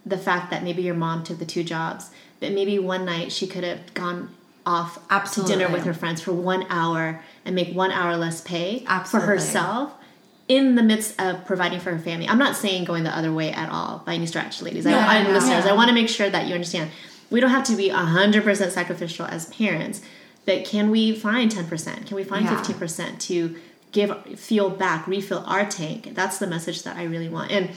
the 0.05 0.19
fact 0.19 0.51
that 0.51 0.63
maybe 0.65 0.83
your 0.83 0.95
mom 0.95 1.25
took 1.25 1.39
the 1.39 1.47
two 1.47 1.65
jobs, 1.65 2.11
but 2.45 2.53
maybe 2.53 2.79
one 2.79 3.07
night 3.07 3.33
she 3.33 3.47
could 3.47 3.65
have 3.65 3.95
gone 3.95 4.29
off 4.67 4.99
to 5.33 5.43
dinner 5.45 5.67
with 5.71 5.85
her 5.85 5.95
friends 5.95 6.21
for 6.21 6.33
one 6.33 6.67
hour 6.69 7.23
and 7.47 7.55
make 7.55 7.75
one 7.75 7.91
hour 7.91 8.19
less 8.19 8.43
pay 8.43 8.85
Absolutely. 8.87 9.27
for 9.27 9.33
herself 9.33 9.93
in 10.47 10.75
the 10.75 10.83
midst 10.83 11.19
of 11.19 11.43
providing 11.47 11.81
for 11.81 11.91
her 11.91 11.99
family. 11.99 12.29
I'm 12.29 12.39
not 12.39 12.55
saying 12.55 12.85
going 12.85 13.05
the 13.05 13.17
other 13.17 13.33
way 13.33 13.51
at 13.51 13.71
all 13.71 14.03
by 14.05 14.13
any 14.13 14.27
stretch, 14.27 14.61
ladies. 14.61 14.87
I, 14.87 15.17
and 15.17 15.33
listeners, 15.33 15.65
no. 15.65 15.71
I 15.71 15.75
want 15.75 15.89
to 15.89 15.95
make 15.95 16.11
sure 16.11 16.29
that 16.29 16.47
you 16.47 16.53
understand. 16.53 16.91
We 17.31 17.41
don't 17.41 17.51
have 17.51 17.65
to 17.65 17.77
be 17.77 17.89
100% 17.89 18.71
sacrificial 18.71 19.25
as 19.25 19.47
parents, 19.47 20.03
but 20.45 20.67
can 20.67 20.91
we 20.91 21.15
find 21.15 21.51
10%? 21.51 22.07
Can 22.07 22.15
we 22.15 22.25
find 22.25 22.45
Yeah. 22.45 22.61
15% 22.63 23.19
to 23.21 23.57
give, 23.93 24.39
feel 24.39 24.69
back, 24.69 25.07
refill 25.07 25.45
our 25.47 25.65
tank? 25.65 26.11
That's 26.15 26.37
the 26.37 26.47
message 26.47 26.83
that 26.83 26.97
I 26.97 27.05
really 27.05 27.31
want. 27.31 27.51
And 27.51 27.71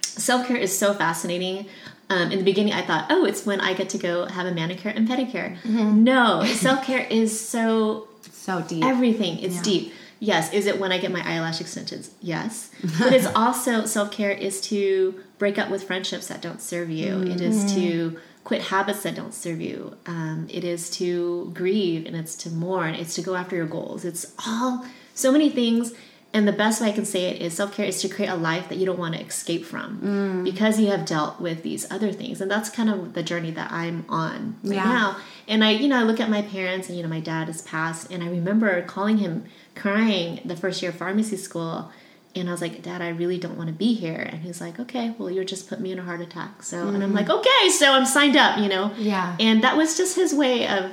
self 0.00 0.48
care 0.48 0.56
is 0.56 0.76
so 0.76 0.92
fascinating. 0.92 1.66
Um, 2.12 2.30
in 2.32 2.38
the 2.38 2.44
beginning, 2.44 2.72
I 2.74 2.82
thought, 2.82 3.06
oh, 3.10 3.24
it's 3.24 3.46
when 3.46 3.60
I 3.60 3.72
get 3.74 3.88
to 3.90 3.98
go 3.98 4.26
have 4.26 4.46
a 4.46 4.52
manicure 4.52 4.90
and 4.90 5.08
pedicure. 5.08 5.48
No, 5.64 6.44
self 6.44 6.84
care 6.84 7.06
is 7.08 7.30
so 7.38 8.08
So 8.30 8.60
deep. 8.62 8.84
everything. 8.84 9.38
It's 9.38 9.60
deep. 9.62 9.92
Yes. 10.20 10.52
Is 10.52 10.66
it 10.66 10.78
when 10.78 10.92
I 10.92 10.98
get 10.98 11.10
my 11.10 11.22
eyelash 11.26 11.60
extensions? 11.60 12.10
Yes. 12.20 12.70
But 12.98 13.12
it's 13.12 13.26
also 13.26 13.86
self 13.86 14.10
care 14.12 14.30
is 14.30 14.60
to 14.72 15.14
break 15.38 15.58
up 15.58 15.68
with 15.70 15.82
friendships 15.84 16.26
that 16.28 16.40
don't 16.42 16.60
serve 16.60 16.90
you. 16.90 17.22
It 17.22 17.40
is 17.40 17.74
to 17.74 18.18
quit 18.44 18.62
habits 18.62 19.02
that 19.04 19.14
don't 19.14 19.34
serve 19.34 19.60
you. 19.60 19.96
Um, 20.06 20.46
it 20.50 20.64
is 20.64 20.90
to 20.98 21.50
grieve 21.54 22.06
and 22.06 22.14
it's 22.16 22.34
to 22.42 22.50
mourn. 22.50 22.94
It's 22.94 23.14
to 23.16 23.22
go 23.22 23.34
after 23.34 23.56
your 23.56 23.66
goals. 23.66 24.04
It's 24.04 24.24
all 24.46 24.84
so 25.14 25.30
many 25.32 25.48
things. 25.50 25.92
And 26.34 26.48
the 26.48 26.52
best 26.52 26.80
way 26.80 26.88
I 26.88 26.92
can 26.92 27.04
say 27.04 27.26
it 27.26 27.42
is 27.42 27.54
self 27.54 27.74
care 27.74 27.84
is 27.84 28.00
to 28.00 28.08
create 28.08 28.28
a 28.28 28.34
life 28.34 28.70
that 28.70 28.78
you 28.78 28.86
don't 28.86 28.98
want 28.98 29.14
to 29.14 29.20
escape 29.20 29.66
from 29.66 30.00
mm. 30.00 30.44
because 30.44 30.80
you 30.80 30.86
have 30.86 31.04
dealt 31.04 31.40
with 31.40 31.62
these 31.62 31.90
other 31.90 32.10
things. 32.10 32.40
And 32.40 32.50
that's 32.50 32.70
kind 32.70 32.88
of 32.88 33.12
the 33.12 33.22
journey 33.22 33.50
that 33.50 33.70
I'm 33.70 34.06
on 34.08 34.56
right 34.62 34.76
Yeah. 34.76 34.84
now. 34.84 35.16
And 35.46 35.62
I, 35.62 35.72
you 35.72 35.88
know, 35.88 36.00
I 36.00 36.04
look 36.04 36.20
at 36.20 36.30
my 36.30 36.40
parents 36.40 36.88
and, 36.88 36.96
you 36.96 37.02
know, 37.02 37.10
my 37.10 37.20
dad 37.20 37.48
has 37.48 37.60
passed. 37.62 38.10
And 38.10 38.22
I 38.22 38.28
remember 38.28 38.80
calling 38.82 39.18
him 39.18 39.44
crying 39.74 40.40
the 40.44 40.56
first 40.56 40.80
year 40.80 40.90
of 40.90 40.96
pharmacy 40.96 41.36
school. 41.36 41.90
And 42.34 42.48
I 42.48 42.52
was 42.52 42.62
like, 42.62 42.80
Dad, 42.80 43.02
I 43.02 43.10
really 43.10 43.36
don't 43.36 43.58
want 43.58 43.68
to 43.68 43.74
be 43.74 43.92
here. 43.92 44.20
And 44.20 44.40
he's 44.40 44.58
like, 44.58 44.80
Okay, 44.80 45.14
well, 45.18 45.30
you 45.30 45.44
just 45.44 45.68
put 45.68 45.80
me 45.80 45.92
in 45.92 45.98
a 45.98 46.02
heart 46.02 46.22
attack. 46.22 46.62
So, 46.62 46.88
and 46.88 46.96
I'm 46.96 47.12
mm-hmm. 47.12 47.14
like, 47.14 47.28
Okay, 47.28 47.68
so 47.68 47.92
I'm 47.92 48.06
signed 48.06 48.36
up, 48.36 48.58
you 48.58 48.68
know? 48.68 48.90
Yeah. 48.96 49.36
And 49.38 49.62
that 49.64 49.76
was 49.76 49.98
just 49.98 50.16
his 50.16 50.32
way 50.32 50.66
of 50.66 50.92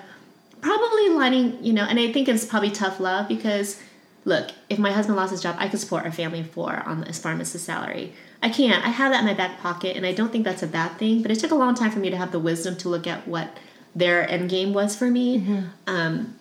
probably 0.59 1.09
lining, 1.09 1.63
you 1.63 1.71
know, 1.71 1.85
and 1.85 1.97
I 1.97 2.11
think 2.11 2.27
it's 2.27 2.43
probably 2.43 2.71
tough 2.71 2.99
love 2.99 3.29
because 3.29 3.81
look, 4.25 4.51
if 4.69 4.79
my 4.79 4.91
husband 4.91 5.15
lost 5.15 5.31
his 5.31 5.41
job, 5.41 5.55
I 5.59 5.67
could 5.67 5.79
support 5.79 6.05
our 6.05 6.11
family 6.11 6.41
of 6.41 6.49
four 6.51 6.83
on 6.85 7.01
this 7.01 7.19
pharmacist 7.19 7.65
salary. 7.65 8.13
I 8.41 8.49
can't. 8.49 8.85
I 8.85 8.89
have 8.89 9.11
that 9.11 9.19
in 9.19 9.25
my 9.25 9.33
back 9.33 9.59
pocket, 9.59 9.97
and 9.97 10.05
I 10.05 10.13
don't 10.13 10.31
think 10.31 10.45
that's 10.45 10.63
a 10.63 10.67
bad 10.67 10.97
thing. 10.97 11.21
But 11.21 11.31
it 11.31 11.39
took 11.39 11.51
a 11.51 11.55
long 11.55 11.75
time 11.75 11.91
for 11.91 11.99
me 11.99 12.09
to 12.09 12.17
have 12.17 12.31
the 12.31 12.39
wisdom 12.39 12.77
to 12.77 12.89
look 12.89 13.07
at 13.07 13.27
what 13.27 13.57
their 13.95 14.29
end 14.29 14.49
game 14.49 14.73
was 14.73 14.95
for 14.95 15.09
me. 15.09 15.63
Um, 15.87 16.35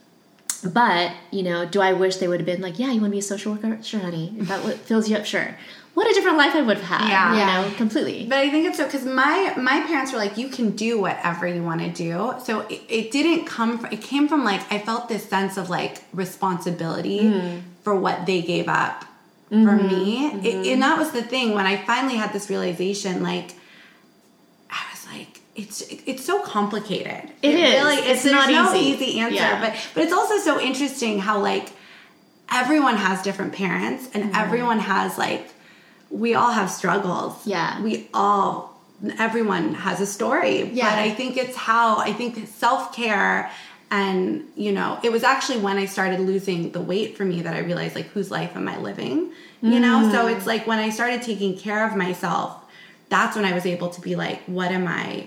but 0.64 1.12
you 1.31 1.43
know, 1.43 1.66
do 1.66 1.81
I 1.81 1.93
wish 1.93 2.16
they 2.16 2.29
would 2.29 2.41
have 2.41 2.47
been 2.47 2.61
like, 2.61 2.79
"Yeah, 2.79 2.91
you 2.93 3.01
want 3.01 3.11
to 3.11 3.16
be 3.16 3.18
a 3.18 3.22
social 3.22 3.53
worker? 3.53 3.79
Sure, 3.83 4.01
honey. 4.01 4.37
If 4.39 4.49
that 4.49 4.64
what 4.64 4.76
fills 4.76 5.09
you 5.09 5.16
up, 5.16 5.24
sure." 5.24 5.57
What 5.99 6.07
a 6.11 6.14
different 6.16 6.38
life 6.44 6.55
I 6.55 6.62
would 6.68 6.76
have 6.82 6.88
had. 6.94 7.09
Yeah. 7.09 7.28
you 7.38 7.44
know, 7.70 7.76
completely. 7.76 8.18
But 8.32 8.38
I 8.44 8.49
think 8.53 8.62
it's 8.68 8.78
so 8.80 8.84
because 8.88 9.05
my 9.24 9.36
my 9.70 9.78
parents 9.90 10.12
were 10.12 10.18
like, 10.26 10.34
you 10.42 10.49
can 10.57 10.68
do 10.86 10.90
whatever 11.07 11.44
you 11.55 11.62
want 11.70 11.80
to 11.86 11.90
do. 12.07 12.34
So 12.46 12.53
it, 12.74 12.80
it 12.99 13.07
didn't 13.16 13.46
come. 13.46 13.70
From, 13.78 13.88
it 13.96 14.03
came 14.12 14.24
from 14.30 14.40
like 14.51 14.62
I 14.72 14.78
felt 14.88 15.03
this 15.09 15.24
sense 15.34 15.55
of 15.62 15.66
like 15.78 15.94
responsibility 16.24 17.20
Mm. 17.20 17.62
for 17.84 17.94
what 18.05 18.16
they 18.30 18.40
gave 18.42 18.68
up 18.82 18.96
for 19.49 19.57
Mm-hmm. 19.57 19.88
me. 19.88 20.09
It, 20.49 20.55
and 20.72 20.80
that 20.86 20.96
was 21.03 21.11
the 21.18 21.22
thing 21.34 21.46
when 21.59 21.66
I 21.72 21.74
finally 21.90 22.16
had 22.22 22.30
this 22.36 22.46
realization. 22.55 23.12
Like 23.32 23.49
I 24.70 24.82
was 24.92 25.03
like, 25.14 25.32
it's 25.57 25.80
it's 26.11 26.24
so 26.24 26.36
complicated. 26.42 27.22
It 27.42 27.55
is. 27.55 27.74
Really, 27.74 27.96
It's 28.11 28.22
there's 28.22 28.34
not 28.40 28.49
no 28.51 28.64
easy. 28.74 29.05
easy 29.05 29.20
answer. 29.24 29.34
Yeah. 29.34 29.61
But 29.62 29.72
but 29.94 30.01
it's 30.05 30.12
also 30.20 30.36
so 30.49 30.61
interesting 30.61 31.18
how 31.28 31.36
like 31.40 31.66
everyone 32.62 32.96
has 32.96 33.16
different 33.28 33.53
parents 33.53 34.03
and 34.14 34.22
Mm-hmm. 34.24 34.42
everyone 34.44 34.78
has 34.94 35.18
like 35.26 35.44
we 36.11 36.35
all 36.35 36.53
have 36.53 36.71
struggles. 36.71 37.47
Yeah. 37.47 37.81
We 37.83 38.09
all 38.15 38.77
everyone 39.19 39.75
has 39.75 40.01
a 40.01 40.07
story. 40.07 40.65
Yeah. 40.71 40.91
But 40.91 40.99
I 40.99 41.11
think 41.11 41.37
it's 41.37 41.57
how 41.57 41.99
I 41.99 42.13
think 42.13 42.49
self-care 42.49 43.51
and 43.91 44.45
you 44.55 44.73
know, 44.73 44.99
it 45.03 45.11
was 45.13 45.23
actually 45.23 45.61
when 45.61 45.79
I 45.79 45.87
started 45.87 46.21
losing 46.21 46.73
the 46.73 46.81
weight 46.81 47.17
for 47.17 47.25
me 47.25 47.43
that 47.43 47.55
I 47.55 47.61
realized 47.61 47.95
like 47.95 48.07
whose 48.07 48.31
life 48.31 48.57
am 48.57 48.69
I 48.69 48.79
living? 48.79 49.31
You 49.61 49.81
know? 49.81 50.11
So 50.13 50.27
mm. 50.27 50.37
it's 50.37 50.47
like 50.47 50.67
when 50.67 50.79
I 50.79 50.91
started 50.91 51.23
taking 51.23 51.57
care 51.59 51.87
of 51.87 51.97
myself, 51.97 52.63
that's 53.09 53.35
when 53.35 53.45
I 53.45 53.53
was 53.53 53.67
able 53.67 53.89
to 53.91 54.01
be 54.01 54.15
like, 54.15 54.43
what 54.47 54.71
am 54.71 54.87
I 54.87 55.27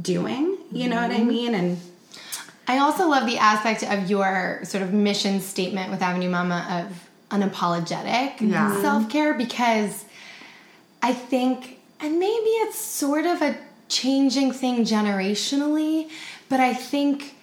doing? 0.00 0.56
You 0.70 0.88
know 0.88 0.96
what 0.96 1.10
I 1.10 1.18
mm-hmm. 1.18 1.28
mean? 1.28 1.54
And 1.54 1.78
I 2.66 2.78
also 2.78 3.08
love 3.08 3.26
the 3.26 3.38
aspect 3.38 3.82
of 3.82 4.10
your 4.10 4.60
sort 4.64 4.82
of 4.82 4.92
mission 4.92 5.40
statement 5.40 5.90
with 5.90 6.02
Avenue 6.02 6.28
Mama 6.28 6.86
of 6.88 7.08
unapologetic 7.30 8.40
Yeah. 8.40 8.80
self 8.80 9.10
care 9.10 9.34
because 9.34 10.04
I 11.02 11.12
think, 11.12 11.78
and 12.00 12.18
maybe 12.18 12.50
it's 12.64 12.78
sort 12.78 13.26
of 13.26 13.42
a 13.42 13.56
changing 13.88 14.52
thing 14.52 14.84
generationally, 14.84 16.10
but 16.48 16.60
I 16.60 16.74
think 16.74 17.34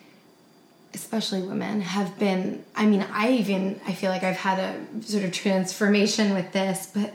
especially 0.93 1.41
women 1.41 1.82
have 1.82 2.18
been 2.18 2.64
i 2.74 2.86
mean 2.86 3.06
i 3.12 3.30
even 3.30 3.78
i 3.86 3.91
feel 3.91 4.10
like 4.10 4.24
i've 4.24 4.38
had 4.38 4.58
a 4.60 5.03
sort 5.03 5.26
of 5.26 5.32
transformation 5.34 6.34
with 6.34 6.49
this 6.53 6.89
but 6.95 7.14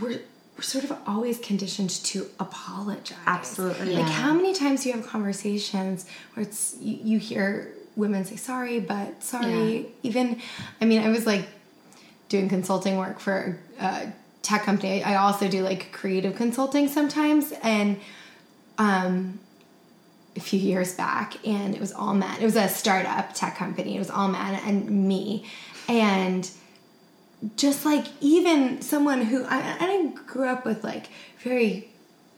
we're 0.00 0.18
we're 0.56 0.62
sort 0.62 0.82
of 0.82 0.92
always 1.06 1.38
conditioned 1.38 1.88
to 1.90 2.26
apologize 2.40 3.16
Absolutely. 3.26 3.94
like 3.94 4.10
how 4.10 4.34
many 4.34 4.52
times 4.52 4.82
do 4.82 4.88
you 4.88 4.96
have 4.96 5.06
conversations 5.06 6.04
where 6.34 6.44
it's 6.44 6.74
you, 6.80 6.98
you 7.04 7.18
hear 7.20 7.72
women 7.94 8.24
say 8.24 8.34
sorry 8.34 8.80
but 8.80 9.22
sorry 9.22 9.76
Yeah. 9.82 9.88
even 10.02 10.40
i 10.80 10.84
mean 10.84 11.00
i 11.02 11.08
was 11.08 11.24
like 11.24 11.44
doing 12.28 12.48
consulting 12.48 12.96
work 12.98 13.20
for 13.20 13.56
a 13.78 14.12
tech 14.42 14.62
company 14.64 15.02
i 15.04 15.14
also 15.14 15.48
do 15.48 15.62
like 15.62 15.92
creative 15.92 16.34
consulting 16.36 16.88
sometimes 16.88 17.52
and 17.62 17.98
um 18.78 19.38
a 20.36 20.40
few 20.40 20.58
years 20.58 20.94
back 20.94 21.36
and 21.46 21.74
it 21.74 21.80
was 21.80 21.92
all 21.92 22.14
men. 22.14 22.40
It 22.40 22.44
was 22.44 22.56
a 22.56 22.66
startup 22.66 23.34
tech 23.34 23.54
company. 23.54 23.96
It 23.96 23.98
was 23.98 24.08
all 24.08 24.28
men 24.28 24.54
and 24.66 25.06
me. 25.06 25.44
And 25.90 26.50
just 27.56 27.84
like 27.84 28.06
even 28.22 28.80
someone 28.80 29.20
who 29.26 29.44
I, 29.44 29.76
I 29.78 30.06
grew 30.26 30.48
up 30.48 30.64
with 30.64 30.82
like 30.84 31.08
very 31.40 31.90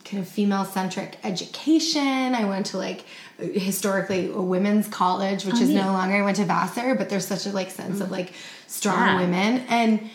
kind 0.05 0.21
of 0.21 0.29
female 0.29 0.65
centric 0.65 1.19
education. 1.23 2.35
I 2.35 2.47
went 2.47 2.67
to 2.67 2.79
like 2.79 3.05
historically 3.39 4.29
a 4.29 4.41
women's 4.41 4.89
college, 4.89 5.45
which 5.45 5.61
is 5.61 5.69
neat. 5.69 5.77
no 5.77 5.93
longer. 5.93 6.17
I 6.17 6.23
went 6.23 6.39
to 6.39 6.45
Vassar, 6.45 6.97
but 6.97 7.11
there's 7.11 7.27
such 7.29 7.47
a 7.47 7.51
like 7.51 7.71
sense 7.71 8.01
of 8.01 8.11
like 8.11 8.33
strong 8.67 8.99
Yeah. 9.07 9.21
women 9.21 9.65
and 9.69 10.11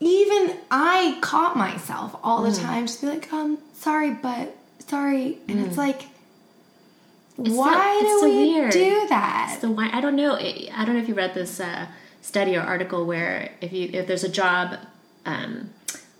even 0.00 0.56
I 0.70 1.18
caught 1.22 1.56
myself 1.56 2.14
all 2.22 2.42
the 2.42 2.52
time 2.56 2.86
just 2.86 3.00
be 3.00 3.06
like, 3.08 3.32
um, 3.32 3.58
sorry, 3.74 4.10
but 4.12 4.54
sorry. 4.86 5.38
And 5.48 5.60
it's 5.66 5.76
like, 5.78 6.02
so- 6.02 6.06
why 7.36 7.98
it's 8.02 8.12
do 8.14 8.20
so 8.20 8.24
we 8.28 8.52
weird. 8.54 8.72
do 8.72 9.06
that? 9.08 9.58
So 9.60 9.70
why 9.70 9.90
I 9.92 10.00
don't 10.00 10.16
know. 10.16 10.34
I 10.36 10.68
I 10.74 10.84
don't 10.84 10.94
know 10.96 11.02
if 11.02 11.08
you 11.08 11.14
read 11.14 11.34
this 11.34 11.60
uh, 11.60 11.86
study 12.22 12.56
or 12.56 12.60
article 12.60 13.04
where 13.06 13.50
if 13.60 13.72
you 13.72 13.90
if 13.92 14.06
there's 14.06 14.24
a 14.24 14.28
job, 14.28 14.76
um, 15.24 15.70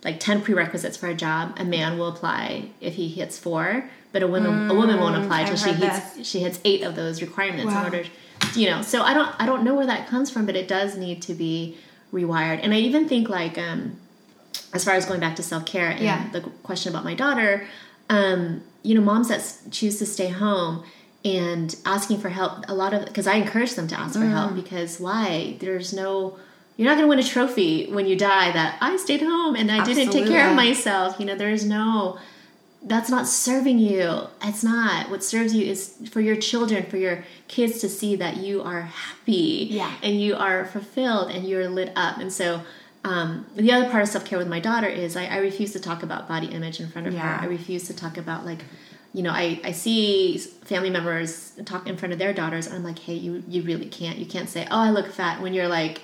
like 0.03 0.19
ten 0.19 0.41
prerequisites 0.41 0.97
for 0.97 1.07
a 1.07 1.15
job, 1.15 1.55
a 1.59 1.65
man 1.65 1.97
will 1.97 2.07
apply 2.09 2.69
if 2.81 2.95
he 2.95 3.07
hits 3.09 3.37
four, 3.37 3.89
but 4.11 4.21
a 4.23 4.27
woman 4.27 4.69
a 4.69 4.73
woman 4.75 4.99
won't 4.99 5.23
apply 5.23 5.41
I've 5.43 5.57
she 5.59 5.71
hits 5.73 6.27
she 6.27 6.39
hits 6.39 6.59
eight 6.65 6.83
of 6.83 6.95
those 6.95 7.21
requirements 7.21 7.65
Wow. 7.73 7.79
in 7.87 7.93
order. 7.93 8.09
You 8.55 8.69
know, 8.69 8.81
so 8.83 9.01
I 9.01 9.13
don't 9.15 9.33
I 9.39 9.45
don't 9.47 9.63
know 9.63 9.73
where 9.73 9.87
that 9.87 10.07
comes 10.07 10.29
from, 10.29 10.45
but 10.45 10.55
it 10.55 10.67
does 10.67 10.95
need 10.97 11.21
to 11.23 11.33
be 11.33 11.77
rewired. 12.13 12.59
And 12.63 12.73
I 12.73 12.77
even 12.79 13.07
think 13.07 13.29
like 13.29 13.57
um, 13.57 13.97
as 14.73 14.83
far 14.83 14.93
as 14.95 15.05
going 15.05 15.19
back 15.19 15.35
to 15.37 15.43
self 15.43 15.65
care 15.65 15.89
and 15.89 15.99
Yeah. 16.01 16.29
the 16.31 16.41
question 16.63 16.91
about 16.91 17.03
my 17.05 17.13
daughter, 17.13 17.67
um, 18.09 18.61
you 18.83 18.95
know, 18.95 19.01
moms 19.01 19.27
that 19.29 19.39
s- 19.39 19.59
choose 19.71 19.97
to 19.99 20.05
stay 20.05 20.29
home 20.29 20.83
and 21.25 21.75
asking 21.85 22.19
for 22.19 22.29
help, 22.29 22.63
a 22.69 22.73
lot 22.75 22.93
of 22.93 23.05
because 23.05 23.27
I 23.27 23.35
encourage 23.35 23.73
them 23.75 23.87
to 23.89 23.99
ask 23.99 24.13
for 24.13 24.25
Mm. 24.25 24.31
help 24.31 24.55
because 24.55 24.99
why? 24.99 25.57
There's 25.59 25.91
no, 25.93 26.37
you're 26.77 26.85
not 26.87 26.93
going 26.95 27.03
to 27.05 27.09
win 27.09 27.19
a 27.19 27.23
trophy 27.23 27.87
when 27.91 28.05
you 28.05 28.15
die 28.15 28.51
that 28.51 28.77
I 28.81 28.95
stayed 28.97 29.21
home 29.21 29.55
and 29.55 29.69
I 29.71 29.83
didn't 29.83 30.11
take 30.13 30.27
care 30.27 30.47
of 30.49 30.55
myself. 30.55 31.19
You 31.19 31.25
know, 31.25 31.35
there's 31.35 31.65
no, 31.65 32.17
that's 32.83 33.09
not 33.09 33.27
serving 33.27 33.79
you. 33.79 34.27
It's 34.43 34.63
not. 34.63 35.09
What 35.09 35.23
serves 35.23 35.53
you 35.53 35.65
is 35.65 35.95
for 36.11 36.21
your 36.21 36.35
children, 36.35 36.85
for 36.85 36.97
your 36.97 37.23
kids 37.47 37.79
to 37.79 37.89
see 37.89 38.15
that 38.17 38.37
you 38.37 38.61
are 38.61 38.81
happy 38.81 39.67
Yeah. 39.71 39.91
and 40.03 40.21
you 40.21 40.35
are 40.35 40.65
fulfilled 40.65 41.31
and 41.31 41.47
you're 41.47 41.67
lit 41.69 41.91
up. 41.95 42.17
And 42.19 42.31
so, 42.31 42.61
um, 43.03 43.45
the 43.55 43.71
other 43.71 43.89
part 43.89 44.03
of 44.03 44.09
self 44.09 44.25
care 44.25 44.37
with 44.37 44.47
my 44.47 44.59
daughter 44.59 44.87
is 44.87 45.15
I, 45.17 45.25
I 45.25 45.37
refuse 45.37 45.71
to 45.73 45.79
talk 45.79 46.03
about 46.03 46.27
body 46.27 46.47
image 46.47 46.79
in 46.79 46.87
front 46.89 47.07
of 47.07 47.13
Yeah. 47.13 47.37
her. 47.37 47.43
I 47.43 47.45
refuse 47.47 47.87
to 47.87 47.95
talk 47.95 48.17
about 48.17 48.45
like, 48.45 48.59
you 49.13 49.23
know, 49.23 49.31
I, 49.31 49.59
I 49.63 49.71
see 49.71 50.37
family 50.37 50.89
members 50.89 51.53
talk 51.65 51.87
in 51.87 51.97
front 51.97 52.13
of 52.13 52.19
their 52.19 52.33
daughters, 52.33 52.67
and 52.67 52.75
I'm 52.75 52.83
like, 52.83 52.99
hey, 52.99 53.15
you 53.15 53.43
you 53.47 53.63
really 53.63 53.87
can't. 53.87 54.17
You 54.19 54.25
can't 54.25 54.49
say, 54.49 54.67
oh, 54.69 54.79
I 54.79 54.91
look 54.91 55.11
fat 55.11 55.41
when 55.41 55.53
you're 55.53 55.67
like 55.69 56.01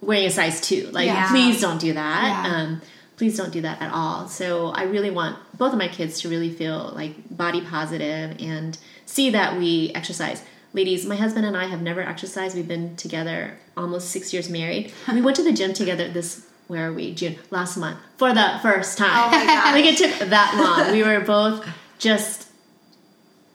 wearing 0.00 0.26
a 0.26 0.30
size 0.30 0.60
two. 0.60 0.88
Like, 0.92 1.06
Yeah. 1.06 1.28
please 1.30 1.60
don't 1.60 1.80
do 1.80 1.92
that. 1.94 2.46
Um, 2.46 2.80
please 3.20 3.36
don't 3.36 3.52
do 3.52 3.60
that 3.60 3.82
at 3.82 3.92
all. 3.92 4.26
So 4.28 4.68
I 4.68 4.84
really 4.84 5.10
want 5.10 5.36
both 5.58 5.72
of 5.74 5.78
my 5.78 5.88
kids 5.88 6.22
to 6.22 6.30
really 6.30 6.48
feel 6.50 6.90
like 6.94 7.12
body 7.30 7.60
positive 7.60 8.34
and 8.40 8.78
see 9.04 9.28
that 9.28 9.58
we 9.58 9.92
exercise. 9.94 10.42
Ladies, 10.72 11.04
my 11.04 11.16
husband 11.16 11.44
and 11.44 11.54
I 11.54 11.66
have 11.66 11.82
never 11.82 12.00
exercised. 12.00 12.56
We've 12.56 12.66
been 12.66 12.96
together 12.96 13.58
almost 13.76 14.08
six 14.08 14.32
years 14.32 14.48
married. 14.48 14.94
We 15.12 15.20
went 15.20 15.36
to 15.36 15.42
the 15.42 15.52
gym 15.52 15.74
together 15.74 16.08
this 16.08 16.46
where 16.66 16.88
are 16.88 16.94
we? 16.94 17.12
June 17.12 17.36
last 17.50 17.76
month 17.76 17.98
for 18.16 18.32
the 18.32 18.58
first 18.62 18.96
time. 18.96 19.10
Oh 19.10 19.30
my 19.38 19.44
gosh. 19.44 19.72
like 19.76 19.84
it 19.84 19.98
took 19.98 20.30
that 20.30 20.54
long. 20.56 20.90
We 20.96 21.02
were 21.02 21.20
both 21.20 21.68
just 21.98 22.48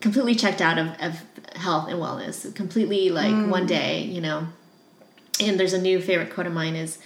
completely 0.00 0.36
checked 0.36 0.60
out 0.60 0.78
of, 0.78 0.86
of 1.00 1.22
health 1.56 1.88
and 1.88 1.98
wellness. 1.98 2.54
Completely 2.54 3.10
like 3.10 3.34
Mm. 3.34 3.48
one 3.48 3.66
day, 3.66 4.02
you 4.02 4.20
know. 4.20 4.46
And 5.40 5.58
there's 5.58 5.72
a 5.72 5.82
new 5.82 6.00
favorite 6.00 6.32
quote 6.32 6.46
of 6.46 6.52
mine 6.52 6.76
is 6.76 6.98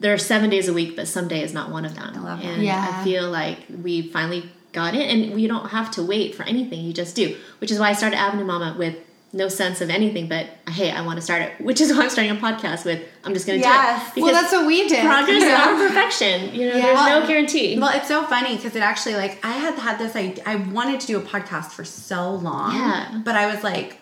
there 0.00 0.12
are 0.14 0.18
seven 0.18 0.48
days 0.50 0.68
a 0.68 0.72
week, 0.72 0.96
but 0.96 1.08
some 1.08 1.28
day 1.28 1.42
is 1.42 1.52
not 1.52 1.70
one 1.70 1.84
of 1.84 1.94
them. 1.94 2.12
I 2.14 2.18
love 2.20 2.40
that. 2.42 2.46
and 2.54 2.62
Yeah. 2.62 2.86
I 3.00 3.04
feel 3.04 3.28
like 3.30 3.58
we 3.82 4.02
finally 4.02 4.48
got 4.72 4.94
in, 4.94 5.00
and 5.02 5.40
you 5.40 5.48
don't 5.48 5.68
have 5.70 5.90
to 5.92 6.02
wait 6.02 6.34
for 6.34 6.42
anything. 6.44 6.84
You 6.84 6.92
just 6.92 7.16
do, 7.16 7.36
which 7.60 7.70
is 7.70 7.78
why 7.78 7.88
I 7.90 7.92
started 7.94 8.16
Avenue 8.16 8.44
Mama 8.44 8.76
with 8.78 8.96
no 9.30 9.46
sense 9.46 9.82
of 9.82 9.90
anything 9.90 10.26
but 10.26 10.46
hey 10.70 10.90
i 10.90 11.02
want 11.02 11.16
to 11.18 11.20
start 11.20 11.42
it 11.42 11.52
which 11.60 11.82
is 11.82 11.92
why 11.92 12.02
i'm 12.02 12.08
starting 12.08 12.34
a 12.34 12.40
podcast 12.40 12.86
with 12.86 13.06
i'm 13.24 13.34
just 13.34 13.46
going 13.46 13.58
to 13.60 13.62
Yes. 13.62 14.14
do 14.14 14.20
it 14.20 14.24
Well, 14.24 14.32
that's 14.32 14.50
what 14.50 14.64
we 14.66 14.88
did. 14.88 15.04
progress 15.04 15.42
Yeah. 15.42 15.74
or 15.84 15.86
perfection 15.86 16.54
you 16.54 16.66
know 16.66 16.74
Yeah. 16.76 16.80
there's 16.82 16.94
Well, 16.94 17.20
no 17.20 17.26
guarantee 17.26 17.78
Well, 17.78 17.94
it's 17.94 18.08
so 18.08 18.24
funny 18.24 18.56
because 18.56 18.74
it 18.74 18.80
actually 18.80 19.16
like 19.16 19.38
I 19.44 19.50
had 19.52 19.74
had 19.78 19.98
this 19.98 20.16
I 20.16 20.34
I 20.46 20.56
wanted 20.56 21.00
to 21.00 21.06
do 21.06 21.18
a 21.18 21.20
podcast 21.20 21.72
for 21.72 21.84
so 21.84 22.36
long. 22.36 22.74
Yeah. 22.74 23.20
But 23.22 23.34
I 23.36 23.52
was 23.54 23.62
like, 23.62 24.00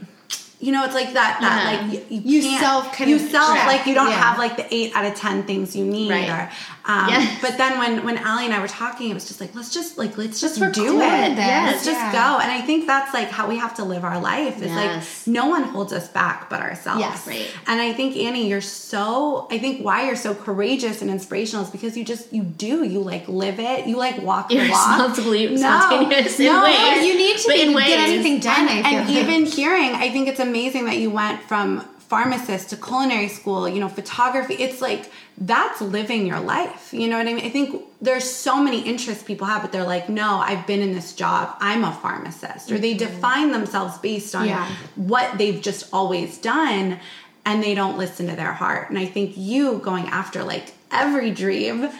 you 0.66 0.72
know, 0.72 0.82
it's 0.84 0.94
like 0.94 1.12
that 1.12 1.38
that 1.40 1.56
Yeah. 1.64 1.70
like 1.70 2.10
you, 2.10 2.18
You 2.34 2.42
can't- 2.42 2.60
self 2.64 3.00
you 3.00 3.18
self 3.20 3.56
like 3.72 3.86
you 3.86 3.94
don't 3.94 4.10
Yeah. 4.10 4.24
have 4.26 4.36
like 4.44 4.56
the 4.56 4.66
eight 4.74 4.90
out 4.96 5.04
of 5.04 5.14
ten 5.14 5.44
things 5.44 5.76
you 5.76 5.84
need 5.84 6.10
Right. 6.10 6.28
or 6.28 6.50
um 6.89 7.09
Yes. 7.09 7.41
but 7.43 7.59
then 7.59 7.78
when 7.78 8.05
when 8.05 8.16
Allie 8.18 8.45
and 8.45 8.55
I 8.55 8.61
were 8.61 8.68
talking 8.68 9.11
it 9.11 9.14
was 9.14 9.26
just 9.26 9.41
like 9.41 9.55
let's 9.55 9.72
just 9.72 9.99
like 9.99 10.16
let's 10.16 10.41
just 10.41 10.59
Let's 10.59 10.76
do 10.78 10.99
record 11.01 11.32
it. 11.32 11.37
this, 11.37 11.47
Let's 11.47 11.84
just 11.84 11.99
yeah. 12.01 12.12
go. 12.12 12.39
And 12.41 12.51
I 12.51 12.61
think 12.62 12.87
that's 12.87 13.12
like 13.12 13.28
how 13.28 13.49
we 13.49 13.57
have 13.59 13.74
to 13.76 13.84
live 13.84 14.05
our 14.05 14.20
life. 14.20 14.57
Is 14.62 14.70
Yes. 14.70 15.26
like 15.26 15.32
no 15.32 15.47
one 15.47 15.64
holds 15.64 15.93
us 15.93 16.09
back 16.09 16.49
but 16.51 16.61
ourselves. 16.61 17.01
Yes. 17.01 17.26
Right. 17.26 17.51
And 17.66 17.80
I 17.80 17.93
think 17.93 18.16
Annie, 18.16 18.49
you're 18.49 18.61
so 18.61 19.49
I 19.51 19.59
think 19.59 19.84
why 19.84 20.07
you're 20.07 20.16
so 20.16 20.34
courageous 20.34 21.03
and 21.03 21.11
inspirational 21.11 21.64
is 21.64 21.70
because 21.70 21.97
you 21.97 22.05
just 22.05 22.32
you 22.32 22.43
do 22.43 22.84
you 22.84 23.01
like 23.01 23.26
live 23.28 23.59
it 23.59 23.87
you 23.87 23.97
like 23.97 24.18
walk 24.22 24.49
the 24.49 24.57
walk. 24.57 24.64
irresponsibly 24.68 25.49
No. 25.49 25.57
spontaneous 25.57 26.39
in 26.41 26.47
No, 26.47 26.66
You 26.66 27.16
need 27.16 27.37
to 27.39 27.45
but 27.49 27.55
be, 27.55 27.62
in 27.62 27.72
get 27.72 27.99
anything 28.09 28.41
done. 28.41 28.68
and, 28.68 28.87
I 28.87 28.91
feel 28.91 28.99
and 29.01 29.09
like. 29.09 29.16
even 29.18 29.47
hearing, 29.47 29.91
I 29.95 30.11
think 30.11 30.28
it's 30.28 30.41
amazing 30.41 30.84
that 30.87 30.99
you 30.99 31.11
went 31.11 31.43
from 31.43 31.84
pharmacist 32.09 32.70
to 32.70 32.76
culinary 32.76 33.28
school, 33.28 33.68
you 33.68 33.80
know, 33.80 33.88
photography. 33.88 34.54
It's 34.54 34.80
like 34.80 35.11
that's 35.38 35.80
living 35.80 36.26
your 36.26 36.40
life. 36.40 36.92
You 36.92 37.09
know 37.09 37.18
what 37.18 37.26
I 37.26 37.34
mean? 37.34 37.44
I 37.44 37.50
think 37.50 37.82
there's 38.00 38.24
so 38.24 38.62
many 38.62 38.80
interests 38.82 39.22
people 39.22 39.46
have, 39.46 39.62
but 39.62 39.72
they're 39.72 39.84
like, 39.84 40.09
no, 40.09 40.36
I've 40.36 40.66
been 40.66 40.80
in 40.80 40.92
this 40.92 41.14
job. 41.14 41.57
I'm 41.61 41.84
a 41.84 41.92
pharmacist. 41.92 42.70
Or 42.70 42.78
they 42.78 42.94
mm-hmm. 42.94 43.14
define 43.14 43.52
themselves 43.52 43.98
based 43.98 44.34
on 44.34 44.46
Yeah. 44.46 44.68
what 44.94 45.38
they've 45.38 45.61
just 45.61 45.92
always 45.92 46.38
done 46.38 47.00
and 47.44 47.62
they 47.62 47.74
don't 47.74 47.98
listen 47.98 48.26
to 48.28 48.36
their 48.36 48.52
heart. 48.52 48.90
And 48.90 48.98
I 48.98 49.07
think 49.07 49.36
you 49.36 49.78
going 49.78 50.07
after 50.09 50.42
like 50.42 50.72
every 50.90 51.30
dream 51.30 51.90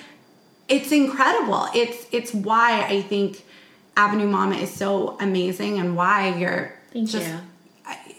it's 0.69 0.93
incredible. 0.93 1.69
It's 1.75 2.07
it's 2.13 2.35
why 2.35 2.83
I 2.83 3.03
think 3.03 3.45
Avenue 3.97 4.27
Mama 4.27 4.57
is 4.57 4.73
so 4.73 5.17
amazing 5.21 5.79
and 5.79 5.97
why 5.97 6.37
you're 6.37 6.75
Thank 6.93 7.11
just 7.11 7.29
you. 7.29 7.39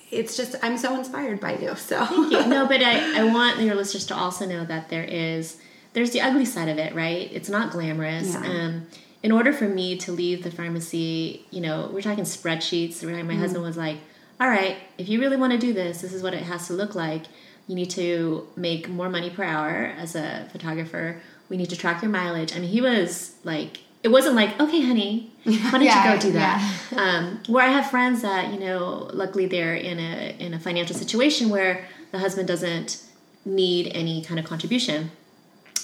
It's 0.09 0.37
just 0.37 0.55
I'm 0.63 0.77
so 0.77 0.97
inspired 0.97 1.39
by 1.39 1.57
you. 1.57 1.75
So 1.75 2.05
Thank 2.05 2.31
you. 2.31 2.45
No, 2.47 2.65
but 2.67 2.81
I, 2.81 3.21
I 3.21 3.23
want 3.25 3.59
your 3.59 3.75
listeners 3.75 4.05
to 4.07 4.15
also 4.15 4.45
know 4.45 4.65
that 4.65 4.89
there 4.89 5.03
is 5.03 5.57
there's 5.93 6.11
the 6.11 6.21
ugly 6.21 6.45
side 6.45 6.69
of 6.69 6.77
it, 6.77 6.93
right? 6.95 7.29
It's 7.31 7.49
not 7.49 7.71
glamorous. 7.71 8.33
Yeah. 8.33 8.45
Um, 8.45 8.87
in 9.23 9.31
order 9.31 9.51
for 9.51 9.67
me 9.67 9.97
to 9.97 10.11
leave 10.11 10.43
the 10.43 10.51
pharmacy, 10.51 11.45
you 11.49 11.59
know, 11.59 11.89
we're 11.91 12.01
talking 12.01 12.23
spreadsheets. 12.23 13.05
Right? 13.05 13.25
My 13.25 13.35
husband 13.35 13.63
was 13.63 13.75
like, 13.75 13.97
"All 14.39 14.47
right, 14.47 14.77
if 14.97 15.09
you 15.09 15.19
really 15.19 15.37
want 15.37 15.53
to 15.53 15.59
do 15.59 15.73
this, 15.73 16.01
this 16.01 16.13
is 16.13 16.23
what 16.23 16.33
it 16.33 16.43
has 16.43 16.67
to 16.67 16.73
look 16.73 16.95
like. 16.95 17.23
You 17.67 17.75
need 17.75 17.89
to 17.91 18.47
make 18.55 18.87
more 18.87 19.09
money 19.09 19.29
per 19.29 19.43
hour 19.43 19.91
as 19.97 20.15
a 20.15 20.47
photographer. 20.51 21.21
We 21.49 21.57
need 21.57 21.69
to 21.71 21.75
track 21.75 22.01
your 22.01 22.11
mileage." 22.11 22.55
I 22.55 22.59
mean, 22.59 22.69
he 22.69 22.79
was 22.79 23.35
like, 23.43 23.79
it 24.07 24.11
wasn't 24.11 24.35
like, 24.35 24.57
"Okay, 24.59 24.81
honey, 24.81 25.29
why 25.43 25.71
don't 25.71 25.83
Yeah, 25.83 26.13
you 26.13 26.15
go 26.15 26.21
do 26.27 26.31
that?" 26.31 26.57
um, 26.95 27.41
where 27.47 27.65
I 27.65 27.71
have 27.77 27.89
friends 27.91 28.21
that 28.21 28.53
you 28.53 28.59
know, 28.59 29.09
luckily 29.13 29.47
they're 29.47 29.75
in 29.75 29.99
a 29.99 30.35
in 30.39 30.53
a 30.53 30.59
financial 30.59 30.95
situation 30.95 31.49
where 31.49 31.85
the 32.13 32.19
husband 32.19 32.47
doesn't 32.47 33.03
need 33.43 33.91
any 33.93 34.21
kind 34.21 34.39
of 34.39 34.45
contribution. 34.45 35.11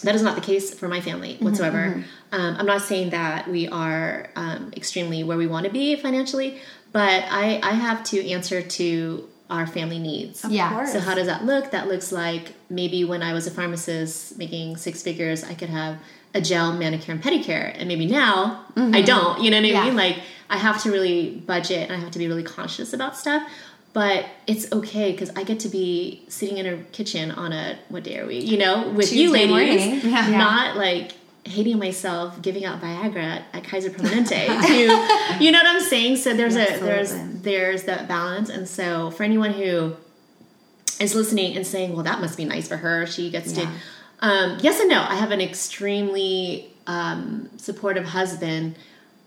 That 0.04 0.16
is 0.16 0.22
not 0.22 0.36
the 0.36 0.42
case 0.42 0.74
for 0.74 0.88
my 0.88 1.02
family 1.02 1.36
whatsoever. 1.40 2.04
Um, 2.32 2.56
I'm 2.58 2.66
not 2.66 2.82
saying 2.82 3.12
that 3.12 3.48
we 3.48 3.68
are 3.68 4.30
um, 4.36 4.72
extremely 4.76 5.24
where 5.24 5.38
we 5.38 5.48
want 5.48 5.66
to 5.66 5.72
be 5.72 5.96
financially, 5.96 6.60
but 6.92 7.24
I, 7.30 7.62
I 7.64 7.72
have 7.72 8.04
to 8.12 8.30
answer 8.30 8.62
to 8.62 9.30
our 9.50 9.68
family 9.68 10.00
needs. 10.00 10.44
Yeah. 10.44 10.70
course. 10.72 10.92
So 10.92 11.00
how 11.00 11.16
does 11.16 11.28
that 11.28 11.46
look? 11.46 11.72
That 11.72 11.88
looks 11.88 12.12
like 12.12 12.54
maybe 12.70 13.06
when 13.06 13.22
I 13.22 13.32
was 13.34 13.48
a 13.48 13.52
pharmacist 13.52 14.38
making 14.38 14.78
six 14.78 15.04
figures, 15.04 15.44
I 15.44 15.54
could 15.54 15.70
have 15.70 16.00
a 16.34 16.42
gel 16.42 16.74
manicure 16.74 17.14
and 17.14 17.24
pedicure, 17.24 17.72
and 17.78 17.88
maybe 17.88 18.06
now 18.06 18.66
I 18.76 19.02
don't. 19.02 19.42
You 19.44 19.52
know 19.52 19.58
what 19.58 19.66
I 19.66 19.70
Yeah. 19.70 19.86
mean? 19.86 19.96
Like 19.96 20.18
I 20.50 20.58
have 20.58 20.82
to 20.84 20.92
really 20.92 21.32
budget, 21.32 21.90
and 21.90 21.94
I 21.94 22.00
have 22.04 22.12
to 22.12 22.20
be 22.20 22.28
really 22.28 22.44
conscious 22.44 22.94
about 22.94 23.18
stuff. 23.18 23.44
But 23.94 24.26
it's 24.48 24.72
okay 24.72 25.12
because 25.12 25.30
I 25.36 25.44
get 25.44 25.60
to 25.62 25.70
be 25.70 26.24
sitting 26.28 26.58
in 26.58 26.66
a 26.66 26.78
kitchen 26.92 27.30
on 27.30 27.54
a 27.54 27.78
what 27.90 28.04
day 28.04 28.18
are 28.18 28.26
we? 28.26 28.40
You 28.40 28.58
know, 28.58 28.90
with 28.90 29.14
you 29.14 29.30
ladies. 29.32 30.04
Yeah. 30.04 30.30
not 30.32 30.76
like 30.78 31.12
hating 31.46 31.78
myself 31.78 32.42
giving 32.42 32.64
out 32.66 32.82
Viagra 32.82 33.44
at 33.54 33.64
Kaiser 33.66 33.90
Permanente 33.92 34.48
to 34.68 35.44
you 35.44 35.52
know 35.52 35.60
what 35.60 35.68
I'm 35.68 35.82
saying? 35.82 36.16
So 36.16 36.34
there's 36.34 36.56
a 36.56 36.66
there's 36.80 37.12
Absolutely. 37.12 37.40
there's 37.42 37.84
that 37.84 38.08
balance 38.08 38.50
and 38.50 38.68
so 38.68 39.12
for 39.12 39.24
anyone 39.24 39.52
who 39.54 39.94
is 41.00 41.14
listening 41.16 41.56
and 41.56 41.66
saying, 41.68 41.94
Well 41.94 42.04
that 42.04 42.22
must 42.22 42.38
be 42.38 42.46
nice 42.46 42.68
for 42.68 42.78
her, 42.78 43.06
she 43.06 43.30
gets 43.30 43.54
Yeah. 43.56 43.66
to 43.66 43.70
um, 44.24 44.58
yes 44.62 44.80
and 44.80 44.90
no. 44.90 45.02
I 45.08 45.16
have 45.16 45.32
an 45.32 45.42
extremely 45.42 46.70
um, 46.88 47.50
supportive 47.58 48.06
husband 48.06 48.76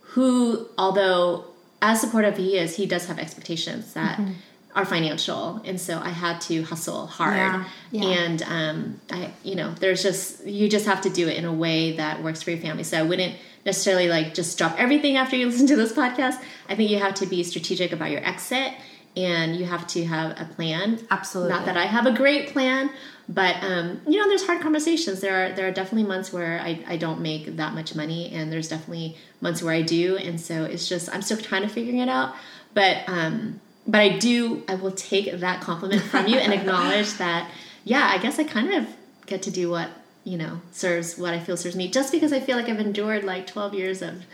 who, 0.00 0.66
although 0.78 1.44
as 1.82 2.00
supportive 2.00 2.36
he 2.36 2.56
is, 2.58 2.74
he 2.76 2.86
does 2.86 3.06
have 3.06 3.18
expectations 3.18 3.92
that 3.94 4.18
Mm-hmm. 4.18 4.32
are 4.74 4.84
financial, 4.84 5.60
and 5.64 5.80
so 5.80 5.98
I 5.98 6.08
had 6.10 6.40
to 6.48 6.62
hustle 6.64 7.06
hard. 7.06 7.36
Yeah. 7.36 7.64
Yeah. 7.92 8.04
And 8.24 8.42
um, 8.42 9.00
I, 9.10 9.30
you 9.42 9.54
know, 9.54 9.72
there's 9.74 10.02
just 10.02 10.44
you 10.46 10.68
just 10.68 10.86
have 10.86 11.00
to 11.02 11.10
do 11.10 11.28
it 11.28 11.36
in 11.36 11.44
a 11.44 11.52
way 11.52 11.92
that 11.96 12.22
works 12.22 12.42
for 12.42 12.50
your 12.50 12.60
family. 12.60 12.82
So 12.84 12.98
I 12.98 13.02
wouldn't 13.02 13.34
necessarily 13.64 14.08
like 14.08 14.32
just 14.34 14.56
drop 14.58 14.74
everything 14.78 15.16
after 15.16 15.36
you 15.36 15.46
listen 15.50 15.66
to 15.68 15.76
this 15.76 15.92
podcast. 15.92 16.36
I 16.68 16.74
think 16.76 16.90
you 16.90 16.98
have 16.98 17.14
to 17.16 17.26
be 17.26 17.42
strategic 17.42 17.92
about 17.92 18.10
your 18.10 18.24
exit, 18.24 18.72
and 19.16 19.56
you 19.56 19.64
have 19.64 19.86
to 19.88 20.04
have 20.04 20.38
a 20.40 20.44
plan. 20.44 21.00
Absolutely. 21.10 21.52
Not 21.52 21.64
that 21.64 21.76
I 21.76 21.86
have 21.86 22.06
a 22.06 22.12
great 22.12 22.52
plan, 22.52 22.90
but 23.28 23.56
um, 23.62 24.00
you 24.06 24.20
know, 24.20 24.28
there's 24.28 24.46
hard 24.46 24.60
conversations. 24.60 25.20
There 25.20 25.46
are 25.46 25.52
there 25.52 25.66
are 25.66 25.72
definitely 25.72 26.06
months 26.08 26.32
where 26.32 26.60
I, 26.60 26.84
I 26.86 26.96
don't 26.96 27.20
make 27.20 27.56
that 27.56 27.74
much 27.74 27.94
money, 27.94 28.30
and 28.32 28.52
there's 28.52 28.68
definitely 28.68 29.16
months 29.40 29.62
where 29.62 29.74
I 29.74 29.82
do, 29.82 30.16
and 30.16 30.40
so 30.40 30.64
it's 30.64 30.88
just 30.88 31.12
I'm 31.14 31.22
still 31.22 31.38
trying 31.38 31.62
to 31.62 31.68
figure 31.68 32.00
it 32.00 32.08
out. 32.08 32.34
But 32.74 33.08
um, 33.08 33.60
but 33.86 34.00
I 34.00 34.18
do 34.18 34.62
I 34.68 34.74
will 34.74 34.92
take 34.92 35.40
that 35.40 35.60
compliment 35.60 36.02
from 36.02 36.26
you 36.26 36.36
and 36.36 36.52
acknowledge 36.60 37.14
that 37.14 37.50
yeah, 37.84 38.10
I 38.12 38.18
guess 38.18 38.38
I 38.38 38.44
kind 38.44 38.74
of 38.74 38.86
get 39.26 39.42
to 39.42 39.50
do 39.50 39.70
what 39.70 39.88
you 40.24 40.36
know 40.36 40.60
serves 40.72 41.16
what 41.16 41.32
I 41.32 41.40
feel 41.40 41.56
serves 41.56 41.74
me, 41.74 41.88
just 41.90 42.12
because 42.12 42.32
I 42.32 42.40
feel 42.40 42.56
like 42.56 42.68
I've 42.68 42.80
endured 42.80 43.24
like 43.24 43.46
12 43.46 43.74
years 43.74 44.02
of 44.02 44.24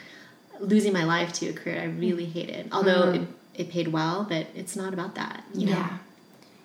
losing 0.61 0.93
my 0.93 1.05
life 1.05 1.33
to 1.35 1.49
a 1.49 1.53
career 1.53 1.81
I 1.81 1.85
really 1.85 2.27
hated. 2.27 2.69
Although 2.73 3.13
it, 3.13 3.23
it 3.55 3.71
paid 3.71 3.89
well, 3.89 4.25
but 4.29 4.47
it's 4.55 4.77
not 4.77 4.93
about 4.93 5.15
that. 5.17 5.45
You 5.55 5.67
know? 5.67 5.73
yeah. 5.73 5.99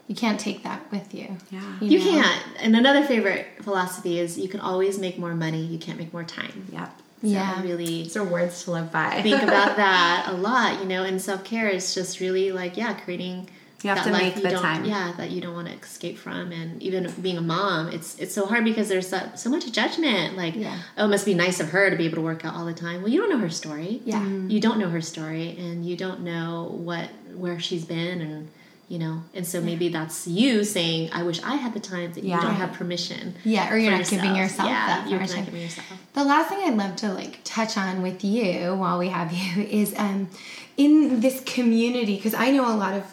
You 0.07 0.15
can't 0.15 0.39
take 0.39 0.63
that 0.63 0.89
with 0.89 1.13
you. 1.13 1.35
Yeah. 1.51 1.61
You 1.81 1.99
know? 1.99 2.05
can't. 2.05 2.43
And 2.59 2.75
another 2.75 3.03
favorite 3.05 3.45
philosophy 3.61 4.19
is 4.19 4.37
you 4.39 4.47
can 4.47 4.61
always 4.61 4.97
make 4.97 5.19
more 5.19 5.35
money. 5.35 5.63
You 5.65 5.77
can't 5.77 5.97
make 5.97 6.13
more 6.13 6.23
time. 6.23 6.67
Yep. 6.71 6.93
So 7.21 7.27
Yeah. 7.27 7.61
Really 7.61 7.85
These 8.03 8.15
are 8.15 8.23
words 8.23 8.63
to 8.63 8.71
live 8.71 8.91
by. 8.91 9.21
think 9.21 9.41
about 9.43 9.75
that 9.83 10.27
a 10.29 10.33
lot. 10.33 10.79
You 10.79 10.87
know, 10.87 11.03
and 11.03 11.21
self 11.21 11.43
care 11.43 11.67
is 11.67 11.93
just 11.93 12.19
really 12.21 12.51
like 12.51 12.77
yeah, 12.77 12.93
creating. 12.93 13.49
You 13.83 13.89
have 13.89 13.97
that 13.99 14.05
to 14.05 14.11
life 14.11 14.35
make 14.35 14.43
you 14.43 14.49
the 14.49 14.55
time. 14.57 14.85
Yeah, 14.85 15.13
that 15.17 15.29
you 15.29 15.39
don't 15.39 15.53
want 15.53 15.67
to 15.67 15.73
escape 15.75 16.17
from, 16.17 16.51
and 16.51 16.81
even 16.81 17.11
being 17.21 17.37
a 17.37 17.41
mom, 17.41 17.89
it's 17.89 18.17
it's 18.17 18.33
so 18.33 18.45
hard 18.47 18.63
because 18.65 18.89
there's 18.89 19.07
so, 19.07 19.19
so 19.35 19.49
much 19.51 19.71
judgment. 19.71 20.35
Like, 20.35 20.55
Yeah. 20.55 20.79
oh, 20.97 21.05
it 21.05 21.09
must 21.09 21.25
be 21.25 21.35
nice 21.35 21.59
of 21.59 21.69
her 21.69 21.89
to 21.91 21.95
be 21.95 22.05
able 22.05 22.15
to 22.15 22.21
work 22.21 22.43
out 22.43 22.55
all 22.55 22.65
the 22.65 22.73
time. 22.73 23.01
Well, 23.03 23.11
you 23.11 23.19
don't 23.21 23.29
know 23.29 23.37
her 23.37 23.49
story. 23.51 24.01
Yeah. 24.03 24.25
you 24.25 24.59
don't 24.59 24.79
know 24.79 24.89
her 24.89 25.01
story, 25.01 25.55
and 25.59 25.85
you 25.85 25.95
don't 25.95 26.21
know 26.21 26.69
what 26.71 27.09
where 27.35 27.59
she's 27.59 27.85
been, 27.85 28.19
and 28.21 28.47
you 28.89 28.97
know, 28.97 29.21
and 29.35 29.45
so 29.45 29.61
maybe 29.61 29.89
that's 29.89 30.25
you 30.27 30.63
saying, 30.63 31.11
"I 31.13 31.21
wish 31.21 31.39
I 31.43 31.55
had 31.57 31.73
the 31.75 31.79
time 31.79 32.13
that 32.13 32.23
Yeah. 32.23 32.37
you 32.37 32.41
don't 32.41 32.55
have 32.55 32.73
permission." 32.73 33.35
Yeah, 33.43 33.71
or 33.71 33.77
you're 33.77 33.91
for 33.91 33.97
not 33.99 34.09
giving 34.09 34.35
yourself 34.35 34.69
yeah, 34.69 34.87
that 34.87 35.07
you're 35.09 35.19
permission. 35.19 35.37
not 35.41 35.45
giving 35.45 35.61
yourself. 35.61 35.87
The 36.13 36.23
last 36.23 36.49
thing 36.49 36.59
I'd 36.65 36.77
love 36.77 36.95
to 36.97 37.13
like 37.13 37.41
touch 37.43 37.77
on 37.77 38.01
with 38.01 38.23
you 38.23 38.73
while 38.75 38.97
we 38.97 39.09
have 39.09 39.31
you 39.31 39.61
is 39.69 39.93
um 39.97 40.29
in 40.77 41.19
this 41.19 41.41
community 41.45 42.15
because 42.15 42.33
I 42.33 42.49
know 42.49 42.65
a 42.67 42.75
lot 42.75 42.95
of 42.95 43.03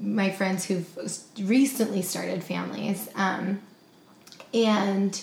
my 0.00 0.30
friends 0.30 0.64
who've 0.64 0.88
recently 1.42 2.00
started 2.02 2.42
families 2.42 3.08
um 3.16 3.60
and 4.54 5.22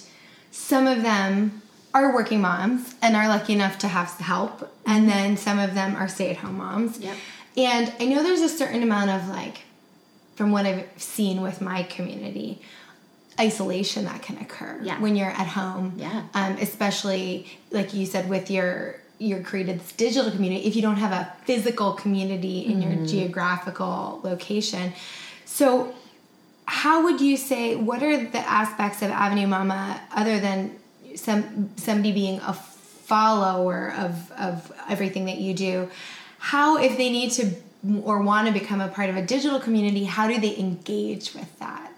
some 0.51 0.87
of 0.87 1.01
them 1.03 1.61
are 1.93 2.13
working 2.13 2.41
moms 2.41 2.93
and 3.01 3.15
are 3.15 3.27
lucky 3.27 3.53
enough 3.53 3.77
to 3.79 3.87
have 3.87 4.09
help 4.19 4.71
and 4.85 5.09
then 5.09 5.35
some 5.35 5.57
of 5.59 5.73
them 5.73 5.95
are 5.95 6.07
stay-at-home 6.07 6.57
moms. 6.57 6.99
Yep. 6.99 7.15
And 7.57 7.93
I 7.99 8.05
know 8.05 8.21
there's 8.23 8.41
a 8.41 8.49
certain 8.49 8.83
amount 8.83 9.09
of 9.09 9.27
like 9.29 9.63
from 10.35 10.51
what 10.51 10.65
I've 10.65 10.87
seen 10.97 11.41
with 11.41 11.59
my 11.61 11.83
community 11.83 12.61
isolation 13.39 14.05
that 14.05 14.21
can 14.21 14.37
occur 14.37 14.79
Yeah. 14.83 14.99
when 14.99 15.15
you're 15.15 15.29
at 15.29 15.47
home 15.47 15.93
Yeah. 15.97 16.23
um, 16.33 16.57
especially 16.61 17.57
like 17.71 17.93
you 17.93 18.05
said 18.05 18.29
with 18.29 18.49
your 18.51 18.99
your 19.19 19.41
created 19.41 19.79
this 19.79 19.91
digital 19.93 20.31
community 20.31 20.65
if 20.65 20.75
you 20.75 20.81
don't 20.81 20.97
have 20.97 21.11
a 21.11 21.33
physical 21.45 21.93
community 21.93 22.65
in 22.65 22.81
your 22.81 23.05
geographical 23.05 24.19
location 24.23 24.93
so 25.45 25.93
how 26.65 27.03
would 27.03 27.19
you 27.19 27.35
say 27.37 27.75
what 27.75 28.03
are 28.03 28.17
the 28.25 28.39
aspects 28.39 29.01
of 29.01 29.09
avenue 29.09 29.47
mama 29.47 29.99
other 30.13 30.39
than 30.39 30.77
some 31.15 31.69
somebody 31.77 32.11
being 32.11 32.39
a 32.41 32.53
follower 33.07 33.93
of 33.97 34.31
of 34.33 34.71
everything 34.89 35.25
that 35.25 35.37
you 35.37 35.53
do. 35.53 35.89
How 36.39 36.77
if 36.77 36.97
they 36.97 37.09
need 37.09 37.31
to 37.31 37.51
or 38.03 38.21
want 38.21 38.47
to 38.47 38.53
become 38.53 38.81
a 38.81 38.89
part 38.89 39.09
of 39.09 39.15
a 39.15 39.21
digital 39.21 39.59
community, 39.59 40.03
how 40.03 40.27
do 40.27 40.39
they 40.39 40.57
engage 40.57 41.33
with 41.33 41.57
that? 41.59 41.91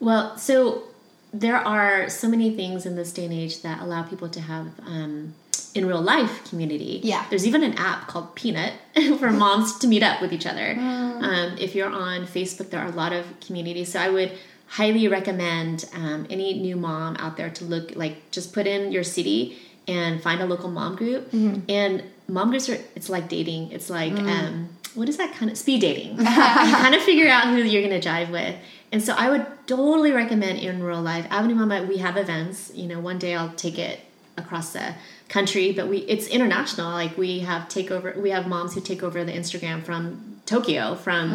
Well, 0.00 0.38
so 0.38 0.84
there 1.32 1.56
are 1.56 2.08
so 2.08 2.26
many 2.26 2.56
things 2.56 2.86
in 2.86 2.96
this 2.96 3.12
day 3.12 3.26
and 3.26 3.34
age 3.34 3.60
that 3.62 3.82
allow 3.82 4.02
people 4.02 4.30
to 4.30 4.40
have 4.40 4.68
um, 4.86 5.34
in 5.74 5.86
real 5.86 6.00
life 6.00 6.48
community. 6.48 7.00
Yeah. 7.02 7.24
There's 7.30 7.46
even 7.46 7.62
an 7.62 7.74
app 7.74 8.08
called 8.08 8.34
Peanut 8.34 8.74
for 9.18 9.30
moms 9.30 9.78
to 9.78 9.86
meet 9.86 10.02
up 10.02 10.20
with 10.20 10.32
each 10.32 10.46
other. 10.46 10.74
Um, 10.78 11.56
if 11.58 11.74
you're 11.74 11.90
on 11.90 12.26
Facebook, 12.26 12.70
there 12.70 12.80
are 12.80 12.88
a 12.88 12.92
lot 12.92 13.12
of 13.12 13.24
communities. 13.40 13.92
So 13.92 14.00
I 14.00 14.08
would 14.08 14.32
highly 14.66 15.08
recommend 15.08 15.88
um, 15.94 16.26
any 16.30 16.54
new 16.58 16.76
mom 16.76 17.16
out 17.18 17.36
there 17.36 17.50
to 17.50 17.64
look 17.64 17.94
like 17.96 18.30
just 18.30 18.52
put 18.52 18.66
in 18.66 18.92
your 18.92 19.04
city 19.04 19.58
and 19.88 20.22
find 20.22 20.40
a 20.40 20.46
local 20.46 20.70
mom 20.70 20.94
group. 20.96 21.28
And 21.68 22.04
mom 22.28 22.50
groups 22.50 22.68
are 22.68 22.78
it's 22.94 23.08
like 23.08 23.28
dating. 23.28 23.72
It's 23.72 23.90
like 23.90 24.12
um, 24.12 24.68
what 24.94 25.08
is 25.08 25.16
that 25.16 25.32
kind 25.34 25.50
of 25.50 25.58
speed 25.58 25.80
dating? 25.80 26.18
you 26.18 26.24
kind 26.24 26.94
of 26.94 27.02
figure 27.02 27.28
out 27.28 27.44
who 27.46 27.56
you're 27.56 27.82
gonna 27.82 28.00
jive 28.00 28.30
with. 28.30 28.56
And 28.92 29.02
so 29.02 29.14
I 29.16 29.30
would 29.30 29.46
totally 29.66 30.12
recommend 30.12 30.58
in 30.58 30.82
real 30.82 31.00
life. 31.00 31.26
Avenue 31.30 31.54
Mama, 31.54 31.84
we 31.84 31.98
have 31.98 32.16
events. 32.16 32.72
You 32.74 32.88
know, 32.88 33.00
one 33.00 33.18
day 33.18 33.34
I'll 33.36 33.52
take 33.54 33.78
it 33.78 34.00
across 34.36 34.72
the 34.72 34.94
country, 35.30 35.72
but 35.72 35.88
we 35.88 35.98
it's 35.98 36.26
international. 36.26 36.90
Like 36.90 37.16
we 37.16 37.38
have 37.40 37.68
takeover 37.68 38.14
we 38.16 38.30
have 38.30 38.46
moms 38.46 38.74
who 38.74 38.80
take 38.82 39.02
over 39.02 39.24
the 39.24 39.32
Instagram 39.32 39.82
from 39.82 40.40
Tokyo, 40.44 40.96
from 40.96 41.30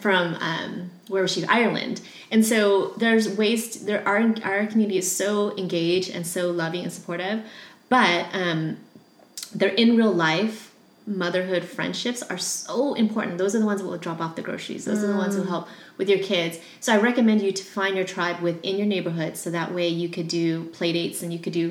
from 0.00 0.34
um 0.36 0.90
where 1.08 1.22
was 1.22 1.32
she? 1.32 1.44
Ireland. 1.46 2.00
And 2.30 2.44
so 2.44 2.88
there's 2.98 3.26
ways 3.36 3.70
to, 3.70 3.84
there 3.84 4.06
are 4.06 4.18
our 4.44 4.66
community 4.66 4.98
is 4.98 5.10
so 5.10 5.56
engaged 5.56 6.10
and 6.10 6.26
so 6.26 6.50
loving 6.50 6.84
and 6.84 6.92
supportive. 6.92 7.42
But 7.88 8.26
um 8.32 8.76
they're 9.54 9.70
in 9.70 9.96
real 9.96 10.12
life 10.12 10.74
motherhood 11.06 11.64
friendships 11.64 12.22
are 12.22 12.36
so 12.36 12.92
important 12.92 13.38
those 13.38 13.54
are 13.54 13.60
the 13.60 13.64
ones 13.64 13.80
that 13.80 13.88
will 13.88 13.96
drop 13.96 14.20
off 14.20 14.36
the 14.36 14.42
groceries 14.42 14.84
those 14.84 15.02
are 15.02 15.06
the 15.06 15.16
ones 15.16 15.34
who 15.34 15.42
help 15.42 15.66
with 15.98 16.08
your 16.08 16.20
kids. 16.20 16.58
So 16.80 16.94
i 16.94 16.96
recommend 16.96 17.42
you 17.42 17.52
to 17.52 17.62
find 17.62 17.96
your 17.96 18.06
tribe 18.06 18.40
within 18.40 18.78
your 18.78 18.86
neighborhood 18.86 19.36
so 19.36 19.50
that 19.50 19.74
way 19.74 19.88
you 19.88 20.08
could 20.08 20.28
do 20.28 20.64
play 20.66 20.92
dates 20.92 21.22
and 21.22 21.32
you 21.32 21.38
could 21.38 21.52
do 21.52 21.70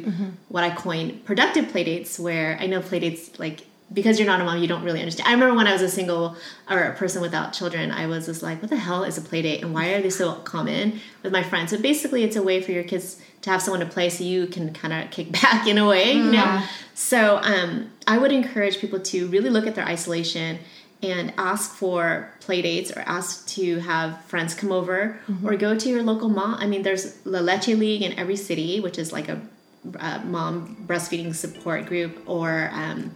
what 0.49 0.63
i 0.63 0.69
coin 0.69 1.19
productive 1.25 1.69
play 1.69 1.83
dates 1.83 2.19
where 2.19 2.57
i 2.59 2.67
know 2.67 2.81
play 2.81 2.99
dates 2.99 3.39
like 3.39 3.65
because 3.91 4.19
you're 4.19 4.27
not 4.27 4.41
a 4.41 4.43
mom 4.43 4.61
you 4.61 4.67
don't 4.67 4.83
really 4.83 4.99
understand. 4.99 5.29
I 5.29 5.31
remember 5.31 5.55
when 5.55 5.65
i 5.65 5.73
was 5.73 5.81
a 5.81 5.89
single 5.89 6.35
or 6.69 6.83
a 6.83 6.95
person 6.95 7.21
without 7.21 7.53
children 7.53 7.89
i 7.91 8.05
was 8.05 8.25
just 8.25 8.43
like 8.43 8.61
what 8.61 8.69
the 8.69 8.77
hell 8.77 9.03
is 9.03 9.17
a 9.17 9.21
play 9.21 9.41
date 9.41 9.63
and 9.63 9.73
why 9.73 9.93
are 9.93 10.01
they 10.01 10.09
so 10.09 10.33
common 10.33 10.99
with 11.23 11.31
my 11.31 11.43
friends? 11.43 11.71
So 11.71 11.79
basically 11.81 12.23
it's 12.23 12.35
a 12.35 12.43
way 12.43 12.61
for 12.61 12.71
your 12.73 12.83
kids 12.83 13.21
to 13.43 13.49
have 13.49 13.61
someone 13.61 13.79
to 13.79 13.85
play 13.85 14.09
so 14.09 14.23
you 14.23 14.47
can 14.47 14.73
kind 14.73 14.93
of 14.93 15.09
kick 15.11 15.31
back 15.41 15.67
in 15.67 15.77
a 15.77 15.87
way 15.87 16.13
you 16.13 16.31
know? 16.31 16.63
So 16.93 17.37
um, 17.37 17.91
I 18.07 18.17
would 18.17 18.31
encourage 18.31 18.79
people 18.79 18.99
to 18.99 19.27
really 19.27 19.49
look 19.49 19.67
at 19.67 19.75
their 19.75 19.85
isolation 19.85 20.59
and 21.03 21.33
ask 21.37 21.71
for 21.71 22.33
play 22.39 22.61
dates 22.61 22.91
or 22.91 23.01
ask 23.01 23.47
to 23.47 23.79
have 23.79 24.19
friends 24.25 24.55
come 24.55 24.71
over 24.71 25.19
or 25.43 25.55
go 25.55 25.77
to 25.77 25.89
your 25.89 26.01
local 26.01 26.29
mom. 26.29 26.55
I 26.55 26.65
mean, 26.65 26.81
there's 26.81 27.23
La 27.25 27.39
Leche 27.39 27.67
League 27.69 28.01
in 28.01 28.17
every 28.17 28.35
city, 28.35 28.79
which 28.79 28.97
is 28.97 29.11
like 29.11 29.29
a, 29.29 29.39
a 29.99 30.19
mom 30.25 30.75
breastfeeding 30.87 31.35
support 31.35 31.85
group, 31.85 32.23
or 32.25 32.69
um, 32.73 33.11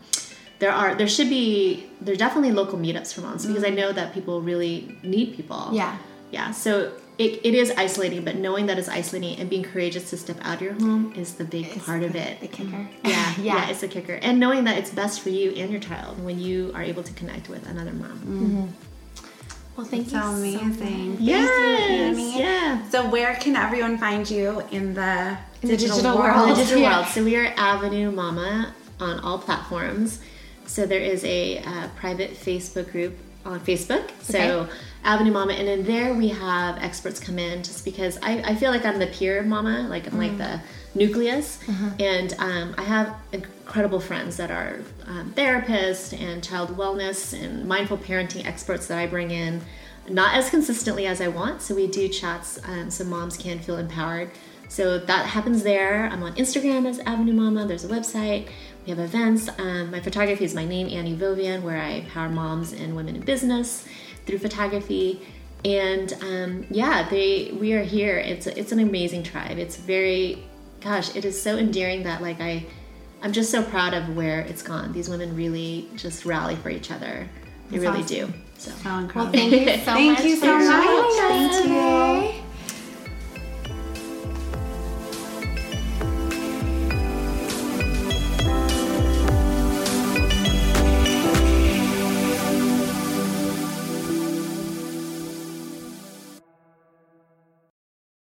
there 0.59 0.71
are 0.71 0.93
there 0.93 1.07
should 1.07 1.29
be 1.29 1.88
there 2.01 2.13
are 2.13 2.17
definitely 2.17 2.51
local 2.51 2.77
meetups 2.77 3.13
for 3.13 3.21
moms 3.21 3.45
because 3.45 3.63
I 3.63 3.69
know 3.69 3.91
that 3.91 4.13
people 4.13 4.41
really 4.41 4.95
need 5.01 5.36
people. 5.36 5.69
Yeah. 5.73 5.97
Yeah. 6.29 6.51
So 6.51 6.93
it, 7.22 7.39
it 7.45 7.53
is 7.53 7.72
isolating, 7.78 8.26
but 8.26 8.36
knowing 8.36 8.65
that 8.65 8.80
it's 8.80 8.89
isolating 8.89 9.38
and 9.39 9.47
being 9.49 9.63
courageous 9.63 10.09
to 10.09 10.17
step 10.17 10.38
out 10.41 10.55
of 10.55 10.61
your 10.63 10.74
home 10.74 11.13
is 11.15 11.36
the 11.36 11.43
big 11.43 11.67
part 11.84 12.01
of 12.03 12.15
it. 12.15 12.39
The 12.41 12.47
kicker. 12.47 12.88
Yeah, 13.03 13.34
Yeah. 13.38 13.43
yeah, 13.57 13.69
it's 13.69 13.84
a 13.84 13.88
kicker. 13.88 14.13
And 14.15 14.39
knowing 14.39 14.63
that 14.63 14.78
it's 14.80 14.89
best 14.89 15.22
for 15.22 15.30
you 15.30 15.51
and 15.51 15.69
your 15.72 15.80
child 15.80 16.24
when 16.24 16.39
you 16.39 16.72
are 16.74 16.82
able 16.82 17.03
to 17.03 17.13
connect 17.13 17.47
with 17.47 17.67
another 17.69 17.91
mom. 17.93 18.74
Well, 19.78 19.86
thank 19.86 20.09
So 20.09 20.17
you. 20.17 20.22
so 20.24 20.59
amazing. 20.65 21.17
Yes, 21.19 21.49
Thank 21.49 21.89
you, 21.91 21.95
Annie. 22.26 22.39
yeah. 22.39 22.89
So 22.89 23.07
where 23.09 23.36
can 23.36 23.55
everyone 23.55 23.97
find 23.97 24.30
you 24.30 24.61
in 24.72 24.93
the 24.93 25.38
In 25.61 25.69
the 25.69 25.78
digital, 25.78 25.97
digital 25.97 26.17
world? 26.17 26.36
world. 26.36 26.49
The 26.49 26.55
digital 26.63 26.82
Yeah. 26.82 26.95
world. 26.97 27.07
So 27.13 27.24
we 27.24 27.36
are 27.38 27.53
Avenue 27.55 28.11
Mama 28.11 28.74
on 28.99 29.19
all 29.22 29.38
platforms. 29.39 30.19
So 30.65 30.86
there 30.86 30.99
is 30.99 31.24
a 31.24 31.59
uh, 31.59 31.88
private 31.95 32.32
Facebook 32.34 32.91
group 32.91 33.17
on 33.45 33.59
Facebook. 33.61 34.09
So 34.24 34.38
Okay. 34.39 34.74
Avenue 35.04 35.32
Mama, 35.32 35.54
and 35.54 35.68
in 35.68 35.84
there 35.84 36.14
we 36.14 36.28
have 36.30 36.78
experts 36.78 37.20
come 37.20 37.39
in 37.39 37.64
just 37.64 37.84
because 37.84 38.20
I, 38.22 38.41
I 38.41 38.56
feel 38.56 38.72
like 38.72 38.86
I'm 38.86 38.99
the 38.99 39.08
peer 39.08 39.41
mama, 39.41 39.88
like 39.89 40.06
I'm 40.12 40.18
like 40.18 40.38
the 40.38 40.62
nucleus, 40.93 41.60
and 41.99 42.34
um, 42.38 42.76
I 42.78 42.84
have 42.84 43.16
incredible 43.32 43.99
friends 43.99 44.38
that 44.38 44.52
are 44.52 44.80
um, 45.08 45.34
therapists 45.34 46.20
and 46.20 46.43
child 46.43 46.78
wellness 46.78 47.34
and 47.34 47.68
mindful 47.68 47.97
parenting 47.97 48.45
experts 48.45 48.88
that 48.88 48.97
I 48.97 49.08
bring 49.08 49.32
in. 49.32 49.62
Not 50.10 50.36
as 50.36 50.49
consistently 50.49 51.06
as 51.08 51.22
I 51.22 51.30
want, 51.30 51.62
so 51.62 51.76
we 51.76 51.88
do 51.88 52.08
chats 52.08 52.60
um, 52.66 52.91
so 52.91 53.04
moms 53.04 53.38
can 53.38 53.60
feel 53.60 53.78
empowered. 53.78 54.30
So 54.68 54.97
that 54.97 55.26
happens 55.26 55.64
there. 55.64 56.06
I'm 56.06 56.24
on 56.24 56.34
Instagram 56.36 56.88
as 56.88 56.99
Avenue 56.99 57.34
Mama. 57.34 57.66
There's 57.66 57.84
a 57.84 57.89
website. 57.89 58.49
We 58.86 58.89
have 58.89 58.99
events. 58.99 59.49
Um, 59.60 59.91
my 59.91 59.99
photography 59.99 60.45
is 60.45 60.56
my 60.56 60.66
name, 60.66 60.88
Annie 60.89 61.16
Vovian, 61.16 61.62
where 61.62 61.78
I 61.78 61.89
empower 61.89 62.30
moms 62.30 62.72
and 62.72 62.95
women 62.95 63.16
in 63.16 63.22
business 63.22 63.86
through 64.32 64.39
photography. 64.39 65.21
And 65.63 66.13
um, 66.23 66.65
yeah, 66.71 67.07
they 67.07 67.55
we 67.59 67.73
are 67.73 67.84
here. 67.84 68.17
It's 68.17 68.47
it's 68.47 68.71
an 68.71 68.79
amazing 68.79 69.21
tribe. 69.23 69.59
It's 69.59 69.75
very, 69.75 70.43
gosh, 70.79 71.15
it 71.15 71.23
is 71.23 71.39
so 71.39 71.57
endearing 71.57 72.03
that 72.03 72.21
like 72.21 72.41
I, 72.41 72.65
I'm 73.21 73.32
just 73.32 73.51
so 73.51 73.61
proud 73.61 73.93
of 73.93 74.15
where 74.15 74.39
it's 74.41 74.63
gone. 74.63 74.91
These 74.91 75.07
women 75.09 75.36
really 75.36 75.88
just 75.97 76.25
rally 76.25 76.55
for 76.55 76.69
each 76.69 76.89
other. 76.89 77.27
They 77.69 77.77
That's 77.77 77.91
really 77.91 78.03
awesome. 78.03 78.32
do. 78.32 78.38
So. 78.57 78.71
So 78.71 78.97
incredible. 78.97 79.34
Thank 79.34 79.51
you 79.51 79.65
so 79.67 79.93
Thank 79.93 80.17
much. 80.17 80.25
you 80.25 80.36
for 80.38 80.45
so 80.45 80.57
much. 80.57 80.65
joining 80.65 80.97
us 80.97 81.17
Thank 81.17 81.53
you. 81.53 81.61
today. 81.63 82.43